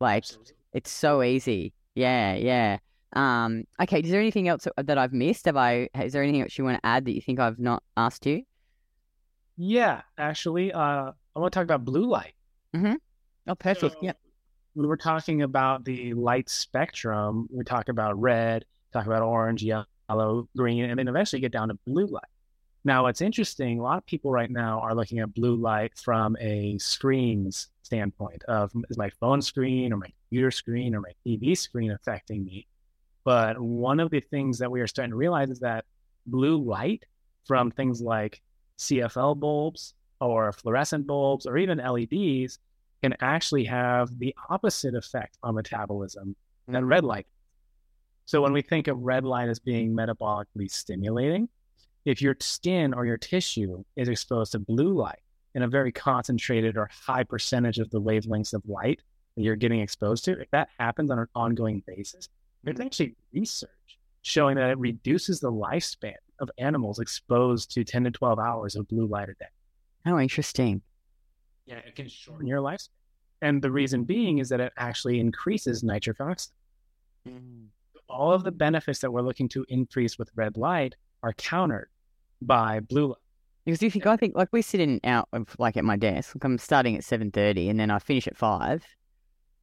Like 0.00 0.24
it's 0.72 0.90
so 0.90 1.22
easy. 1.22 1.72
Yeah, 1.94 2.34
yeah. 2.34 2.78
Um, 3.14 3.64
okay, 3.80 4.00
is 4.00 4.10
there 4.10 4.20
anything 4.20 4.48
else 4.48 4.66
that 4.76 4.98
I've 4.98 5.12
missed? 5.12 5.46
Have 5.46 5.56
I 5.56 5.88
is 6.00 6.12
there 6.12 6.22
anything 6.22 6.42
else 6.42 6.56
you 6.58 6.64
want 6.64 6.78
to 6.82 6.86
add 6.86 7.04
that 7.04 7.14
you 7.14 7.20
think 7.20 7.38
I've 7.38 7.58
not 7.58 7.82
asked 7.96 8.26
you? 8.26 8.42
Yeah, 9.56 10.02
actually, 10.18 10.72
uh, 10.72 11.12
I 11.36 11.38
want 11.38 11.52
to 11.52 11.56
talk 11.58 11.64
about 11.64 11.84
blue 11.84 12.08
light. 12.08 12.32
Mm-hmm. 12.74 12.94
Oh, 13.48 13.54
perfect. 13.54 13.94
So, 13.94 13.98
Yep. 14.02 14.18
When 14.74 14.88
we're 14.88 14.96
talking 14.96 15.42
about 15.42 15.84
the 15.84 16.14
light 16.14 16.48
spectrum, 16.48 17.46
we 17.52 17.62
talk 17.62 17.90
about 17.90 18.18
red, 18.18 18.64
talk 18.94 19.04
about 19.04 19.20
orange, 19.20 19.62
yellow, 19.62 19.84
green, 20.56 20.84
and 20.84 20.98
then 20.98 21.08
eventually 21.08 21.40
get 21.40 21.52
down 21.52 21.68
to 21.68 21.74
blue 21.86 22.06
light. 22.06 22.24
Now, 22.84 23.04
what's 23.04 23.20
interesting, 23.20 23.78
a 23.78 23.82
lot 23.82 23.98
of 23.98 24.06
people 24.06 24.32
right 24.32 24.50
now 24.50 24.80
are 24.80 24.94
looking 24.94 25.20
at 25.20 25.34
blue 25.34 25.54
light 25.54 25.92
from 25.96 26.36
a 26.40 26.78
screens 26.78 27.68
standpoint 27.82 28.42
of 28.44 28.72
is 28.90 28.98
my 28.98 29.10
phone 29.20 29.40
screen 29.40 29.92
or 29.92 29.98
my 29.98 30.08
computer 30.24 30.50
screen 30.50 30.94
or 30.94 31.00
my 31.00 31.12
TV 31.24 31.56
screen 31.56 31.92
affecting 31.92 32.44
me? 32.44 32.66
But 33.24 33.60
one 33.60 34.00
of 34.00 34.10
the 34.10 34.20
things 34.20 34.58
that 34.58 34.70
we 34.70 34.80
are 34.80 34.88
starting 34.88 35.12
to 35.12 35.16
realize 35.16 35.50
is 35.50 35.60
that 35.60 35.84
blue 36.26 36.56
light 36.56 37.04
from 37.44 37.70
things 37.70 38.00
like 38.00 38.42
CFL 38.78 39.38
bulbs 39.38 39.94
or 40.20 40.52
fluorescent 40.52 41.06
bulbs 41.06 41.46
or 41.46 41.58
even 41.58 41.78
LEDs 41.78 42.58
can 43.02 43.14
actually 43.20 43.64
have 43.64 44.16
the 44.18 44.34
opposite 44.48 44.94
effect 44.94 45.38
on 45.42 45.54
metabolism 45.54 46.34
than 46.66 46.76
mm-hmm. 46.76 46.86
red 46.86 47.04
light. 47.04 47.26
So 48.24 48.40
when 48.40 48.52
we 48.52 48.62
think 48.62 48.88
of 48.88 48.98
red 48.98 49.24
light 49.24 49.48
as 49.48 49.58
being 49.58 49.94
metabolically 49.94 50.70
stimulating, 50.70 51.48
if 52.04 52.20
your 52.20 52.36
skin 52.40 52.94
or 52.94 53.06
your 53.06 53.18
tissue 53.18 53.84
is 53.96 54.08
exposed 54.08 54.52
to 54.52 54.58
blue 54.58 54.92
light 54.92 55.20
in 55.54 55.62
a 55.62 55.68
very 55.68 55.92
concentrated 55.92 56.76
or 56.76 56.88
high 57.06 57.24
percentage 57.24 57.78
of 57.78 57.90
the 57.90 58.00
wavelengths 58.00 58.54
of 58.54 58.62
light, 58.66 59.00
that 59.36 59.42
you're 59.42 59.56
getting 59.56 59.80
exposed 59.80 60.24
to, 60.24 60.32
if 60.40 60.50
that 60.50 60.68
happens 60.78 61.10
on 61.10 61.18
an 61.18 61.26
ongoing 61.34 61.82
basis, 61.86 62.28
there's 62.64 62.80
actually 62.80 63.14
research 63.32 63.70
showing 64.22 64.56
that 64.56 64.70
it 64.70 64.78
reduces 64.78 65.40
the 65.40 65.50
lifespan 65.50 66.14
of 66.38 66.50
animals 66.58 67.00
exposed 67.00 67.72
to 67.72 67.84
10 67.84 68.04
to 68.04 68.10
12 68.10 68.38
hours 68.38 68.76
of 68.76 68.86
blue 68.88 69.06
light 69.06 69.28
a 69.28 69.34
day. 69.34 69.50
How 70.04 70.18
interesting. 70.18 70.82
Yeah, 71.66 71.78
it 71.78 71.94
can 71.94 72.08
shorten 72.08 72.46
your 72.46 72.60
lifespan. 72.60 72.88
And 73.42 73.60
the 73.60 73.70
reason 73.70 74.04
being 74.04 74.38
is 74.38 74.48
that 74.50 74.60
it 74.60 74.72
actually 74.76 75.18
increases 75.18 75.82
nitric 75.82 76.20
oxide. 76.20 76.54
Mm. 77.28 77.66
All 78.12 78.32
of 78.32 78.44
the 78.44 78.52
benefits 78.52 79.00
that 79.00 79.10
we're 79.10 79.22
looking 79.22 79.48
to 79.50 79.64
increase 79.68 80.18
with 80.18 80.30
red 80.34 80.56
light 80.56 80.94
are 81.22 81.32
countered 81.34 81.88
by 82.40 82.80
blue 82.80 83.08
light. 83.08 83.16
Because 83.64 83.82
if 83.82 83.94
you, 83.94 84.02
I 84.04 84.16
think, 84.16 84.34
like 84.36 84.48
we're 84.52 84.62
sitting 84.62 85.00
out 85.04 85.28
of 85.32 85.54
like 85.58 85.76
at 85.76 85.84
my 85.84 85.96
desk. 85.96 86.34
Like 86.34 86.44
I'm 86.44 86.58
starting 86.58 86.96
at 86.96 87.04
seven 87.04 87.30
thirty, 87.30 87.68
and 87.68 87.78
then 87.78 87.90
I 87.90 87.98
finish 88.00 88.26
at 88.26 88.36
five. 88.36 88.84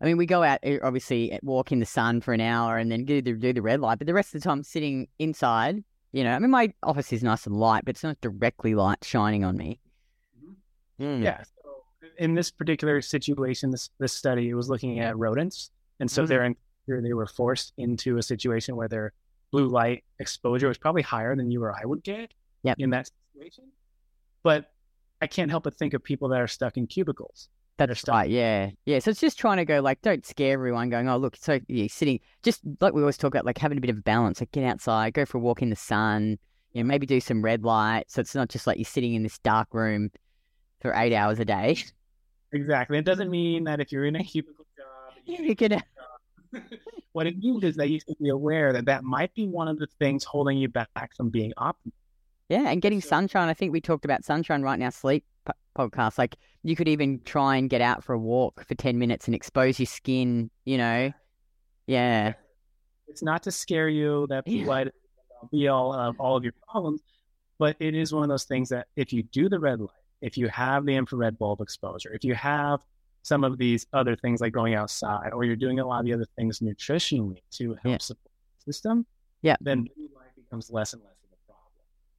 I 0.01 0.05
mean, 0.05 0.15
we 0.15 0.25
go 0.25 0.41
out 0.43 0.59
eh, 0.63 0.79
obviously 0.81 1.33
eh, 1.33 1.39
walk 1.43 1.73
in 1.73 1.79
the 1.79 1.85
sun 1.85 2.21
for 2.21 2.33
an 2.33 2.39
hour, 2.39 2.77
and 2.77 2.89
then 2.91 3.03
do 3.03 3.21
the, 3.21 3.33
do 3.33 3.51
the 3.51 3.61
red 3.61 3.81
light. 3.81 3.97
But 3.99 4.07
the 4.07 4.13
rest 4.13 4.33
of 4.33 4.41
the 4.41 4.45
time, 4.47 4.63
sitting 4.63 5.07
inside. 5.19 5.83
You 6.11 6.23
know, 6.23 6.31
I 6.31 6.39
mean, 6.39 6.49
my 6.49 6.73
office 6.81 7.13
is 7.13 7.21
nice 7.21 7.45
and 7.45 7.55
light, 7.55 7.85
but 7.85 7.91
it's 7.91 8.03
not 8.03 8.19
directly 8.21 8.73
light 8.73 9.03
shining 9.03 9.43
on 9.43 9.57
me. 9.57 9.79
Mm. 10.99 11.23
Yeah. 11.23 11.43
So 11.43 11.69
in 12.17 12.33
this 12.33 12.49
particular 12.51 13.01
situation, 13.01 13.69
this 13.69 13.89
this 13.99 14.13
study 14.13 14.53
was 14.53 14.69
looking 14.69 14.99
at 15.01 15.17
rodents, 15.17 15.71
and 15.99 16.09
so 16.09 16.23
Mhm. 16.23 16.27
they're 16.27 16.43
in, 16.45 16.55
they 17.01 17.13
were 17.13 17.27
forced 17.27 17.73
into 17.77 18.17
a 18.17 18.23
situation 18.23 18.75
where 18.75 18.87
their 18.87 19.13
blue 19.51 19.67
light 19.67 20.03
exposure 20.19 20.67
was 20.67 20.77
probably 20.77 21.01
higher 21.01 21.35
than 21.35 21.49
you 21.51 21.63
or 21.63 21.73
I 21.75 21.85
would 21.85 22.03
get 22.03 22.31
Yep. 22.63 22.75
in 22.79 22.89
that 22.89 23.09
situation. 23.33 23.65
But 24.43 24.71
I 25.21 25.27
can't 25.27 25.49
help 25.51 25.63
but 25.63 25.75
think 25.75 25.93
of 25.93 26.03
people 26.03 26.29
that 26.29 26.41
are 26.41 26.47
stuck 26.47 26.77
in 26.77 26.87
cubicles. 26.87 27.49
That's 27.77 28.01
stuff. 28.01 28.13
right. 28.13 28.29
Yeah. 28.29 28.71
Yeah. 28.85 28.99
So 28.99 29.11
it's 29.11 29.21
just 29.21 29.39
trying 29.39 29.57
to 29.57 29.65
go 29.65 29.79
like, 29.79 30.01
don't 30.01 30.25
scare 30.25 30.53
everyone 30.53 30.89
going, 30.89 31.07
oh, 31.07 31.15
look, 31.17 31.37
so 31.37 31.59
you're 31.67 31.87
sitting, 31.87 32.19
just 32.43 32.59
like 32.81 32.93
we 32.93 33.01
always 33.01 33.17
talk 33.17 33.33
about, 33.33 33.45
like 33.45 33.57
having 33.57 33.77
a 33.77 33.81
bit 33.81 33.89
of 33.89 33.97
a 33.97 34.01
balance, 34.01 34.41
like 34.41 34.51
get 34.51 34.65
outside, 34.65 35.13
go 35.13 35.25
for 35.25 35.37
a 35.37 35.41
walk 35.41 35.61
in 35.61 35.69
the 35.69 35.75
sun, 35.77 36.37
you 36.73 36.83
know, 36.83 36.87
maybe 36.87 37.05
do 37.05 37.21
some 37.21 37.41
red 37.41 37.63
light. 37.63 38.03
So 38.09 38.19
it's 38.19 38.35
not 38.35 38.49
just 38.49 38.67
like 38.67 38.77
you're 38.77 38.83
sitting 38.85 39.13
in 39.13 39.23
this 39.23 39.37
dark 39.39 39.69
room 39.73 40.11
for 40.81 40.93
eight 40.93 41.13
hours 41.13 41.39
a 41.39 41.45
day. 41.45 41.77
Exactly. 42.51 42.97
It 42.97 43.05
doesn't 43.05 43.29
mean 43.29 43.63
that 43.65 43.79
if 43.79 43.91
you're 43.91 44.05
in 44.05 44.15
a 44.15 44.23
cubicle 44.23 44.65
job, 44.75 45.13
you 45.25 45.45
You 45.45 45.55
can, 45.55 45.81
what 47.13 47.27
it 47.27 47.37
means 47.37 47.63
is 47.63 47.75
that 47.75 47.89
you 47.89 47.99
should 47.99 48.17
be 48.19 48.29
aware 48.29 48.73
that 48.73 48.85
that 48.85 49.03
might 49.03 49.33
be 49.33 49.47
one 49.47 49.67
of 49.67 49.77
the 49.79 49.87
things 49.99 50.23
holding 50.23 50.57
you 50.57 50.67
back 50.67 51.15
from 51.15 51.29
being 51.29 51.53
optimal. 51.57 51.91
yeah. 52.49 52.69
And 52.69 52.81
getting 52.81 53.01
So- 53.01 53.09
sunshine. 53.09 53.49
I 53.49 53.53
think 53.53 53.71
we 53.71 53.81
talked 53.81 54.05
about 54.05 54.23
sunshine 54.23 54.61
right 54.61 54.79
now, 54.79 54.89
sleep 54.89 55.23
po- 55.45 55.53
podcast. 55.77 56.17
Like 56.17 56.35
you 56.63 56.75
could 56.75 56.87
even 56.87 57.21
try 57.25 57.55
and 57.57 57.69
get 57.69 57.81
out 57.81 58.03
for 58.03 58.13
a 58.13 58.19
walk 58.19 58.65
for 58.65 58.75
10 58.75 58.97
minutes 58.97 59.27
and 59.27 59.35
expose 59.35 59.79
your 59.79 59.85
skin, 59.85 60.49
you 60.65 60.77
know? 60.77 61.11
Yeah. 61.87 62.33
It's 63.07 63.23
not 63.23 63.43
to 63.43 63.51
scare 63.51 63.89
you 63.89 64.27
that 64.29 64.45
blue 64.45 64.55
Yeah. 64.57 64.67
light 64.67 64.87
be 65.51 65.67
all 65.69 65.93
of 65.93 66.19
all 66.19 66.35
of 66.35 66.43
your 66.43 66.53
problems, 66.69 67.01
but 67.59 67.75
it 67.79 67.95
is 67.95 68.13
one 68.13 68.23
of 68.23 68.29
those 68.29 68.43
things 68.43 68.69
that 68.69 68.87
if 68.97 69.13
you 69.13 69.23
do 69.23 69.47
the 69.47 69.57
red 69.59 69.79
light, 69.79 69.89
if 70.21 70.37
you 70.37 70.49
have 70.49 70.85
the 70.85 70.93
infrared 70.95 71.37
bulb 71.39 71.61
exposure, 71.61 72.11
if 72.13 72.25
you 72.25 72.35
have 72.35 72.81
some 73.29 73.43
of 73.43 73.57
these 73.59 73.85
other 73.93 74.15
things 74.15 74.41
like 74.41 74.51
going 74.51 74.73
outside, 74.73 75.29
or 75.33 75.43
you're 75.45 75.55
doing 75.65 75.79
a 75.79 75.85
lot 75.85 75.99
of 75.99 76.05
the 76.05 76.13
other 76.13 76.25
things 76.35 76.59
nutritionally 76.59 77.41
to 77.51 77.75
help 77.83 77.85
Yeah. 77.85 77.97
support 77.99 78.31
the 78.57 78.73
system, 78.73 79.05
Yeah. 79.43 79.55
then 79.61 79.83
blue 79.83 80.09
light 80.15 80.35
becomes 80.35 80.69
less 80.71 80.93
and 80.93 81.01
less 81.03 81.15
of 81.23 81.29
a 81.31 81.37
problem. 81.45 81.71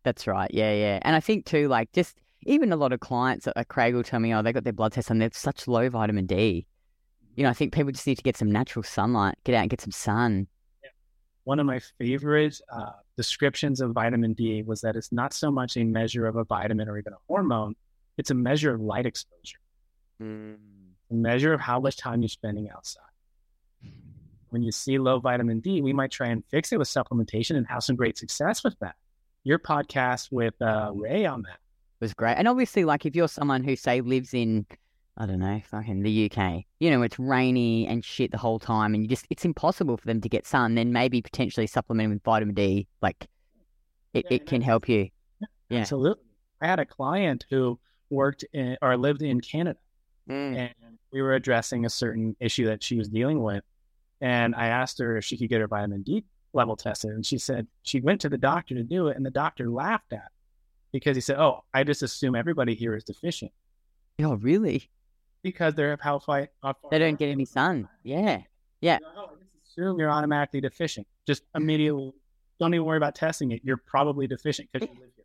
That's 0.04 0.26
right. 0.26 0.50
Yeah, 0.54 0.72
yeah. 0.72 0.98
And 1.02 1.16
I 1.16 1.20
think 1.20 1.44
too, 1.46 1.66
like 1.68 1.90
just 1.92 2.16
even 2.46 2.72
a 2.72 2.76
lot 2.76 2.92
of 2.92 3.00
clients 3.00 3.46
at 3.54 3.68
Craig 3.68 3.94
will 3.94 4.04
tell 4.04 4.20
me, 4.20 4.32
oh, 4.32 4.40
they 4.40 4.52
got 4.52 4.64
their 4.64 4.72
blood 4.72 4.92
test 4.92 5.10
and 5.10 5.20
they're 5.20 5.30
such 5.34 5.66
low 5.68 5.90
vitamin 5.90 6.26
D. 6.26 6.64
You 7.34 7.42
know, 7.42 7.50
I 7.50 7.54
think 7.54 7.72
people 7.74 7.92
just 7.92 8.06
need 8.06 8.16
to 8.16 8.22
get 8.22 8.36
some 8.36 8.50
natural 8.50 8.82
sunlight, 8.82 9.34
get 9.44 9.54
out 9.54 9.62
and 9.62 9.70
get 9.70 9.80
some 9.80 9.92
sun. 9.92 10.46
One 11.44 11.58
of 11.58 11.66
my 11.66 11.80
favorite 11.98 12.60
uh, 12.72 12.92
descriptions 13.16 13.80
of 13.80 13.92
vitamin 13.92 14.34
D 14.34 14.62
was 14.62 14.80
that 14.82 14.94
it's 14.94 15.10
not 15.10 15.32
so 15.32 15.50
much 15.50 15.76
a 15.76 15.84
measure 15.84 16.26
of 16.26 16.36
a 16.36 16.44
vitamin 16.44 16.88
or 16.88 16.98
even 16.98 17.12
a 17.12 17.16
hormone, 17.28 17.74
it's 18.18 18.30
a 18.30 18.34
measure 18.34 18.72
of 18.74 18.80
light 18.80 19.06
exposure, 19.06 19.58
a 20.20 20.24
measure 21.14 21.52
of 21.52 21.60
how 21.60 21.80
much 21.80 21.96
time 21.96 22.22
you're 22.22 22.28
spending 22.28 22.70
outside. 22.70 23.02
When 24.50 24.62
you 24.62 24.72
see 24.72 24.98
low 24.98 25.20
vitamin 25.20 25.60
D, 25.60 25.80
we 25.80 25.92
might 25.92 26.10
try 26.10 26.28
and 26.28 26.44
fix 26.50 26.72
it 26.72 26.78
with 26.78 26.88
supplementation 26.88 27.56
and 27.56 27.66
have 27.68 27.84
some 27.84 27.94
great 27.96 28.18
success 28.18 28.64
with 28.64 28.76
that. 28.80 28.96
Your 29.44 29.58
podcast 29.58 30.32
with 30.32 30.60
uh, 30.60 30.90
Ray 30.92 31.24
on 31.24 31.42
that. 31.42 31.58
was 32.00 32.12
great. 32.14 32.34
And 32.34 32.48
obviously, 32.48 32.84
like 32.84 33.06
if 33.06 33.14
you're 33.14 33.28
someone 33.28 33.62
who 33.62 33.76
say 33.76 34.00
lives 34.00 34.34
in, 34.34 34.66
I 35.16 35.26
don't 35.26 35.38
know, 35.38 35.60
fucking 35.70 36.02
the 36.02 36.30
UK, 36.30 36.64
you 36.80 36.90
know, 36.90 37.02
it's 37.02 37.18
rainy 37.18 37.86
and 37.86 38.04
shit 38.04 38.32
the 38.32 38.38
whole 38.38 38.58
time, 38.58 38.92
and 38.94 39.02
you 39.04 39.08
just 39.08 39.26
it's 39.30 39.44
impossible 39.44 39.96
for 39.96 40.06
them 40.06 40.20
to 40.20 40.28
get 40.28 40.46
sun. 40.46 40.74
Then 40.74 40.92
maybe 40.92 41.22
potentially 41.22 41.66
supplementing 41.68 42.14
with 42.14 42.22
vitamin 42.24 42.54
D, 42.54 42.88
like 43.00 43.28
it, 44.14 44.26
Yeah, 44.28 44.36
it 44.36 44.46
can 44.46 44.62
help 44.62 44.88
you. 44.88 45.08
Yeah. 45.68 45.78
Absolutely. 45.80 46.24
I 46.60 46.66
had 46.66 46.80
a 46.80 46.84
client 46.84 47.46
who 47.48 47.78
worked 48.10 48.44
in 48.52 48.76
or 48.82 48.96
lived 48.96 49.22
in 49.22 49.40
Canada. 49.40 49.78
Mm. 50.30 50.56
and 50.56 50.98
we 51.12 51.22
were 51.22 51.34
addressing 51.34 51.84
a 51.84 51.90
certain 51.90 52.36
issue 52.40 52.66
that 52.66 52.82
she 52.82 52.96
was 52.96 53.08
dealing 53.08 53.42
with. 53.42 53.64
And 54.20 54.54
I 54.54 54.68
asked 54.68 54.98
her 54.98 55.16
if 55.16 55.24
she 55.24 55.36
could 55.36 55.48
get 55.48 55.60
her 55.60 55.66
vitamin 55.66 56.02
D 56.02 56.24
level 56.52 56.76
tested. 56.76 57.10
And 57.10 57.24
she 57.24 57.38
said 57.38 57.66
she 57.82 58.00
went 58.00 58.20
to 58.20 58.28
the 58.28 58.38
doctor 58.38 58.74
to 58.74 58.82
do 58.82 59.08
it. 59.08 59.16
And 59.16 59.24
the 59.24 59.30
doctor 59.30 59.68
laughed 59.70 60.12
at 60.12 60.20
her 60.20 60.30
because 60.92 61.16
he 61.16 61.20
said, 61.20 61.38
Oh, 61.38 61.64
I 61.74 61.84
just 61.84 62.02
assume 62.02 62.34
everybody 62.34 62.74
here 62.74 62.94
is 62.94 63.04
deficient 63.04 63.52
Oh, 64.20 64.34
really? 64.34 64.88
because 65.42 65.74
they're 65.74 65.98
how 66.00 66.18
far, 66.18 66.48
how 66.62 66.74
far 66.74 66.90
They 66.90 66.98
don't 66.98 67.18
get 67.18 67.30
any 67.30 67.44
sun. 67.44 67.88
Yeah. 68.04 68.42
Yeah. 68.80 68.98
Oh, 69.16 69.30
I 69.32 69.38
just 69.40 69.72
assume 69.72 69.98
you're 69.98 70.10
automatically 70.10 70.60
deficient. 70.60 71.06
Just 71.26 71.42
mm-hmm. 71.44 71.62
immediately 71.62 72.12
don't 72.58 72.74
even 72.74 72.86
worry 72.86 72.98
about 72.98 73.14
testing 73.14 73.52
it. 73.52 73.62
You're 73.64 73.78
probably 73.78 74.26
deficient 74.26 74.68
because 74.70 74.88
you 74.88 75.00
live 75.00 75.10
here. 75.16 75.24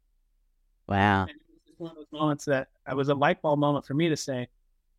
Wow. 0.88 1.24
And 1.24 1.32
it 1.32 1.36
was 1.36 1.62
just 1.68 1.80
one 1.80 1.92
of 1.92 1.98
those 1.98 2.06
moments 2.12 2.46
that 2.46 2.70
it 2.90 2.96
was 2.96 3.10
a 3.10 3.16
light 3.16 3.42
bulb 3.42 3.60
moment 3.60 3.86
for 3.86 3.94
me 3.94 4.08
to 4.10 4.16
say, 4.16 4.48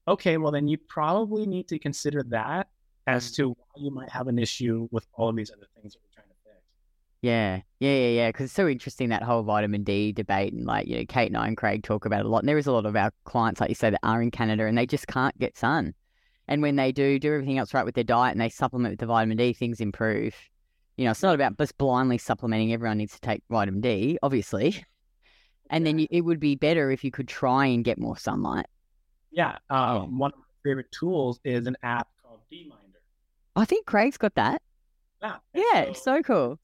okay, 0.08 0.36
well, 0.36 0.52
then 0.52 0.68
you 0.68 0.78
probably 0.78 1.46
need 1.46 1.68
to 1.68 1.78
consider 1.78 2.22
that 2.28 2.68
as 3.06 3.30
mm. 3.30 3.36
to 3.36 3.48
why 3.50 3.56
you 3.76 3.90
might 3.90 4.10
have 4.10 4.28
an 4.28 4.38
issue 4.38 4.88
with 4.90 5.06
all 5.14 5.28
of 5.28 5.36
these 5.36 5.50
other 5.50 5.66
things 5.74 5.92
that 5.92 6.00
we're 6.02 6.14
trying 6.14 6.28
to 6.28 6.34
fix. 6.44 6.64
Yeah, 7.22 7.60
yeah, 7.80 7.90
yeah, 7.90 8.08
yeah. 8.08 8.28
Because 8.28 8.46
it's 8.46 8.54
so 8.54 8.68
interesting 8.68 9.08
that 9.10 9.22
whole 9.22 9.42
vitamin 9.42 9.84
D 9.84 10.12
debate, 10.12 10.52
and 10.52 10.66
like 10.66 10.86
you 10.86 10.98
know, 10.98 11.04
Kate 11.08 11.28
and 11.28 11.36
I 11.36 11.48
and 11.48 11.56
Craig 11.56 11.82
talk 11.82 12.04
about 12.04 12.20
it 12.20 12.26
a 12.26 12.28
lot. 12.28 12.40
And 12.40 12.48
there 12.48 12.58
is 12.58 12.66
a 12.66 12.72
lot 12.72 12.86
of 12.86 12.96
our 12.96 13.10
clients, 13.24 13.60
like 13.60 13.68
you 13.68 13.74
say, 13.74 13.90
that 13.90 14.00
are 14.02 14.22
in 14.22 14.30
Canada 14.30 14.66
and 14.66 14.76
they 14.76 14.86
just 14.86 15.06
can't 15.06 15.36
get 15.38 15.56
sun. 15.56 15.94
And 16.48 16.62
when 16.62 16.76
they 16.76 16.92
do 16.92 17.18
do 17.18 17.34
everything 17.34 17.58
else 17.58 17.74
right 17.74 17.84
with 17.84 17.96
their 17.96 18.04
diet 18.04 18.32
and 18.32 18.40
they 18.40 18.48
supplement 18.48 18.92
with 18.92 19.00
the 19.00 19.06
vitamin 19.06 19.36
D, 19.36 19.52
things 19.52 19.80
improve. 19.80 20.34
You 20.96 21.04
know, 21.04 21.10
it's 21.10 21.22
not 21.22 21.34
about 21.34 21.58
just 21.58 21.76
blindly 21.76 22.18
supplementing. 22.18 22.72
Everyone 22.72 22.98
needs 22.98 23.14
to 23.14 23.20
take 23.20 23.42
vitamin 23.50 23.80
D, 23.80 24.18
obviously. 24.22 24.84
And 25.68 25.84
then 25.84 25.98
you, 25.98 26.06
it 26.12 26.20
would 26.20 26.38
be 26.38 26.54
better 26.54 26.92
if 26.92 27.02
you 27.02 27.10
could 27.10 27.26
try 27.26 27.66
and 27.66 27.82
get 27.82 27.98
more 27.98 28.16
sunlight. 28.16 28.66
Yeah. 29.30 29.58
Um, 29.70 30.18
One 30.18 30.32
of 30.32 30.38
my 30.38 30.44
favorite 30.64 30.90
tools 30.92 31.40
is 31.44 31.66
an 31.66 31.76
app 31.82 32.08
called 32.22 32.40
DMinder. 32.52 32.72
I 33.54 33.64
think 33.64 33.86
Craig's 33.86 34.16
got 34.16 34.34
that. 34.34 34.62
Yeah. 35.22 35.36
Yeah, 35.54 35.80
it's 35.82 36.02
so 36.02 36.22
cool. 36.22 36.58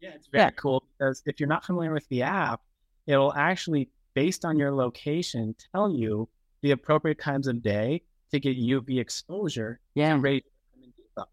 Yeah, 0.00 0.10
it's 0.14 0.28
very 0.28 0.44
Yeah. 0.44 0.50
cool 0.50 0.84
because 0.98 1.22
if 1.26 1.40
you're 1.40 1.48
not 1.48 1.64
familiar 1.64 1.92
with 1.92 2.08
the 2.08 2.22
app, 2.22 2.60
it'll 3.06 3.34
actually, 3.34 3.90
based 4.14 4.44
on 4.44 4.58
your 4.58 4.72
location, 4.72 5.54
tell 5.72 5.90
you 5.90 6.28
the 6.62 6.70
appropriate 6.72 7.20
times 7.20 7.46
of 7.46 7.62
day 7.62 8.02
to 8.32 8.40
get 8.40 8.56
UV 8.56 8.98
exposure 8.98 9.80
Yeah, 9.94 10.14
to 10.14 10.20
raise 10.20 10.42
your 10.44 10.52
vitamin 10.74 10.94
D 10.96 11.02
level. 11.16 11.30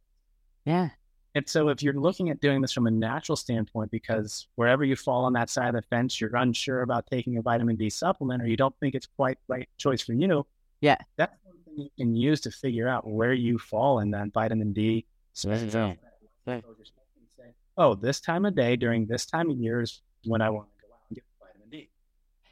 yeah, 0.66 0.90
And 1.34 1.48
so 1.50 1.68
if 1.70 1.84
you're 1.84 1.94
looking 1.94 2.30
at 2.30 2.40
doing 2.40 2.62
this 2.62 2.72
from 2.72 2.88
a 2.88 2.92
natural 2.92 3.36
standpoint, 3.36 3.92
because 3.92 4.48
wherever 4.56 4.84
you 4.86 4.96
fall 4.96 5.26
on 5.26 5.34
that 5.34 5.50
side 5.50 5.70
of 5.70 5.76
the 5.76 5.82
fence, 5.84 6.20
you're 6.22 6.36
unsure 6.36 6.82
about 6.82 7.06
taking 7.08 7.38
a 7.38 7.42
vitamin 7.42 7.76
D 7.76 7.90
supplement 7.90 8.42
or 8.42 8.48
you 8.48 8.56
don't 8.58 8.76
think 8.80 8.96
it's 8.96 9.08
quite 9.08 9.38
right 9.48 9.68
choice 9.78 10.02
for 10.02 10.14
you. 10.14 10.46
Yeah. 10.82 10.98
That's 11.16 11.36
one 11.44 11.58
thing 11.66 11.78
you 11.78 11.90
can 11.98 12.16
use 12.16 12.42
to 12.42 12.52
figure 12.52 12.88
out 12.88 13.08
where 13.08 13.34
you 13.34 13.58
fall 13.58 14.00
in 14.00 14.12
that 14.12 14.34
vitamin 14.34 14.74
D 14.74 15.06
spectrum, 15.34 15.70
Yeah. 15.70 15.96
that 16.46 16.52
Yeah. 16.52 16.58
exposure 16.58 16.86
spectrum, 16.86 17.18
and 17.20 17.28
say, 17.38 17.54
oh, 17.78 17.96
this 17.96 18.20
time 18.20 18.46
of 18.46 18.56
day 18.56 18.76
during 18.76 19.06
this 19.06 19.26
time 19.26 19.50
of 19.50 19.58
year 19.58 19.82
is 19.82 20.02
when 20.26 20.42
I 20.42 20.50
want 20.50 20.68
to 20.80 20.88
go 20.88 20.94
out 20.94 21.00
and 21.10 21.16
get 21.16 21.24
vitamin 21.40 21.70
D. 21.70 21.90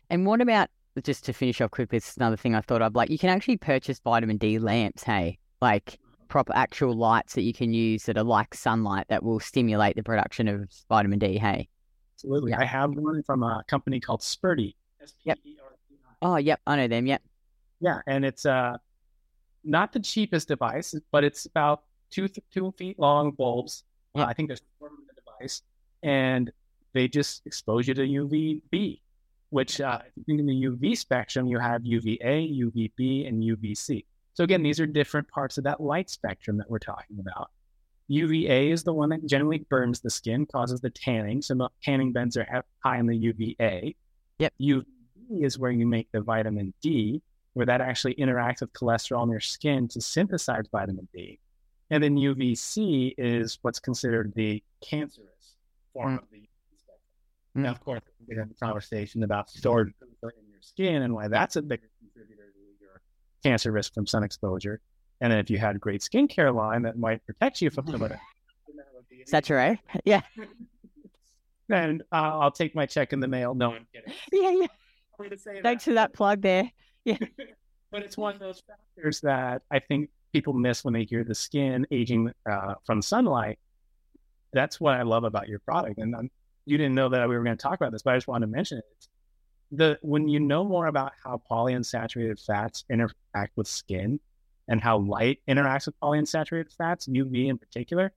And 0.09 0.25
what 0.25 0.41
about 0.41 0.69
just 1.03 1.25
to 1.25 1.33
finish 1.33 1.61
off 1.61 1.71
quickly? 1.71 1.97
This 1.97 2.09
is 2.09 2.17
another 2.17 2.37
thing 2.37 2.55
I 2.55 2.61
thought 2.61 2.81
of. 2.81 2.95
Like, 2.95 3.09
you 3.09 3.17
can 3.17 3.29
actually 3.29 3.57
purchase 3.57 3.99
vitamin 3.99 4.37
D 4.37 4.59
lamps. 4.59 5.03
Hey, 5.03 5.39
like 5.61 5.85
mm-hmm. 5.85 6.27
proper 6.27 6.53
actual 6.55 6.93
lights 6.95 7.33
that 7.35 7.43
you 7.43 7.53
can 7.53 7.73
use 7.73 8.03
that 8.05 8.17
are 8.17 8.23
like 8.23 8.53
sunlight 8.53 9.07
that 9.09 9.23
will 9.23 9.39
stimulate 9.39 9.95
the 9.95 10.03
production 10.03 10.47
of 10.47 10.69
vitamin 10.89 11.19
D. 11.19 11.37
Hey. 11.37 11.67
Absolutely. 12.15 12.51
Yeah. 12.51 12.61
I 12.61 12.65
have 12.65 12.91
one 12.91 13.23
from 13.23 13.43
a 13.43 13.63
company 13.67 13.99
called 13.99 14.21
Sperti. 14.21 14.75
Yep. 15.25 15.37
S-P-E-R-T-I. 15.39 16.15
Oh, 16.21 16.37
yep, 16.37 16.61
I 16.65 16.77
know 16.77 16.87
them. 16.87 17.05
Yep. 17.07 17.21
Yeah, 17.83 17.99
and 18.07 18.23
it's 18.23 18.45
uh 18.45 18.77
not 19.65 19.91
the 19.91 19.99
cheapest 19.99 20.47
device, 20.47 20.95
but 21.11 21.25
it's 21.25 21.45
about 21.45 21.83
two 22.09 22.29
th- 22.29 22.45
two 22.51 22.73
feet 22.77 22.97
long 22.97 23.31
bulbs. 23.31 23.83
Uh, 24.15 24.23
I 24.23 24.33
think 24.33 24.47
there's 24.47 24.61
four 24.79 24.87
in 24.87 24.95
the 25.05 25.21
device, 25.21 25.61
and 26.01 26.49
they 26.93 27.09
just 27.09 27.41
expose 27.45 27.87
you 27.87 27.93
to 27.95 28.01
UVB, 28.01 29.01
which 29.49 29.81
uh, 29.81 29.99
if 30.05 30.11
you 30.15 30.23
think 30.23 30.39
in 30.39 30.45
the 30.45 30.65
UV 30.65 30.97
spectrum, 30.97 31.47
you 31.47 31.59
have 31.59 31.85
UVA, 31.85 32.49
UVB, 32.63 33.27
and 33.27 33.43
UVC. 33.43 34.05
So 34.33 34.45
again, 34.45 34.63
these 34.63 34.79
are 34.79 34.85
different 34.85 35.27
parts 35.27 35.57
of 35.57 35.65
that 35.65 35.81
light 35.81 36.09
spectrum 36.09 36.57
that 36.57 36.69
we're 36.69 36.79
talking 36.79 37.19
about. 37.19 37.51
UVA 38.07 38.69
is 38.69 38.83
the 38.83 38.93
one 38.93 39.09
that 39.09 39.25
generally 39.25 39.65
burns 39.69 39.99
the 39.99 40.09
skin, 40.09 40.45
causes 40.45 40.79
the 40.79 40.89
tanning. 40.89 41.41
So 41.41 41.55
the 41.55 41.69
tanning 41.83 42.13
beds 42.13 42.37
are 42.37 42.63
high 42.79 42.97
in 42.99 43.07
the 43.07 43.15
UVA. 43.15 43.95
Yep. 44.39 44.53
UVB 44.61 44.85
is 45.41 45.59
where 45.59 45.71
you 45.71 45.85
make 45.85 46.11
the 46.11 46.21
vitamin 46.21 46.73
D, 46.81 47.21
where 47.53 47.65
that 47.65 47.81
actually 47.81 48.15
interacts 48.15 48.61
with 48.61 48.73
cholesterol 48.73 49.23
in 49.23 49.29
your 49.29 49.39
skin 49.39 49.87
to 49.89 50.01
synthesize 50.01 50.65
vitamin 50.71 51.07
D. 51.13 51.39
And 51.89 52.03
then 52.03 52.15
UVC 52.15 53.13
is 53.17 53.59
what's 53.61 53.79
considered 53.79 54.33
the 54.35 54.63
cancerous 54.81 55.55
form 55.93 56.15
Mm. 56.17 56.23
of 56.23 56.29
the 56.31 56.37
UV 56.37 56.47
spectrum. 56.79 56.99
Mm. 57.57 57.61
Now, 57.61 57.71
of 57.71 57.83
course, 57.83 58.01
we 58.27 58.35
had 58.35 58.49
a 58.49 58.65
conversation 58.65 59.23
about 59.23 59.49
storage 59.49 59.93
in 60.01 60.09
your 60.49 60.61
skin 60.61 61.03
and 61.03 61.13
why 61.13 61.27
that's 61.27 61.55
a 61.55 61.61
bigger 61.61 61.89
contributor 61.99 62.43
to 62.53 62.83
your 62.83 63.01
cancer 63.43 63.71
risk 63.71 63.93
from 63.93 64.07
sun 64.07 64.23
exposure. 64.23 64.79
And 65.21 65.31
then 65.31 65.39
if 65.39 65.49
you 65.49 65.57
had 65.59 65.75
a 65.75 65.79
great 65.79 66.01
skincare 66.01 66.53
line 66.53 66.81
that 66.83 66.97
might 66.97 67.23
protect 67.25 67.61
you 67.61 67.69
from 67.69 67.85
some 67.87 68.01
of 68.01 68.09
that. 68.09 68.19
Saturée. 69.31 69.77
Yeah. 70.03 70.21
Then 71.69 72.01
uh, 72.11 72.39
I'll 72.39 72.51
take 72.51 72.75
my 72.75 72.85
check 72.85 73.13
in 73.13 73.19
the 73.19 73.27
mail. 73.27 73.53
No, 73.55 73.73
I'm 73.73 73.87
kidding. 73.93 74.13
Yeah, 74.33 74.49
yeah. 74.61 74.67
Sorry 75.15 75.29
to 75.29 75.37
say 75.37 75.61
Thanks 75.61 75.83
for 75.85 75.93
that 75.93 76.13
plug 76.13 76.41
there. 76.41 76.69
but 77.91 78.03
it's 78.03 78.17
one 78.17 78.33
of 78.33 78.39
those 78.39 78.61
factors 78.67 79.21
that 79.21 79.63
I 79.71 79.79
think 79.79 80.09
people 80.31 80.53
miss 80.53 80.83
when 80.83 80.93
they 80.93 81.03
hear 81.03 81.23
the 81.23 81.35
skin 81.35 81.85
aging 81.91 82.31
uh, 82.49 82.75
from 82.85 83.01
sunlight. 83.01 83.59
That's 84.53 84.79
what 84.79 84.95
I 84.95 85.03
love 85.03 85.23
about 85.23 85.47
your 85.47 85.59
product. 85.59 85.99
And 85.99 86.15
um, 86.15 86.29
you 86.65 86.77
didn't 86.77 86.95
know 86.95 87.09
that 87.09 87.27
we 87.27 87.35
were 87.37 87.43
going 87.43 87.57
to 87.57 87.61
talk 87.61 87.75
about 87.75 87.91
this, 87.91 88.01
but 88.03 88.13
I 88.13 88.17
just 88.17 88.27
wanted 88.27 88.47
to 88.47 88.51
mention 88.51 88.77
it. 88.79 88.85
It's 88.97 89.09
the 89.71 89.99
when 90.01 90.27
you 90.27 90.39
know 90.39 90.63
more 90.63 90.87
about 90.87 91.13
how 91.23 91.41
polyunsaturated 91.49 92.43
fats 92.43 92.85
interact 92.89 93.55
with 93.55 93.67
skin 93.67 94.19
and 94.67 94.79
how 94.79 94.99
light 94.99 95.39
interacts 95.47 95.87
with 95.87 95.99
polyunsaturated 95.99 96.71
fats, 96.71 97.07
UV 97.07 97.47
in 97.49 97.57
particular, 97.57 98.13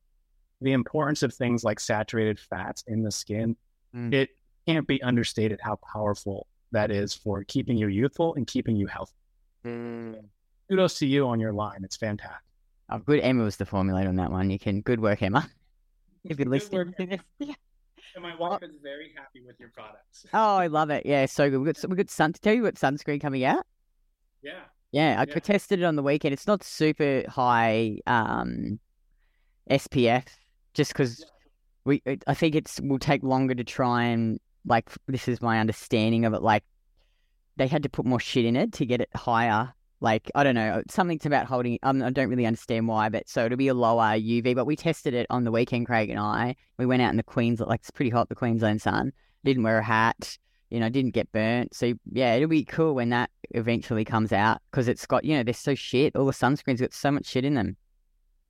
the 0.61 0.73
importance 0.73 1.23
of 1.23 1.35
things 1.35 1.65
like 1.65 1.81
saturated 1.81 2.39
fats 2.39 2.85
in 2.87 3.03
the 3.03 3.11
skin, 3.11 3.57
Mm. 3.95 4.13
it 4.13 4.31
can't 4.67 4.87
be 4.87 5.01
understated 5.03 5.61
how 5.63 5.79
powerful 5.93 6.47
that 6.73 6.91
is 6.91 7.15
for 7.15 7.45
keeping 7.45 7.77
you 7.77 7.89
youthful 7.89 8.35
and 8.35 8.47
keeping 8.47 8.77
you 8.77 8.87
healthy 8.87 9.13
kudos 10.69 10.99
to 10.99 11.07
you 11.07 11.27
on 11.27 11.39
your 11.41 11.53
line. 11.53 11.81
It's 11.85 11.97
fantastic. 11.97 12.41
Oh, 12.91 12.99
good. 12.99 13.21
Emma 13.21 13.43
was 13.45 13.57
the 13.57 13.65
formulator 13.65 14.09
on 14.09 14.17
that 14.17 14.31
one. 14.31 14.51
You 14.51 14.59
can. 14.59 14.81
Good 14.81 15.01
work, 15.01 15.23
Emma. 15.23 15.49
If 16.29 16.39
you're 16.41 16.45
Good 16.47 16.49
listening 16.49 16.79
work. 16.89 16.97
to 16.97 17.07
this. 17.07 17.21
Yeah. 17.39 17.55
And 18.17 18.23
my 18.23 18.35
wife 18.35 18.63
is 18.63 18.73
very 18.83 19.13
happy 19.17 19.43
with 19.47 19.61
your 19.61 19.69
products. 19.69 20.27
Oh, 20.35 20.57
I 20.57 20.67
love 20.67 20.91
it. 20.91 21.05
Yeah, 21.07 21.27
so 21.27 21.49
good. 21.51 21.59
We've 21.61 21.73
got, 21.75 21.89
we've 21.89 21.97
got 21.97 22.11
sun. 22.11 22.33
To 22.33 22.41
tell 22.41 22.55
you 22.55 22.63
what 22.63 22.75
sunscreen 22.75 23.21
coming 23.21 23.45
out. 23.45 23.65
Yeah. 24.43 24.61
Yeah, 24.91 25.21
I 25.21 25.25
Yeah. 25.29 25.39
tested 25.39 25.81
it 25.81 25.85
on 25.85 25.95
the 25.95 26.03
weekend. 26.03 26.33
It's 26.33 26.47
not 26.49 26.65
super 26.65 27.23
high 27.29 27.99
um, 28.09 28.81
SPF, 29.71 30.25
just 30.75 30.93
because 30.93 31.25
we. 31.85 32.03
I 32.27 32.35
think 32.35 32.55
it's 32.57 32.81
will 32.81 32.99
take 32.99 33.23
longer 33.23 33.55
to 33.55 33.65
try 33.65 34.05
and 34.05 34.41
like. 34.67 34.91
This 35.07 35.29
is 35.29 35.41
my 35.41 35.61
understanding 35.61 36.25
of 36.25 36.35
it. 36.35 36.43
Like 36.43 36.65
they 37.57 37.67
had 37.67 37.83
to 37.85 37.89
put 37.89 38.07
more 38.07 38.21
shit 38.21 38.45
in 38.45 38.57
it 38.57 38.73
to 38.75 38.87
get 38.87 39.01
it 39.01 39.09
higher. 39.15 39.73
Like 40.01 40.31
I 40.35 40.45
don't 40.45 40.55
know, 40.55 40.83
something's 40.91 41.25
about 41.25 41.47
holding. 41.47 41.79
Um, 41.83 42.03
I 42.03 42.11
don't 42.11 42.29
really 42.29 42.47
understand 42.47 42.87
why, 42.89 43.09
but 43.09 43.29
so 43.29 43.47
it'll 43.47 43.57
be 43.57 43.69
a 43.69 43.75
lower 43.75 44.19
UV. 44.19 44.55
But 44.55 44.67
we 44.67 44.77
tested 44.77 45.15
it 45.15 45.27
on 45.31 45.45
the 45.45 45.53
weekend, 45.53 45.87
Craig 45.87 46.11
and 46.11 46.19
I. 46.19 46.57
We 46.79 46.87
went 46.87 47.03
out 47.03 47.11
in 47.11 47.17
the 47.17 47.23
Queensland, 47.23 47.71
like 47.71 47.81
it's 47.81 47.91
pretty 47.91 48.11
hot, 48.11 48.29
the 48.29 48.35
Queensland 48.35 48.83
sun. 48.83 49.13
Didn't 49.45 49.63
wear 49.63 49.79
a 49.79 49.85
hat 49.85 50.39
you 50.71 50.81
know, 50.81 50.89
didn't 50.89 51.13
get 51.13 51.31
burnt. 51.33 51.75
So 51.75 51.95
yeah, 52.13 52.35
it'll 52.35 52.49
be 52.49 52.65
cool 52.65 52.95
when 52.95 53.11
that 53.11 53.31
eventually 53.53 54.05
comes 54.05 54.33
out 54.33 54.61
because 54.71 54.89
it's 54.89 55.07
got, 55.07 55.25
you 55.25 55.37
know, 55.37 55.43
they're 55.43 55.55
so 55.55 55.75
shit. 55.75 56.17
All 56.17 56.27
the 56.27 56.33
sunscreens 56.33 56.81
got 56.81 56.93
so 56.93 57.11
much 57.11 57.27
shit 57.27 57.45
in 57.45 57.55
them. 57.55 57.77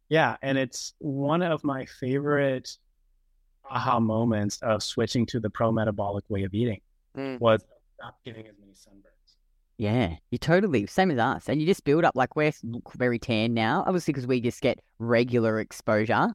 Yeah. 0.09 0.37
And 0.43 0.57
it's 0.57 0.95
one 0.99 1.43
of 1.43 1.63
my 1.65 1.85
favorite 1.85 2.71
aha 3.71 3.99
moments 4.01 4.59
of 4.63 4.83
switching 4.83 5.27
to 5.27 5.41
the 5.41 5.51
pro 5.51 5.73
metabolic 5.73 6.25
way 6.29 6.45
of 6.45 6.55
eating 6.55 6.81
Mm. 7.17 7.41
was 7.41 7.65
stop 7.99 8.19
getting 8.25 8.47
as 8.47 8.55
many 8.61 8.73
sunburns. 8.73 9.37
Yeah, 9.79 10.17
you 10.31 10.39
totally 10.39 10.87
same 10.87 11.11
as 11.11 11.19
us, 11.19 11.49
and 11.49 11.61
you 11.61 11.67
just 11.67 11.85
build 11.85 12.05
up 12.05 12.15
like 12.15 12.37
we're 12.37 12.53
look 12.63 12.93
very 12.95 13.19
tan 13.19 13.55
now, 13.55 13.85
obviously 13.87 14.13
because 14.13 14.27
we 14.27 14.41
just 14.41 14.61
get 14.61 14.79
regular 14.99 15.61
exposure. 15.61 16.33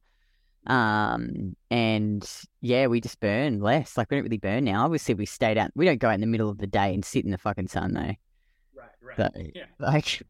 Um, 0.68 1.56
and 1.72 2.28
yeah, 2.62 2.88
we 2.88 3.02
just 3.02 3.20
burn 3.20 3.60
less. 3.62 3.98
Like 3.98 4.10
we 4.12 4.18
don't 4.18 4.24
really 4.26 4.38
burn 4.38 4.64
now. 4.64 4.86
Obviously, 4.86 5.16
we 5.16 5.26
stayed 5.26 5.58
out. 5.58 5.72
We 5.76 5.86
don't 5.86 6.00
go 6.00 6.08
out 6.10 6.16
in 6.16 6.22
the 6.22 6.28
middle 6.28 6.50
of 6.50 6.58
the 6.60 6.68
day 6.68 6.94
and 6.94 7.04
sit 7.04 7.26
in 7.26 7.32
the 7.32 7.38
fucking 7.38 7.68
sun 7.68 7.94
though. 7.94 8.02
Right. 8.76 8.90
Right. 9.02 9.18
So, 9.18 9.30
yeah. 9.56 9.64
like, 9.80 10.22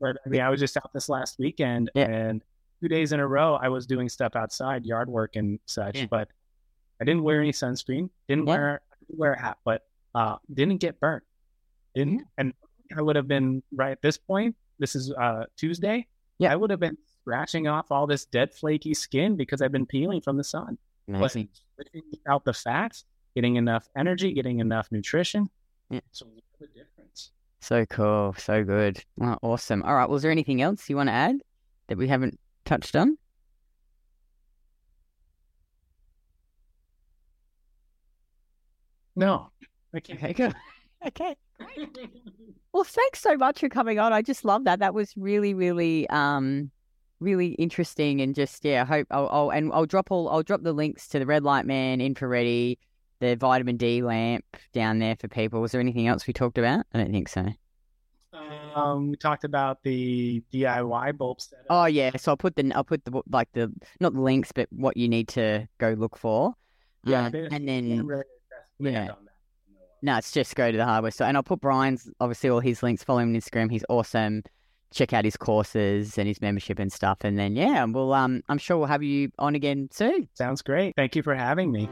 But 0.00 0.16
I 0.24 0.28
mean, 0.28 0.40
I 0.40 0.50
was 0.50 0.60
just 0.60 0.76
out 0.76 0.90
this 0.92 1.08
last 1.08 1.38
weekend 1.38 1.90
Yeah. 1.94 2.08
and 2.10 2.42
two 2.80 2.88
days 2.88 3.12
in 3.12 3.20
a 3.20 3.26
row, 3.26 3.54
I 3.54 3.68
was 3.68 3.86
doing 3.86 4.08
stuff 4.08 4.34
outside, 4.36 4.84
yard 4.84 5.08
work 5.08 5.36
and 5.36 5.58
such, 5.66 5.98
Yeah. 5.98 6.06
but 6.10 6.28
I 7.00 7.04
didn't 7.04 7.22
wear 7.22 7.40
any 7.40 7.52
sunscreen, 7.52 8.10
didn't 8.28 8.46
Yeah. 8.46 8.54
wear, 8.54 8.80
didn't 9.06 9.18
wear 9.18 9.32
a 9.34 9.40
hat, 9.40 9.58
but 9.64 9.82
uh, 10.14 10.36
didn't 10.52 10.78
get 10.78 10.98
burnt. 11.00 11.24
Didn't, 11.94 12.22
and 12.38 12.52
I 12.96 13.02
would 13.02 13.16
have 13.16 13.28
been 13.28 13.62
right 13.74 13.90
at 13.92 14.02
this 14.02 14.16
point. 14.18 14.56
This 14.78 14.94
is 14.94 15.12
uh, 15.12 15.44
Tuesday. 15.56 16.06
Yeah. 16.38 16.52
I 16.52 16.56
would 16.56 16.70
have 16.70 16.80
been 16.80 16.98
scratching 17.20 17.66
off 17.68 17.90
all 17.90 18.06
this 18.06 18.24
dead, 18.26 18.52
flaky 18.54 18.94
skin 18.94 19.36
because 19.36 19.62
I've 19.62 19.72
been 19.72 19.86
peeling 19.86 20.20
from 20.20 20.36
the 20.36 20.44
sun. 20.44 20.78
But 21.08 21.16
amazing. 21.16 21.48
switching 21.74 22.02
out 22.28 22.44
the 22.44 22.52
fats, 22.52 23.04
getting 23.34 23.56
enough 23.56 23.88
energy, 23.96 24.32
getting 24.32 24.60
enough 24.60 24.88
nutrition. 24.90 25.48
Yeah. 25.90 26.00
So 26.12 26.26
the 26.60 26.66
difference? 26.68 27.30
So 27.60 27.86
cool, 27.86 28.34
so 28.38 28.64
good. 28.64 29.02
Oh, 29.20 29.36
awesome. 29.42 29.82
All 29.82 29.94
right, 29.94 30.08
was 30.08 30.22
there 30.22 30.30
anything 30.30 30.60
else 30.62 30.88
you 30.90 30.96
want 30.96 31.08
to 31.08 31.12
add 31.14 31.36
that 31.88 31.96
we 31.98 32.08
haven't 32.08 32.38
touched 32.64 32.96
on? 32.96 33.16
No, 39.16 39.50
I 39.94 40.00
can't. 40.00 40.22
Okay, 40.22 40.32
good. 40.32 40.54
Okay. 41.06 41.36
Well, 42.72 42.84
thanks 42.84 43.20
so 43.20 43.36
much 43.36 43.60
for 43.60 43.68
coming 43.70 43.98
on. 43.98 44.12
I 44.12 44.20
just 44.20 44.44
love 44.44 44.64
that. 44.64 44.80
That 44.80 44.92
was 44.92 45.14
really, 45.16 45.54
really, 45.54 46.06
um, 46.10 46.70
really 47.20 47.48
interesting, 47.52 48.20
and 48.20 48.34
just 48.34 48.62
yeah. 48.66 48.82
I 48.82 48.84
hope 48.84 49.06
I'll, 49.10 49.28
I'll 49.30 49.50
and 49.50 49.72
I'll 49.72 49.86
drop 49.86 50.10
all. 50.10 50.28
I'll 50.28 50.42
drop 50.42 50.62
the 50.62 50.74
links 50.74 51.08
to 51.08 51.18
the 51.18 51.24
Red 51.24 51.42
Light 51.42 51.64
Man, 51.64 52.00
Infraredi, 52.00 52.76
the 53.20 53.34
vitamin 53.36 53.78
D 53.78 54.02
lamp 54.02 54.44
down 54.74 54.98
there 54.98 55.16
for 55.16 55.28
people. 55.28 55.62
Was 55.62 55.72
there 55.72 55.80
anything 55.80 56.06
else 56.06 56.26
we 56.26 56.34
talked 56.34 56.58
about? 56.58 56.84
I 56.92 56.98
don't 56.98 57.12
think 57.12 57.28
so. 57.30 57.46
Um, 58.74 59.10
we 59.12 59.16
talked 59.16 59.44
about 59.44 59.82
the 59.82 60.42
DIY 60.52 61.16
bulb 61.16 61.40
setup. 61.40 61.64
Oh 61.70 61.86
yeah, 61.86 62.10
so 62.18 62.32
I'll 62.32 62.36
put 62.36 62.56
the 62.56 62.70
I'll 62.74 62.84
put 62.84 63.04
the 63.06 63.22
like 63.30 63.48
the 63.54 63.72
not 64.00 64.12
the 64.12 64.20
links, 64.20 64.52
but 64.52 64.68
what 64.70 64.98
you 64.98 65.08
need 65.08 65.28
to 65.28 65.66
go 65.78 65.94
look 65.96 66.18
for. 66.18 66.52
yeah, 67.04 67.30
Uh, 67.32 67.48
and 67.50 67.66
they 67.66 67.80
then 67.80 68.06
really 68.06 68.20
expand 68.20 68.35
yeah. 68.78 69.12
No, 70.02 70.18
it's 70.18 70.30
just 70.30 70.54
go 70.54 70.70
to 70.70 70.76
the 70.76 70.84
hardware 70.84 71.10
store. 71.10 71.26
And 71.26 71.36
I'll 71.36 71.42
put 71.42 71.60
Bryan's, 71.60 72.10
obviously, 72.20 72.50
all 72.50 72.60
his 72.60 72.82
links. 72.82 73.02
Follow 73.02 73.20
him 73.20 73.34
on 73.34 73.40
Instagram. 73.40 73.70
He's 73.70 73.84
awesome. 73.88 74.42
Check 74.92 75.12
out 75.12 75.24
his 75.24 75.36
courses 75.36 76.16
and 76.16 76.28
his 76.28 76.40
membership 76.40 76.78
and 76.78 76.92
stuff. 76.92 77.18
And 77.22 77.38
then, 77.38 77.56
yeah, 77.56 77.84
we'll, 77.84 78.12
um, 78.12 78.42
I'm 78.48 78.58
sure 78.58 78.76
we'll 78.78 78.86
have 78.86 79.02
you 79.02 79.30
on 79.38 79.54
again 79.54 79.88
soon. 79.90 80.28
Sounds 80.34 80.62
great. 80.62 80.94
Thank 80.96 81.16
you 81.16 81.22
for 81.22 81.34
having 81.34 81.72
me. 81.72 81.88